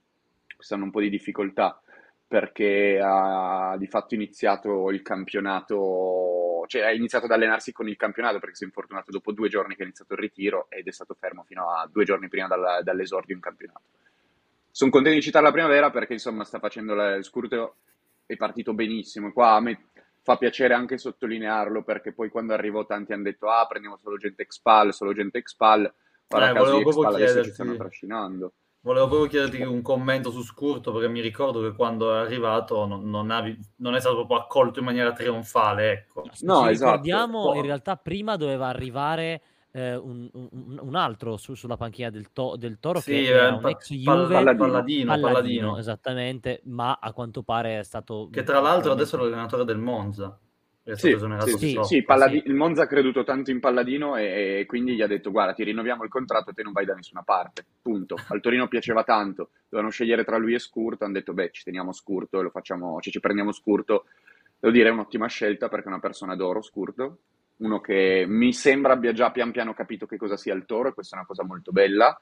stanno 0.59 0.85
un 0.85 0.91
po' 0.91 1.01
di 1.01 1.11
difficoltà 1.11 1.81
perché 2.29 2.99
ha 3.01 3.77
di 3.79 3.87
fatto 3.87 4.15
iniziato 4.15 4.91
il 4.91 5.01
campionato, 5.03 6.65
cioè 6.67 6.83
ha 6.83 6.93
iniziato 6.93 7.27
ad 7.27 7.31
allenarsi 7.31 7.71
con 7.71 7.89
il 7.89 7.97
campionato 7.97 8.41
perché 8.41 8.57
si 8.57 8.65
è 8.65 8.67
infortunato 8.67 9.13
dopo 9.13 9.31
due 9.31 9.49
giorni 9.49 9.77
che 9.77 9.83
è 9.83 9.85
iniziato 9.85 10.15
il 10.15 10.19
ritiro 10.19 10.67
ed 10.69 10.89
è 10.89 10.91
stato 10.91 11.15
fermo 11.15 11.45
fino 11.45 11.71
a 11.71 11.89
due 11.89 12.05
giorni 12.05 12.27
prima 12.29 12.49
dalla, 12.49 12.83
dall'esordio 12.83 13.37
in 13.37 13.41
campionato 13.41 13.85
sono 14.77 14.91
contento 14.91 15.17
di 15.17 15.25
citare 15.25 15.47
la 15.47 15.53
primavera 15.53 15.91
perché 15.91 16.13
insomma 16.13 16.45
sta 16.45 16.59
facendo 16.59 16.93
il 16.93 17.25
Scurto 17.25 17.77
è 18.27 18.37
partito 18.37 18.75
benissimo. 18.75 19.33
Qua 19.33 19.53
a 19.53 19.61
me 19.61 19.87
fa 20.21 20.37
piacere 20.37 20.75
anche 20.75 20.99
sottolinearlo 20.99 21.83
perché 21.83 22.13
poi 22.13 22.29
quando 22.29 22.53
arrivò 22.53 22.85
tanti 22.85 23.15
hanno 23.15 23.23
detto 23.23 23.49
ah 23.49 23.65
prendiamo 23.67 23.97
solo 23.97 24.19
gente 24.19 24.43
expal, 24.43 24.93
solo 24.93 25.15
gente 25.15 25.39
expal, 25.39 25.91
guarda 26.29 26.51
eh, 26.51 26.53
caso 26.53 26.79
expal 26.79 27.15
adesso 27.15 27.45
ci 27.45 27.53
stanno 27.53 27.75
trascinando. 27.75 28.53
Volevo 28.83 29.09
proprio 29.09 29.29
chiederti 29.31 29.63
un 29.63 29.81
commento 29.81 30.31
su 30.31 30.43
Scurto 30.43 30.93
perché 30.93 31.09
mi 31.09 31.23
ricordo 31.23 31.63
che 31.63 31.75
quando 31.75 32.15
è 32.15 32.19
arrivato 32.19 32.85
non, 32.85 33.09
non, 33.09 33.31
avevi, 33.31 33.59
non 33.77 33.95
è 33.95 34.01
stato 34.01 34.17
proprio 34.17 34.41
accolto 34.41 34.81
in 34.81 34.85
maniera 34.85 35.15
trionfale. 35.15 35.91
Ecco. 35.91 36.25
No, 36.43 36.65
Ci 36.65 36.69
esatto. 36.69 36.91
ricordiamo, 36.91 37.55
in 37.55 37.63
realtà 37.63 37.97
prima 37.97 38.37
doveva 38.37 38.67
arrivare 38.67 39.41
eh, 39.77 39.95
un, 39.95 40.27
un, 40.33 40.79
un, 40.81 40.95
altro 40.95 41.37
su, 41.37 41.53
sulla 41.53 41.77
panchina 41.77 42.09
del, 42.09 42.33
to, 42.33 42.57
del 42.57 42.79
Toro 42.81 42.99
sì, 43.01 43.11
che 43.11 43.27
era 43.27 43.55
un 43.55 43.69
ex 43.69 43.93
Juve. 43.93 44.27
Palladino, 44.27 44.57
Palladino, 44.57 45.21
Palladino, 45.21 45.79
esattamente, 45.79 46.63
ma 46.65 46.99
a 46.99 47.13
quanto 47.13 47.43
pare 47.43 47.81
è 47.81 47.83
stato... 47.83 48.31
Che 48.33 48.43
tra 48.43 48.61
l'altro 48.61 48.93
adesso 48.93 49.17
è 49.17 49.21
l'allenatore 49.21 49.65
del 49.67 49.77
Monza. 49.77 50.39
Sì, 50.95 51.19
sì, 51.19 51.59
sì, 51.59 51.79
sì 51.83 52.03
Palladi- 52.05 52.45
il 52.47 52.55
Monza 52.55 52.85
ha 52.85 52.87
creduto 52.87 53.25
tanto 53.25 53.51
in 53.51 53.59
Palladino 53.59 54.17
e, 54.17 54.61
e, 54.61 54.67
quindi 54.67 54.95
gli 54.95 55.03
ha 55.03 55.09
detto 55.09 55.33
guarda 55.33 55.53
ti 55.53 55.65
rinnoviamo 55.65 56.05
il 56.05 56.09
contratto 56.09 56.51
e 56.51 56.53
te 56.55 56.63
non 56.63 56.73
vai 56.73 56.85
da 56.85 56.95
nessuna 56.95 57.23
parte, 57.23 57.67
punto. 57.83 58.15
Al 58.29 58.41
Torino 58.41 58.69
piaceva 58.69 59.03
tanto, 59.03 59.51
dovevano 59.69 59.91
scegliere 59.91 60.25
tra 60.25 60.39
lui 60.39 60.55
e 60.55 60.61
Scurto, 60.61 61.03
hanno 61.03 61.15
detto 61.15 61.35
beh 61.35 61.51
ci 61.51 61.65
teniamo 61.65 61.93
Scurto 61.93 62.39
e 62.39 62.45
lo 62.45 62.51
facciamo, 62.51 63.01
cioè, 63.01 63.13
ci 63.13 63.19
prendiamo 63.19 63.51
Scurto, 63.51 64.05
devo 64.61 64.73
dire 64.73 64.89
è 64.89 64.93
un'ottima 64.93 65.27
scelta 65.27 65.69
perché 65.69 65.87
è 65.87 65.89
una 65.89 65.99
persona 65.99 66.37
d'oro 66.37 66.63
Scurto, 66.63 67.19
uno 67.59 67.81
che 67.81 68.25
mi 68.29 68.53
sembra 68.53 68.93
abbia 68.93 69.13
già 69.13 69.31
pian 69.31 69.51
piano 69.51 69.73
capito 69.73 70.07
che 70.07 70.17
cosa 70.17 70.37
sia 70.37 70.55
il 70.55 70.67
toro, 70.67 70.89
e 70.89 70.95
questa 70.95 71.17
è 71.17 71.19
una 71.19 71.27
cosa 71.27 71.45
molto 71.45 71.73
bella. 71.73 72.19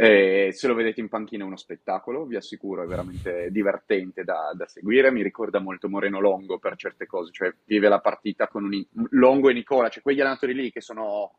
Eh, 0.00 0.50
se 0.52 0.68
lo 0.68 0.74
vedete 0.74 1.00
in 1.00 1.08
panchina 1.08 1.42
è 1.42 1.46
uno 1.46 1.56
spettacolo, 1.56 2.24
vi 2.24 2.36
assicuro, 2.36 2.84
è 2.84 2.86
veramente 2.86 3.50
divertente 3.50 4.22
da, 4.22 4.52
da, 4.54 4.66
seguire. 4.68 5.10
Mi 5.10 5.22
ricorda 5.22 5.58
molto 5.58 5.88
Moreno 5.88 6.20
Longo 6.20 6.58
per 6.58 6.76
certe 6.76 7.06
cose, 7.06 7.32
cioè 7.32 7.52
vive 7.64 7.88
la 7.88 7.98
partita 7.98 8.46
con 8.46 8.64
un, 8.64 8.84
Longo 9.10 9.48
e 9.48 9.54
Nicola, 9.54 9.88
cioè 9.88 10.02
quegli 10.02 10.20
allenatori 10.20 10.54
lì 10.54 10.70
che 10.70 10.80
sono 10.80 11.32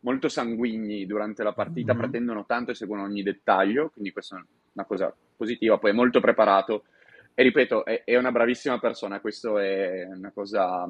molto 0.00 0.28
sanguigni 0.28 1.06
durante 1.06 1.42
la 1.42 1.52
partita, 1.52 1.92
mm-hmm. 1.92 2.02
pretendono 2.02 2.44
tanto 2.44 2.70
e 2.70 2.74
seguono 2.74 3.02
ogni 3.02 3.22
dettaglio, 3.22 3.90
quindi 3.90 4.12
questa 4.12 4.36
è 4.36 4.42
una 4.74 4.84
cosa 4.84 5.12
positiva. 5.36 5.78
Poi 5.78 5.90
è 5.90 5.94
molto 5.94 6.20
preparato 6.20 6.84
e 7.34 7.42
ripeto, 7.42 7.84
è, 7.84 8.04
è 8.04 8.16
una 8.16 8.30
bravissima 8.30 8.78
persona, 8.78 9.20
questo 9.20 9.58
è 9.58 10.04
una 10.04 10.30
cosa 10.30 10.88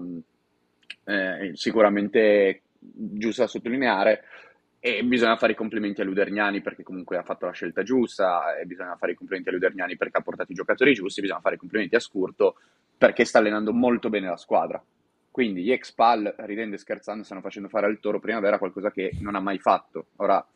eh, 1.04 1.50
sicuramente 1.54 2.62
giusto 2.78 3.42
da 3.42 3.48
sottolineare. 3.48 4.24
E 4.84 5.02
bisogna 5.02 5.36
fare 5.36 5.52
i 5.52 5.56
complimenti 5.56 6.02
a 6.02 6.04
Luderniani 6.04 6.60
perché 6.60 6.82
comunque 6.82 7.16
ha 7.16 7.22
fatto 7.22 7.46
la 7.46 7.52
scelta 7.52 7.82
giusta, 7.82 8.54
e 8.58 8.66
bisogna 8.66 8.96
fare 8.96 9.12
i 9.12 9.14
complimenti 9.14 9.48
a 9.48 9.52
Luderniani 9.52 9.96
perché 9.96 10.18
ha 10.18 10.20
portato 10.20 10.52
i 10.52 10.54
giocatori 10.54 10.92
giusti, 10.92 11.22
bisogna 11.22 11.40
fare 11.40 11.54
i 11.54 11.58
complimenti 11.58 11.94
a 11.94 12.00
Scurto 12.00 12.56
perché 12.98 13.24
sta 13.24 13.38
allenando 13.38 13.72
molto 13.72 14.10
bene 14.10 14.28
la 14.28 14.36
squadra. 14.36 14.82
Quindi 15.30 15.62
gli 15.62 15.72
ex 15.72 15.90
pal, 15.92 16.34
ridendo 16.40 16.74
e 16.74 16.78
scherzando, 16.78 17.24
stanno 17.24 17.40
facendo 17.40 17.70
fare 17.70 17.86
al 17.86 17.98
Toro 17.98 18.20
Primavera 18.20 18.58
qualcosa 18.58 18.90
che 18.90 19.12
non 19.20 19.34
ha 19.34 19.40
mai 19.40 19.58
fatto. 19.58 20.08
Ora, 20.16 20.46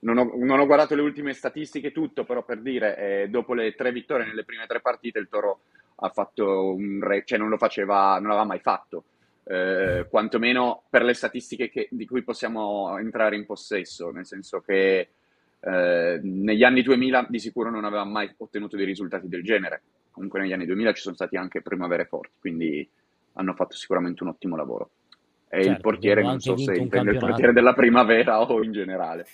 non 0.00 0.18
ho, 0.18 0.32
non 0.34 0.58
ho 0.58 0.66
guardato 0.66 0.96
le 0.96 1.02
ultime 1.02 1.32
statistiche 1.32 1.92
tutto, 1.92 2.24
però 2.24 2.42
per 2.42 2.58
dire, 2.58 2.96
eh, 2.96 3.28
dopo 3.28 3.54
le 3.54 3.76
tre 3.76 3.92
vittorie 3.92 4.26
nelle 4.26 4.44
prime 4.44 4.66
tre 4.66 4.80
partite 4.80 5.20
il 5.20 5.28
Toro 5.28 5.60
ha 5.94 6.08
fatto 6.08 6.74
un 6.74 6.98
re, 7.00 7.22
cioè 7.24 7.38
non 7.38 7.48
lo 7.48 7.56
faceva, 7.56 8.18
non 8.18 8.30
l'aveva 8.30 8.44
mai 8.44 8.58
fatto 8.58 9.04
eh, 9.44 10.06
quantomeno 10.08 10.84
per 10.88 11.02
le 11.02 11.14
statistiche 11.14 11.70
che, 11.70 11.88
di 11.90 12.06
cui 12.06 12.22
possiamo 12.22 12.96
entrare 12.98 13.36
in 13.36 13.46
possesso, 13.46 14.10
nel 14.10 14.26
senso 14.26 14.60
che 14.60 15.08
eh, 15.60 16.20
negli 16.22 16.62
anni 16.62 16.82
2000 16.82 17.26
di 17.28 17.38
sicuro 17.38 17.70
non 17.70 17.84
aveva 17.84 18.04
mai 18.04 18.32
ottenuto 18.38 18.76
dei 18.76 18.86
risultati 18.86 19.28
del 19.28 19.42
genere, 19.42 19.82
comunque 20.10 20.40
negli 20.40 20.52
anni 20.52 20.66
2000 20.66 20.92
ci 20.92 21.02
sono 21.02 21.14
stati 21.14 21.36
anche 21.36 21.62
primavere 21.62 22.06
forti, 22.06 22.34
quindi 22.38 22.88
hanno 23.34 23.54
fatto 23.54 23.76
sicuramente 23.76 24.22
un 24.22 24.30
ottimo 24.30 24.56
lavoro. 24.56 24.90
E 25.48 25.62
certo, 25.62 25.70
il 25.70 25.80
portiere 25.80 26.22
non 26.22 26.38
so 26.38 26.56
se 26.56 26.74
intende 26.74 27.12
il 27.12 27.18
portiere 27.18 27.52
della 27.52 27.74
primavera 27.74 28.40
o 28.40 28.62
in 28.62 28.72
generale. 28.72 29.26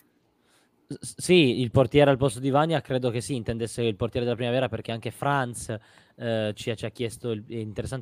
Sì, 1.01 1.61
il 1.61 1.71
portiere 1.71 2.11
al 2.11 2.17
posto 2.17 2.39
di 2.39 2.51
Vania 2.51 2.81
credo 2.81 3.11
che 3.11 3.21
sì, 3.21 3.35
intendesse 3.35 3.83
il 3.83 3.97
portiere 3.97 4.25
della 4.25 4.37
primavera 4.37 4.69
perché 4.69 4.93
anche 4.93 5.11
Franz 5.11 5.77
eh, 6.17 6.53
ci, 6.55 6.77
ci, 6.77 6.85
ha 6.85 6.91
chiesto, 6.91 7.35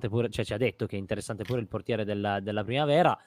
pure, 0.08 0.28
cioè 0.30 0.44
ci 0.44 0.52
ha 0.52 0.58
detto 0.58 0.86
che 0.86 0.96
è 0.96 0.98
interessante 0.98 1.44
pure 1.44 1.60
il 1.60 1.66
portiere 1.66 2.04
della, 2.04 2.40
della 2.40 2.64
primavera. 2.64 3.18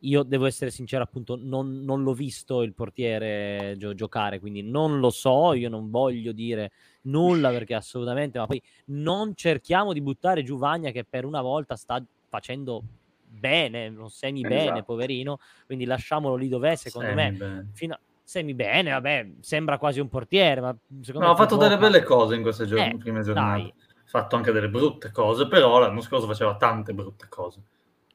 Io 0.00 0.22
devo 0.22 0.44
essere 0.44 0.70
sincero, 0.70 1.02
appunto, 1.02 1.38
non, 1.40 1.82
non 1.82 2.02
l'ho 2.02 2.12
visto 2.12 2.62
il 2.62 2.74
portiere 2.74 3.74
gio- 3.78 3.94
giocare, 3.94 4.38
quindi 4.38 4.62
non 4.62 5.00
lo 5.00 5.08
so, 5.08 5.54
io 5.54 5.70
non 5.70 5.90
voglio 5.90 6.32
dire 6.32 6.72
nulla 7.02 7.50
perché 7.50 7.74
assolutamente, 7.74 8.38
ma 8.38 8.46
poi 8.46 8.60
non 8.86 9.34
cerchiamo 9.34 9.94
di 9.94 10.02
buttare 10.02 10.42
giù 10.42 10.58
Vagna 10.58 10.90
che 10.90 11.04
per 11.04 11.24
una 11.24 11.40
volta 11.40 11.76
sta 11.76 12.04
facendo 12.28 12.82
bene, 13.26 13.88
non 13.88 14.10
semi 14.10 14.42
bene, 14.42 14.62
esatto. 14.64 14.82
poverino, 14.84 15.38
quindi 15.64 15.84
lasciamolo 15.84 16.36
lì 16.36 16.48
dov'è, 16.48 16.76
secondo 16.76 17.08
semi 17.08 17.22
me. 17.22 17.32
Bene. 17.32 17.68
Fino 17.72 17.94
a, 17.94 18.00
semi 18.24 18.54
bene, 18.54 18.90
vabbè, 18.90 19.32
sembra 19.40 19.78
quasi 19.78 20.00
un 20.00 20.08
portiere, 20.08 20.60
ma 20.60 20.76
secondo 21.02 21.26
no, 21.26 21.34
me... 21.34 21.38
ha 21.38 21.42
fatto 21.42 21.56
delle 21.56 21.78
belle 21.78 22.02
cose 22.02 22.34
in 22.34 22.42
queste 22.42 22.66
gio- 22.66 22.76
eh, 22.76 22.96
prime 22.98 23.22
giornate. 23.22 23.62
Ha 23.62 24.20
fatto 24.20 24.36
anche 24.36 24.52
delle 24.52 24.68
brutte 24.68 25.10
cose, 25.10 25.46
però 25.46 25.78
l'anno 25.78 26.00
scorso 26.00 26.26
faceva 26.26 26.56
tante 26.56 26.92
brutte 26.92 27.26
cose 27.28 27.62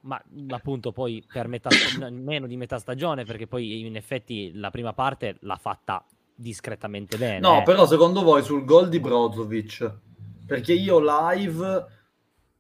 ma 0.01 0.21
appunto 0.49 0.91
poi 0.91 1.23
per 1.31 1.47
metà, 1.47 1.69
meno 2.09 2.47
di 2.47 2.55
metà 2.55 2.79
stagione, 2.79 3.25
perché 3.25 3.47
poi 3.47 3.85
in 3.85 3.95
effetti 3.95 4.51
la 4.53 4.69
prima 4.69 4.93
parte 4.93 5.37
l'ha 5.41 5.57
fatta 5.57 6.05
discretamente 6.33 7.17
bene. 7.17 7.39
No, 7.39 7.59
eh. 7.59 7.63
però 7.63 7.85
secondo 7.85 8.23
voi 8.23 8.43
sul 8.43 8.63
gol 8.63 8.87
di 8.87 8.99
Brozovic, 8.99 9.93
perché 10.45 10.73
io 10.73 10.99
live 10.99 11.85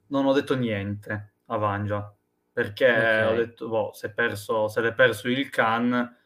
non 0.07 0.25
ho 0.25 0.33
detto 0.33 0.55
niente 0.55 1.33
a 1.45 1.57
Vangia, 1.57 2.13
perché 2.51 2.89
okay. 2.89 3.25
ho 3.25 3.35
detto, 3.35 3.67
boh, 3.69 3.91
se, 3.93 4.11
perso, 4.11 4.67
se 4.67 4.81
l'è 4.81 4.93
perso 4.93 5.29
il 5.29 5.49
Can, 5.49 6.17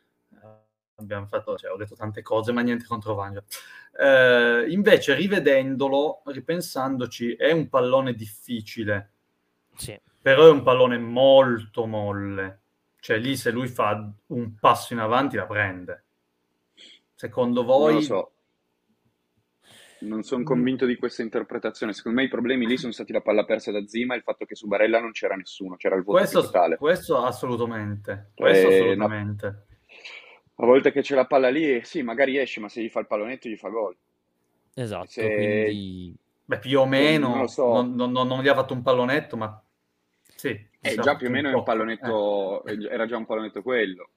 abbiamo 1.04 1.28
fatto, 1.28 1.56
cioè, 1.58 1.72
ho 1.72 1.78
detto 1.78 1.95
tante 1.95 2.22
cose, 2.22 2.51
ma 2.51 2.62
niente 2.62 2.86
contro 2.86 3.14
Vangia. 3.14 3.43
Eh, 3.99 4.66
invece, 4.70 5.14
rivedendolo, 5.14 6.22
ripensandoci, 6.26 7.34
è 7.36 7.51
un 7.51 7.70
pallone 7.70 8.14
difficile. 8.14 9.12
Sì 9.76 9.99
però 10.24 10.47
è 10.47 10.51
un 10.51 10.64
pallone 10.64 10.97
molto 10.97 11.86
molle. 11.86 12.62
Cioè 13.01 13.18
lì 13.18 13.36
se 13.36 13.51
lui 13.51 13.68
fa 13.68 14.10
un 14.28 14.56
passo 14.58 14.93
in 14.93 14.99
avanti 14.99 15.36
la 15.36 15.45
prende. 15.45 16.06
Secondo 17.14 17.66
voi... 17.66 17.91
Non 17.91 17.95
lo 17.95 18.01
so. 18.01 18.32
Non 19.99 20.24
sono 20.24 20.43
convinto 20.45 20.86
di 20.86 20.95
questa 20.95 21.24
interpretazione. 21.24 21.91
Secondo 21.91 22.20
me 22.20 22.26
i 22.26 22.30
problemi 22.30 22.66
lì 22.66 22.78
sono 22.78 22.93
stati 22.93 23.12
la 23.12 23.20
palla 23.20 23.43
persa 23.43 23.72
da 23.72 23.86
Zima 23.86 24.14
e 24.14 24.18
il 24.18 24.24
fatto 24.24 24.45
che 24.45 24.56
su 24.56 24.68
Barella 24.68 25.01
non 25.01 25.12
c'era 25.12 25.36
nessuno, 25.36 25.76
c'era 25.76 25.95
il 25.95 26.04
vuoto 26.04 26.20
questo, 26.20 26.41
totale. 26.41 26.78
Questo 26.78 27.22
assolutamente. 27.22 28.32
Questo 28.34 28.70
eh, 28.70 28.76
assolutamente. 28.76 29.47
No. 29.47 29.64
A 30.56 30.66
volte 30.66 30.91
che 30.91 31.01
c'è 31.01 31.16
la 31.16 31.26
palla 31.26 31.49
lì, 31.49 31.84
sì, 31.84 32.04
magari 32.04 32.38
esce, 32.38 32.60
ma 32.60 32.70
se 32.70 32.82
gli 32.82 32.89
fa 32.89 32.99
il 32.99 33.08
pallonetto 33.08 33.49
gli 33.49 33.56
fa 33.56 33.70
gol. 33.70 33.95
Esatto, 34.76 35.08
se... 35.08 35.34
quindi... 35.34 36.16
Beh, 36.45 36.60
più 36.60 36.80
o 36.80 36.86
meno, 36.86 37.36
non, 37.36 37.47
so. 37.47 37.82
non, 37.82 38.12
non, 38.12 38.28
non, 38.28 38.41
gli 38.41 38.49
ha 38.49 38.54
fatto 38.54 38.74
un 38.74 38.82
pallonetto, 38.82 39.38
ma 39.38 39.64
sì, 40.36 40.49
eh, 40.49 40.70
esatto, 40.82 41.01
già 41.01 41.16
più 41.16 41.28
o 41.28 41.30
meno 41.30 41.56
un, 41.56 41.64
pallonetto, 41.64 42.66
eh. 42.66 42.88
era 42.89 43.06
già 43.06 43.16
un 43.16 43.26
pallonetto 43.26 43.62
quello. 43.62 44.10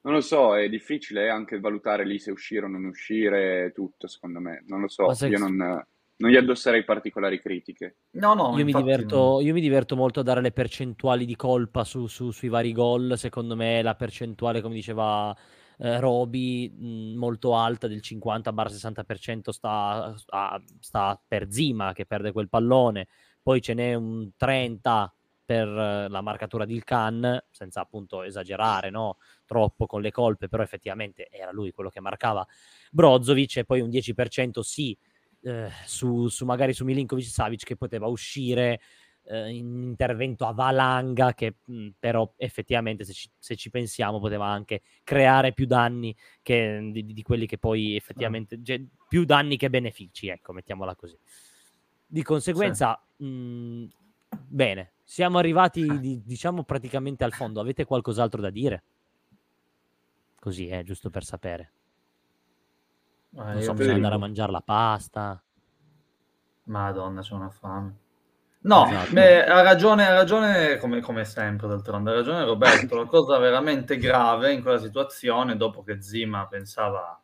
Non 0.00 0.14
lo 0.14 0.20
so, 0.20 0.56
è 0.56 0.68
difficile 0.68 1.28
anche 1.28 1.60
valutare 1.60 2.06
lì 2.06 2.18
se 2.18 2.30
uscire 2.30 2.64
o 2.64 2.68
non 2.68 2.84
uscire, 2.84 3.72
tutto 3.74 4.06
secondo 4.06 4.40
me. 4.40 4.64
Non 4.66 4.80
lo 4.80 4.88
so, 4.88 5.10
io 5.26 5.38
non, 5.38 5.56
non 5.56 6.30
gli 6.30 6.36
addosserei 6.36 6.84
particolari 6.84 7.40
critiche. 7.40 7.96
No, 8.12 8.34
no, 8.34 8.54
io 8.56 8.64
mi, 8.64 8.72
diverto, 8.72 9.40
io 9.40 9.52
mi, 9.52 9.60
diverto, 9.60 9.96
molto 9.96 10.20
a 10.20 10.22
dare 10.22 10.40
le 10.40 10.52
percentuali 10.52 11.26
di 11.26 11.36
colpa 11.36 11.84
su, 11.84 12.06
su, 12.06 12.30
sui 12.30 12.48
vari 12.48 12.72
gol. 12.72 13.14
Secondo 13.16 13.56
me 13.56 13.82
la 13.82 13.94
percentuale, 13.94 14.60
come 14.60 14.74
diceva 14.74 15.36
eh, 15.78 16.00
Roby, 16.00 16.68
mh, 16.70 17.16
molto 17.16 17.54
alta, 17.54 17.86
del 17.86 18.00
50-60% 18.02 19.50
sta, 19.50 20.14
sta, 20.16 20.62
sta 20.80 21.22
per 21.26 21.50
Zima 21.50 21.92
che 21.92 22.06
perde 22.06 22.32
quel 22.32 22.48
pallone. 22.48 23.08
Poi 23.42 23.60
ce 23.60 23.74
n'è 23.74 23.94
un 23.94 24.30
30 24.36 25.14
per 25.44 25.68
la 25.68 26.20
marcatura 26.22 26.64
di 26.64 26.82
Khan, 26.82 27.44
senza 27.50 27.80
appunto 27.82 28.22
esagerare 28.22 28.88
no? 28.88 29.18
troppo 29.44 29.84
con 29.84 30.00
le 30.00 30.10
colpe, 30.10 30.48
però 30.48 30.62
effettivamente 30.62 31.28
era 31.30 31.52
lui 31.52 31.70
quello 31.70 31.90
che 31.90 32.00
marcava 32.00 32.46
Brozovic 32.90 33.58
e 33.58 33.64
poi 33.64 33.82
un 33.82 33.90
10% 33.90 34.60
sì 34.60 34.96
eh, 35.42 35.70
su, 35.84 36.28
su, 36.28 36.44
magari 36.46 36.72
su 36.72 36.84
Milinkovic 36.84 37.26
Savic 37.26 37.64
che 37.64 37.76
poteva 37.76 38.06
uscire 38.06 38.80
eh, 39.26 39.50
in 39.50 39.82
intervento 39.82 40.46
a 40.46 40.52
valanga 40.52 41.34
che 41.34 41.56
mh, 41.64 41.88
però 41.98 42.32
effettivamente 42.36 43.04
se 43.04 43.12
ci, 43.12 43.30
se 43.38 43.56
ci, 43.56 43.70
pensiamo 43.70 44.20
poteva 44.20 44.46
anche 44.46 44.82
creare 45.02 45.52
più 45.52 45.66
danni 45.66 46.14
che, 46.42 46.90
di, 46.92 47.12
di, 47.12 47.22
quelli 47.22 47.46
che 47.46 47.58
poi 47.58 47.96
effettivamente 47.96 48.60
cioè, 48.62 48.82
più 49.08 49.24
danni 49.24 49.56
che 49.56 49.70
benefici 49.70 50.28
ecco 50.28 50.52
mettiamola 50.52 50.94
così 50.94 51.16
di 52.06 52.22
conseguenza 52.22 53.02
sì. 53.16 53.24
mh, 53.24 53.90
bene 54.46 54.92
siamo 55.04 55.38
arrivati, 55.38 56.00
di, 56.00 56.22
diciamo, 56.24 56.64
praticamente 56.64 57.24
al 57.24 57.32
fondo. 57.32 57.60
Avete 57.60 57.84
qualcos'altro 57.84 58.40
da 58.40 58.50
dire? 58.50 58.82
Così, 60.40 60.66
eh, 60.68 60.82
giusto 60.82 61.10
per 61.10 61.24
sapere. 61.24 61.72
Ah, 63.36 63.52
non 63.52 63.62
so, 63.62 63.74
bisogna 63.74 63.96
andare 63.96 64.14
a 64.14 64.18
mangiare 64.18 64.50
la 64.50 64.62
pasta. 64.62 65.42
Madonna, 66.64 67.20
c'è 67.20 67.34
una 67.34 67.50
fame. 67.50 67.96
No, 68.64 68.86
esatto. 68.86 69.12
beh, 69.12 69.44
ha 69.44 69.60
ragione, 69.60 70.06
ha 70.06 70.14
ragione 70.14 70.78
come, 70.78 71.00
come, 71.00 71.24
sempre, 71.26 71.68
d'altronde, 71.68 72.10
ha 72.10 72.14
ragione 72.14 72.44
Roberto. 72.44 72.96
La 72.96 73.04
cosa 73.04 73.38
veramente 73.38 73.98
grave 73.98 74.52
in 74.52 74.62
quella 74.62 74.78
situazione, 74.78 75.56
dopo 75.56 75.82
che 75.82 76.00
Zima 76.00 76.46
pensava 76.46 77.22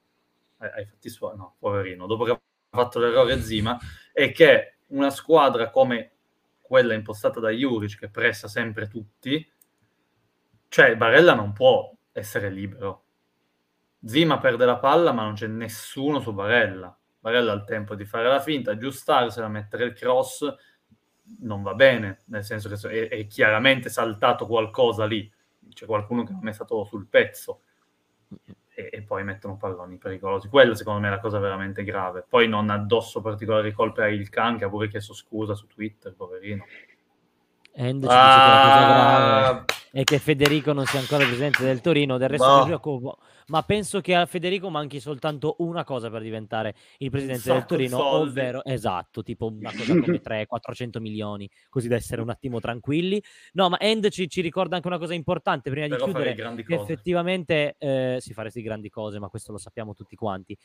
ai 0.59 0.84
fatti 0.84 1.09
suoi, 1.09 1.36
no, 1.36 1.57
poverino, 1.59 2.07
dopo 2.07 2.24
che 2.24 2.32
ha 2.32 2.41
fatto 2.68 2.99
l'errore 2.99 3.41
Zima, 3.41 3.78
è 4.12 4.32
che 4.32 4.80
una 4.88 5.09
squadra 5.09 5.70
come 5.70 6.12
quella 6.61 6.93
impostata 6.93 7.41
da 7.41 7.49
Juric 7.49 7.99
che 7.99 8.11
pressa 8.11 8.47
sempre 8.47 8.86
tutti, 8.86 9.51
cioè 10.68 10.95
Barella 10.95 11.34
non 11.34 11.53
può 11.55 11.91
essere 12.12 12.51
libero. 12.51 13.05
Zima 14.05 14.38
perde 14.38 14.66
la 14.66 14.78
palla 14.78 15.12
ma 15.12 15.22
non 15.22 15.34
c'è 15.34 15.47
nessuno 15.47 16.20
su 16.20 16.34
Barella. 16.34 16.95
Barella 17.18 17.53
ha 17.53 17.55
il 17.55 17.64
tempo 17.64 17.95
di 17.95 18.05
fare 18.05 18.28
la 18.28 18.41
finta, 18.41 18.72
aggiustarsela, 18.72 19.49
mettere 19.49 19.84
il 19.84 19.95
cross, 19.95 20.55
non 21.40 21.62
va 21.62 21.74
bene, 21.74 22.20
nel 22.26 22.44
senso 22.44 22.68
che 22.68 23.08
è, 23.08 23.08
è 23.08 23.26
chiaramente 23.26 23.88
saltato 23.88 24.46
qualcosa 24.46 25.04
lì, 25.04 25.30
c'è 25.72 25.86
qualcuno 25.86 26.24
che 26.24 26.32
non 26.32 26.48
è 26.48 26.52
stato 26.52 26.84
sul 26.84 27.06
pezzo 27.06 27.60
e, 28.74 28.90
e, 28.92 29.02
poi 29.02 29.24
mettono 29.24 29.56
palloni 29.56 29.96
pericolosi. 29.96 30.48
Quella 30.48 30.74
secondo 30.74 31.00
me 31.00 31.08
è 31.08 31.10
la 31.10 31.20
cosa 31.20 31.38
veramente 31.38 31.84
grave. 31.84 32.24
Poi 32.28 32.48
non 32.48 32.70
addosso 32.70 33.20
particolari 33.20 33.72
colpe 33.72 34.02
a 34.02 34.08
Ilkan 34.08 34.58
che 34.58 34.64
ha 34.64 34.68
pure 34.68 34.88
chiesto 34.88 35.14
scusa 35.14 35.54
su 35.54 35.66
Twitter, 35.66 36.14
poverino. 36.14 36.64
End 37.72 38.02
ci 38.02 38.08
ah, 38.10 38.24
dice 38.24 38.40
che 38.40 38.50
la 38.50 38.62
cosa 38.62 38.86
grave 38.86 39.64
è 39.92 40.04
che 40.04 40.18
Federico 40.18 40.72
non 40.72 40.86
sia 40.86 41.00
ancora 41.00 41.24
presidente 41.24 41.64
del 41.64 41.80
Torino, 41.80 42.16
del 42.16 42.28
resto 42.28 42.46
no. 42.46 42.64
preoccupo, 42.64 43.18
ma 43.51 43.62
penso 43.62 44.01
che 44.01 44.14
a 44.14 44.26
Federico 44.26 44.70
manchi 44.70 45.01
soltanto 45.01 45.57
una 45.59 45.82
cosa 45.82 46.09
per 46.09 46.22
diventare 46.22 46.74
il 46.98 47.11
presidente 47.11 47.53
del 47.53 47.64
Torino, 47.66 48.05
ovvero, 48.05 48.64
esatto, 48.64 49.22
tipo 49.22 49.46
una 49.46 49.72
cosa 49.76 49.92
come 49.98 50.20
300-400 50.22 51.01
milioni, 51.01 51.51
così 51.68 51.88
da 51.88 51.96
essere 51.96 52.22
un 52.22 52.30
attimo 52.30 52.61
tranquilli. 52.61 53.22
No, 53.53 53.68
ma 53.68 53.78
End 53.80 54.09
ci, 54.09 54.28
ci 54.28 54.40
ricorda 54.40 54.76
anche 54.76 54.86
una 54.86 54.98
cosa 54.98 55.14
importante 55.14 55.68
prima 55.68 55.88
Però 55.88 56.07
di 56.07 56.12
chiudere, 56.12 56.62
che 56.62 56.74
effettivamente 56.74 57.74
eh, 57.78 58.18
si 58.20 58.32
faresti 58.32 58.62
grandi 58.62 58.88
cose, 58.88 59.18
ma 59.18 59.28
questo 59.28 59.51
lo 59.53 59.59
sappiamo 59.59 59.94
tutti 59.94 60.16
quanti 60.16 60.57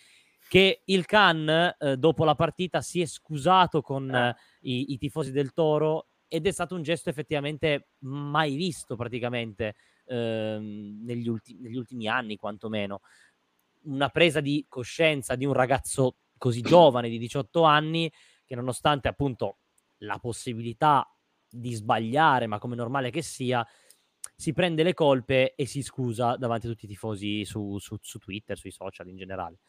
che 0.48 0.84
il 0.86 1.06
Can 1.06 1.76
eh, 1.80 1.98
dopo 1.98 2.24
la 2.24 2.36
partita 2.36 2.80
si 2.82 3.02
è 3.02 3.08
scusato 3.08 3.82
con 3.82 4.14
eh, 4.14 4.36
i, 4.62 4.94
i, 4.94 4.98
tifosi 5.00 5.32
del 5.32 5.54
Toro 5.54 6.10
ed 6.28 6.46
è 6.46 6.52
stato 6.52 6.76
un 6.76 6.84
gesto 6.84 7.10
effettivamente 7.10 7.90
mai 8.02 8.56
visto 8.56 8.96
praticamente 8.96 9.74
ehm, 10.06 11.02
negli, 11.04 11.28
ulti- 11.28 11.58
negli 11.60 11.78
ultimi 11.78 12.08
anni, 12.08 12.38
quantomeno. 12.38 13.02
Una 13.84 14.10
presa 14.10 14.42
di 14.42 14.66
coscienza 14.68 15.36
di 15.36 15.46
un 15.46 15.54
ragazzo 15.54 16.18
così 16.38 16.62
giovane, 16.62 17.10
di 17.10 17.18
18 17.18 17.64
anni, 17.64 18.12
che 18.44 18.56
nonostante 18.56 19.08
appunto 19.08 19.60
la 20.00 20.20
possibilità 20.20 21.08
di 21.50 21.74
sbagliare, 21.74 22.48
ma 22.48 22.60
come 22.60 22.76
normale 22.76 23.10
che 23.10 23.22
sia, 23.22 23.66
si 24.36 24.54
prende 24.54 24.84
le 24.84 24.94
colpe 24.94 25.56
e 25.56 25.66
si 25.66 25.82
scusa 25.82 26.36
davanti 26.36 26.68
a 26.68 26.70
tutti 26.70 26.86
i 26.86 26.90
tifosi 26.90 27.46
su, 27.46 27.78
su, 27.80 27.96
su 28.02 28.20
Twitter, 28.20 28.58
sui 28.58 28.72
social 28.72 29.08
in 29.08 29.16
generale. 29.16 29.60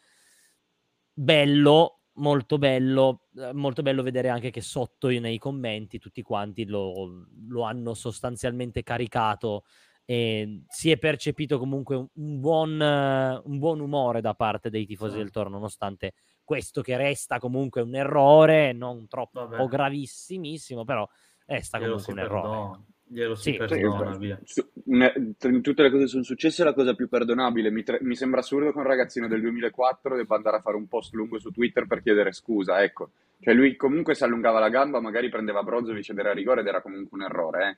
Bello, 1.12 2.01
molto 2.14 2.59
bello, 2.59 3.28
eh, 3.37 3.53
molto 3.53 3.82
bello 3.82 4.03
vedere 4.03 4.28
anche 4.28 4.51
che 4.51 4.61
sotto 4.61 5.09
nei 5.09 5.39
commenti 5.39 5.99
tutti 5.99 6.22
quanti 6.22 6.66
lo, 6.66 7.26
lo 7.49 7.62
hanno 7.62 7.95
sostanzialmente 7.95 8.82
caricato 8.82 9.64
e 10.07 10.63
si 10.69 10.91
è 10.91 10.97
percepito 10.99 11.59
comunque 11.59 11.97
un 11.97 12.41
buon, 12.41 12.81
un 12.81 13.59
buon 13.59 13.81
umore 13.81 14.21
da 14.21 14.35
parte 14.35 14.71
dei 14.71 14.87
tifosi 14.87 15.15
sì. 15.15 15.19
del 15.19 15.31
Toro, 15.31 15.49
nonostante 15.51 16.15
questo 16.45 16.81
che 16.81 16.97
resta 16.97 17.41
comunque 17.41 17.83
un 17.83 17.95
errore, 17.97 18.73
non 18.73 19.09
troppo 19.09 19.49
Vabbè. 19.49 19.67
gravissimissimo, 19.67 20.85
però 20.85 21.07
resta 21.45 21.81
comunque 21.81 22.13
un 22.13 22.19
errore. 22.21 22.81
glielo 23.09 23.35
si 23.35 23.51
Sì, 23.51 23.57
perdona, 23.57 24.17
via. 24.17 24.39
su- 24.45 24.69
ne- 24.85 25.13
in 25.43 25.61
tutte 25.61 25.83
le 25.83 25.91
cose 25.91 26.05
che 26.05 26.09
sono 26.09 26.23
successe 26.23 26.63
la 26.63 26.73
cosa 26.73 26.95
più 26.95 27.09
perdonabile. 27.09 27.71
Mi, 27.71 27.83
tre- 27.83 27.99
mi 28.03 28.15
sembra 28.15 28.41
assurdo 28.41 28.71
che 28.71 28.79
un 28.79 28.85
ragazzino 28.85 29.27
del 29.27 29.41
2004 29.41 30.17
debba 30.17 30.37
andare 30.37 30.57
a 30.59 30.61
fare 30.61 30.77
un 30.77 30.87
post 30.87 31.15
lungo 31.15 31.39
su 31.41 31.51
Twitter 31.51 31.87
per 31.87 32.01
chiedere 32.01 32.33
scusa, 32.33 32.81
ecco. 32.83 33.11
Cioè 33.41 33.53
lui 33.53 33.75
comunque 33.77 34.15
si 34.15 34.23
allungava 34.25 34.61
la 34.61 34.69
gamba, 34.69 35.01
magari 35.01 35.29
prendeva 35.29 35.63
Brozovic 35.65 36.11
ed 36.11 36.19
era 36.19 36.33
rigore 36.33 36.61
ed 36.61 36.67
era 36.69 36.81
comunque 36.81 37.19
un 37.19 37.25
errore, 37.25 37.69
eh. 37.69 37.77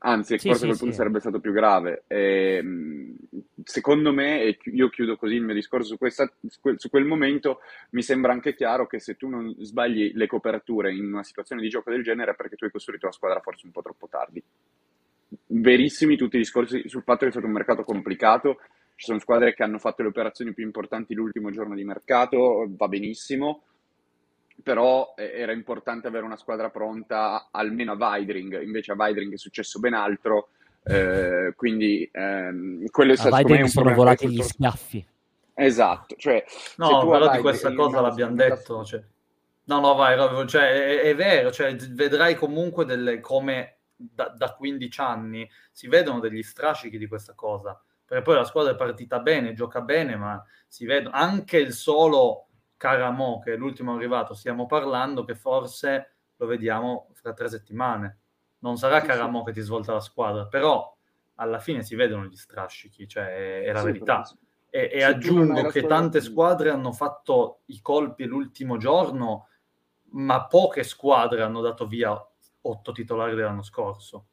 Anzi, 0.00 0.38
Sì, 0.38 0.46
forse 0.46 0.60
sì, 0.60 0.66
quel 0.66 0.78
punto 0.78 0.92
sì. 0.92 0.98
sarebbe 0.98 1.20
stato 1.20 1.40
più 1.40 1.52
grave. 1.52 2.04
Ehm, 2.06 3.16
secondo 3.64 4.12
me, 4.12 4.42
e 4.42 4.58
io 4.72 4.88
chiudo 4.90 5.16
così 5.16 5.34
il 5.34 5.42
mio 5.42 5.54
discorso 5.54 5.88
su, 5.88 5.98
questa- 5.98 6.32
su 6.46 6.60
quel, 6.60 6.78
su 6.78 6.88
quel 6.88 7.04
momento, 7.04 7.60
mi 7.90 8.02
sembra 8.02 8.32
anche 8.32 8.54
chiaro 8.54 8.86
che 8.86 9.00
se 9.00 9.16
tu 9.16 9.28
non 9.28 9.54
sbagli 9.58 10.12
le 10.14 10.26
coperture 10.28 10.92
in 10.94 11.06
una 11.12 11.24
situazione 11.24 11.62
di 11.62 11.68
gioco 11.68 11.90
del 11.90 12.04
genere 12.04 12.30
è 12.32 12.34
perché 12.36 12.54
tu 12.56 12.64
hai 12.64 12.70
costruito 12.70 13.06
la 13.06 13.12
squadra 13.12 13.40
forse 13.40 13.66
un 13.66 13.72
po' 13.72 13.82
troppo 13.82 14.06
tardi 14.08 14.42
verissimi 15.46 16.16
tutti 16.16 16.36
i 16.36 16.40
discorsi 16.40 16.88
sul 16.88 17.02
fatto 17.02 17.20
che 17.20 17.26
è 17.28 17.30
stato 17.30 17.46
un 17.46 17.52
mercato 17.52 17.82
complicato. 17.84 18.58
Ci 18.94 19.06
sono 19.06 19.18
squadre 19.18 19.54
che 19.54 19.62
hanno 19.62 19.78
fatto 19.78 20.02
le 20.02 20.08
operazioni 20.08 20.52
più 20.52 20.64
importanti 20.64 21.14
l'ultimo 21.14 21.50
giorno 21.50 21.74
di 21.74 21.84
mercato, 21.84 22.66
va 22.70 22.88
benissimo, 22.88 23.62
però 24.62 25.14
eh, 25.16 25.32
era 25.34 25.52
importante 25.52 26.08
avere 26.08 26.24
una 26.24 26.36
squadra 26.36 26.70
pronta 26.70 27.48
almeno 27.50 27.92
a 27.92 27.96
Weidring, 27.96 28.62
invece 28.62 28.92
a 28.92 28.96
Weidring 28.96 29.32
è 29.34 29.38
successo 29.38 29.78
ben 29.78 29.94
altro, 29.94 30.48
eh, 30.84 31.52
quindi 31.56 32.08
ehm, 32.12 32.86
quello 32.90 33.12
è 33.12 33.14
A 33.14 33.18
stato 33.18 33.34
me 33.34 33.42
Weidring 33.42 33.62
un 33.64 33.68
sono 33.68 33.84
problema 33.86 34.04
volati 34.04 34.28
gli 34.28 34.42
schiaffi. 34.42 35.06
Esatto, 35.54 36.14
cioè 36.16 36.44
se 36.46 36.72
No, 36.76 37.00
tu 37.00 37.08
a 37.08 37.18
però 37.18 37.30
di 37.32 37.40
questa 37.40 37.74
cosa 37.74 37.96
no, 37.96 38.02
l'abbiamo 38.06 38.34
detto. 38.34 38.84
cioè- 38.84 39.02
No, 39.64 39.80
no, 39.80 39.94
vai, 39.94 40.48
cioè, 40.48 40.62
è, 40.62 41.00
è 41.02 41.14
vero, 41.14 41.50
cioè, 41.50 41.76
vedrai 41.76 42.36
comunque 42.36 42.86
delle, 42.86 43.20
come 43.20 43.76
da, 43.94 44.28
da 44.34 44.54
15 44.54 45.00
anni 45.00 45.50
si 45.72 45.88
vedono 45.88 46.20
degli 46.20 46.42
strascichi 46.42 46.96
di 46.96 47.06
questa 47.06 47.34
cosa, 47.34 47.78
perché 48.06 48.22
poi 48.24 48.36
la 48.36 48.44
squadra 48.44 48.72
è 48.72 48.76
partita 48.76 49.18
bene, 49.18 49.52
gioca 49.52 49.82
bene, 49.82 50.16
ma 50.16 50.42
si 50.66 50.86
vedono 50.86 51.14
anche 51.14 51.58
il 51.58 51.72
solo 51.74 52.46
Caramo, 52.78 53.40
che 53.40 53.52
è 53.52 53.56
l'ultimo 53.56 53.94
arrivato, 53.94 54.32
stiamo 54.32 54.64
parlando 54.64 55.24
che 55.24 55.34
forse 55.34 56.14
lo 56.36 56.46
vediamo 56.46 57.10
fra 57.12 57.34
tre 57.34 57.48
settimane. 57.48 58.20
Non 58.60 58.76
sarà 58.78 59.00
Sì, 59.00 59.06
Caramo 59.06 59.42
che 59.42 59.52
ti 59.52 59.60
svolta 59.60 59.92
la 59.92 60.00
squadra, 60.00 60.46
però 60.46 60.96
alla 61.34 61.58
fine 61.58 61.82
si 61.82 61.94
vedono 61.96 62.24
gli 62.24 62.36
strascichi, 62.36 63.06
cioè 63.06 63.26
è, 63.26 63.62
è 63.64 63.72
la 63.72 63.80
Sì, 63.80 63.86
verità. 63.86 64.22
E, 64.70 64.90
e 64.92 65.02
aggiungo 65.02 65.66
che 65.68 65.84
tante 65.86 66.20
squadre 66.20 66.70
hanno 66.70 66.92
fatto 66.92 67.60
i 67.66 67.80
colpi 67.80 68.24
l'ultimo 68.24 68.76
giorno, 68.76 69.48
ma 70.10 70.46
poche 70.46 70.84
squadre 70.84 71.42
hanno 71.42 71.60
dato 71.60 71.86
via 71.86 72.16
otto 72.60 72.92
titolari 72.92 73.34
dell'anno 73.34 73.62
scorso 73.62 74.26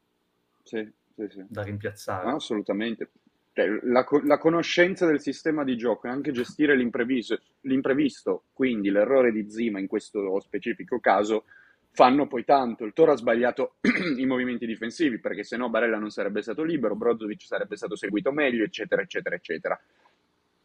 Sì, 0.64 0.91
sì, 1.16 1.28
sì. 1.30 1.46
da 1.48 1.64
rimpiazzare. 1.64 2.30
No, 2.30 2.36
assolutamente. 2.36 3.12
Cioè, 3.56 3.80
la, 3.84 4.06
la 4.26 4.38
conoscenza 4.38 5.06
del 5.06 5.22
sistema 5.22 5.64
di 5.64 5.78
gioco 5.78 6.08
e 6.08 6.10
anche 6.10 6.34
gestire 6.34 6.76
l'imprevisto, 6.76 7.39
l'imprevisto, 7.62 8.43
quindi 8.51 8.89
l'errore 8.89 9.32
di 9.32 9.49
Zima 9.49 9.80
in 9.80 9.88
questo 9.88 10.41
specifico 10.41 10.99
caso, 10.99 11.45
fanno 11.91 12.28
poi 12.28 12.43
tanto. 12.43 12.84
Il 12.84 12.91
Toro 12.91 13.14
ha 13.14 13.16
sbagliato 13.16 13.76
i 14.18 14.26
movimenti 14.26 14.66
difensivi 14.66 15.20
perché 15.20 15.45
se 15.45 15.56
no 15.56 15.70
Barella 15.70 15.97
non 15.97 16.10
sarebbe 16.10 16.41
stato 16.41 16.64
libero, 16.64 16.97
Brozovic 16.97 17.43
sarebbe 17.43 17.78
stato 17.78 17.95
seguito 17.95 18.34
meglio, 18.34 18.66
eccetera, 18.66 19.01
eccetera, 19.01 19.36
eccetera. 19.36 19.80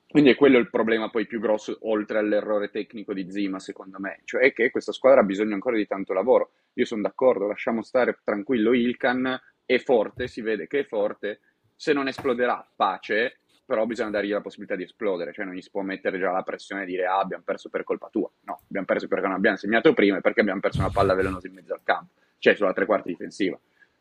Quindi 0.08 0.30
è 0.30 0.34
quello 0.34 0.58
il 0.58 0.68
problema 0.68 1.10
poi 1.10 1.28
più 1.28 1.38
grosso, 1.38 1.78
oltre 1.82 2.18
all'errore 2.18 2.70
tecnico 2.70 3.14
di 3.14 3.30
Zima, 3.30 3.60
secondo 3.60 4.00
me, 4.00 4.22
cioè 4.24 4.52
che 4.52 4.72
questa 4.72 4.90
squadra 4.90 5.20
ha 5.20 5.24
bisogno 5.24 5.54
ancora 5.54 5.76
di 5.76 5.86
tanto 5.86 6.12
lavoro. 6.12 6.50
Io 6.72 6.84
sono 6.84 7.02
d'accordo, 7.02 7.46
lasciamo 7.46 7.82
stare 7.82 8.18
tranquillo 8.24 8.72
Ilkan, 8.72 9.40
è 9.64 9.78
forte, 9.78 10.26
si 10.26 10.40
vede 10.40 10.66
che 10.66 10.80
è 10.80 10.84
forte, 10.84 11.38
se 11.80 11.94
non 11.94 12.08
esploderà, 12.08 12.62
pace, 12.76 13.38
però 13.64 13.86
bisogna 13.86 14.10
dargli 14.10 14.32
la 14.32 14.42
possibilità 14.42 14.76
di 14.76 14.82
esplodere, 14.82 15.32
cioè 15.32 15.46
non 15.46 15.54
gli 15.54 15.62
si 15.62 15.70
può 15.70 15.80
mettere 15.80 16.18
già 16.18 16.30
la 16.30 16.42
pressione 16.42 16.82
e 16.82 16.84
dire 16.84 17.06
ah 17.06 17.20
abbiamo 17.20 17.42
perso 17.42 17.70
per 17.70 17.84
colpa 17.84 18.10
tua, 18.10 18.30
no, 18.42 18.60
abbiamo 18.68 18.84
perso 18.84 19.08
perché 19.08 19.26
non 19.26 19.36
abbiamo 19.36 19.56
segnato 19.56 19.94
prima 19.94 20.18
e 20.18 20.20
perché 20.20 20.42
abbiamo 20.42 20.60
perso 20.60 20.80
una 20.80 20.90
palla 20.90 21.14
velenosa 21.14 21.46
in 21.46 21.54
mezzo 21.54 21.72
al 21.72 21.80
campo, 21.82 22.12
cioè 22.36 22.54
sulla 22.54 22.74
tre 22.74 22.84
quarti 22.84 23.08
difensiva. 23.08 23.58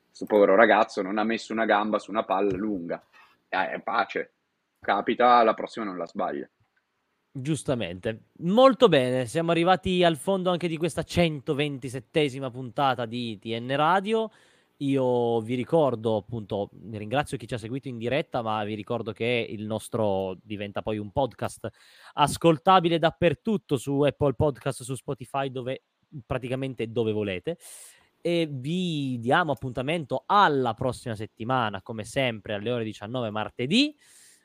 Questo 0.08 0.26
povero 0.26 0.56
ragazzo 0.56 1.02
non 1.02 1.18
ha 1.20 1.24
messo 1.24 1.54
una 1.54 1.64
gamba 1.64 2.00
su 2.00 2.12
una 2.12 2.26
palla 2.26 2.58
lunga, 2.58 3.02
eh, 3.48 3.80
pace, 3.82 4.34
capita, 4.82 5.42
la 5.44 5.54
prossima 5.54 5.86
non 5.86 5.96
la 5.96 6.06
sbaglia. 6.06 6.50
Giustamente. 7.32 8.24
Molto 8.40 8.90
bene, 8.90 9.26
siamo 9.26 9.52
arrivati 9.52 10.04
al 10.04 10.18
fondo 10.18 10.52
anche 10.52 10.68
di 10.68 10.76
questa 10.76 11.04
127esima 11.04 12.52
puntata 12.52 13.06
di 13.06 13.40
TN 13.40 13.74
Radio. 13.78 14.30
Io 14.82 15.42
vi 15.42 15.56
ricordo, 15.56 16.16
appunto, 16.16 16.70
ringrazio 16.92 17.38
chi 17.38 17.48
ci 17.48 17.54
ha 17.54 17.58
seguito 17.58 17.90
in 17.90 17.98
diretta, 17.98 18.42
ma 18.42 18.64
vi 18.64 18.76
ricordo 18.76 19.12
che 19.12 19.46
il 19.50 19.66
nostro 19.66 20.38
diventa 20.42 20.82
poi 20.82 20.98
un 20.98 21.12
podcast 21.12 21.68
ascoltabile 22.14 22.98
dappertutto 22.98 23.76
su 23.76 24.02
Apple 24.02 24.36
Podcast, 24.36 24.84
su 24.84 24.96
Spotify, 24.96 25.52
dove 25.52 25.84
praticamente 26.26 26.90
dove 26.92 27.12
volete. 27.12 27.58
E 28.22 28.48
vi 28.50 29.20
diamo 29.20 29.52
appuntamento 29.52 30.24
alla 30.26 30.74
prossima 30.74 31.16
settimana, 31.16 31.82
come 31.82 32.06
sempre, 32.06 32.54
alle 32.54 32.72
ore 32.72 32.84
19 32.86 33.30
martedì. 33.32 33.94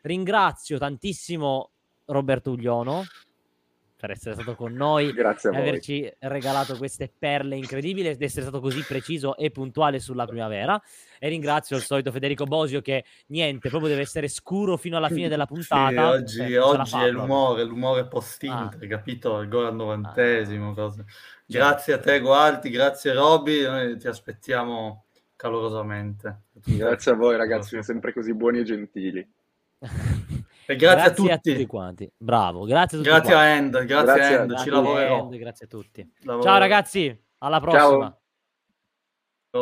Ringrazio 0.02 0.78
tantissimo 0.78 1.70
Roberto 2.06 2.50
Ugliono 2.50 3.04
per 4.04 4.10
essere 4.10 4.34
stato 4.34 4.54
con 4.54 4.74
noi 4.74 5.12
Grazie 5.14 5.50
e 5.50 5.56
averci 5.56 6.12
regalato 6.18 6.76
queste 6.76 7.10
perle 7.18 7.56
incredibili 7.56 8.08
ed 8.08 8.20
essere 8.20 8.42
stato 8.42 8.60
così 8.60 8.82
preciso 8.86 9.34
e 9.36 9.50
puntuale 9.50 9.98
sulla 9.98 10.26
primavera. 10.26 10.80
E 11.18 11.28
ringrazio 11.30 11.76
il 11.76 11.82
solito 11.82 12.12
Federico 12.12 12.44
Bosio 12.44 12.82
che 12.82 13.04
niente, 13.28 13.70
proprio 13.70 13.88
deve 13.88 14.02
essere 14.02 14.28
scuro 14.28 14.76
fino 14.76 14.98
alla 14.98 15.08
fine 15.08 15.28
della 15.28 15.46
Sì, 15.48 15.54
puntata. 15.54 16.08
oggi, 16.10 16.38
non 16.40 16.48
ce 16.48 16.54
la 16.54 16.66
oggi 16.66 16.96
è 16.98 17.10
l'umore, 17.10 17.64
l'umore 17.64 18.06
post-Inter, 18.06 18.84
Ah. 18.84 18.86
capito? 18.88 19.40
Il 19.40 19.48
gol 19.48 19.66
al 19.66 19.74
novantesimo. 19.74 20.74
cose. 20.74 21.04
Cioè. 21.06 21.60
Grazie 21.60 21.92
a 21.94 21.98
te, 21.98 22.20
Gualti, 22.20 22.68
grazie 22.68 23.12
Roby, 23.14 23.62
noi 23.62 23.96
ti 23.98 24.06
aspettiamo 24.06 25.06
calorosamente. 25.36 26.42
Grazie 26.52 27.12
a 27.12 27.14
voi 27.14 27.36
ragazzi, 27.36 27.70
siete 27.70 27.84
sempre 27.84 28.12
così 28.12 28.34
buoni 28.34 28.58
e 28.58 28.64
gentili. 28.64 29.32
E 30.66 30.76
grazie, 30.76 31.30
a 31.32 31.38
tutti. 31.38 31.66
quanti. 31.66 32.10
Bravo, 32.16 32.64
grazie 32.64 32.98
a 32.98 33.00
tutti 33.02 33.12
Grazie 33.14 33.32
quanti. 33.34 33.50
a 33.50 33.56
End, 33.56 33.84
grazie, 33.84 34.14
Grazie. 34.14 34.22
a 34.22 34.40
End, 34.40 34.48
ci 34.48 34.54
Grazie, 34.54 34.70
lavorerò. 34.70 35.18
End, 35.18 35.36
grazie 35.36 35.64
a 35.66 35.68
tutti. 35.68 36.12
Lavorerò. 36.20 36.50
Ciao 36.50 36.58
ragazzi, 36.58 37.24
alla 37.38 37.60
prossima. 37.60 38.18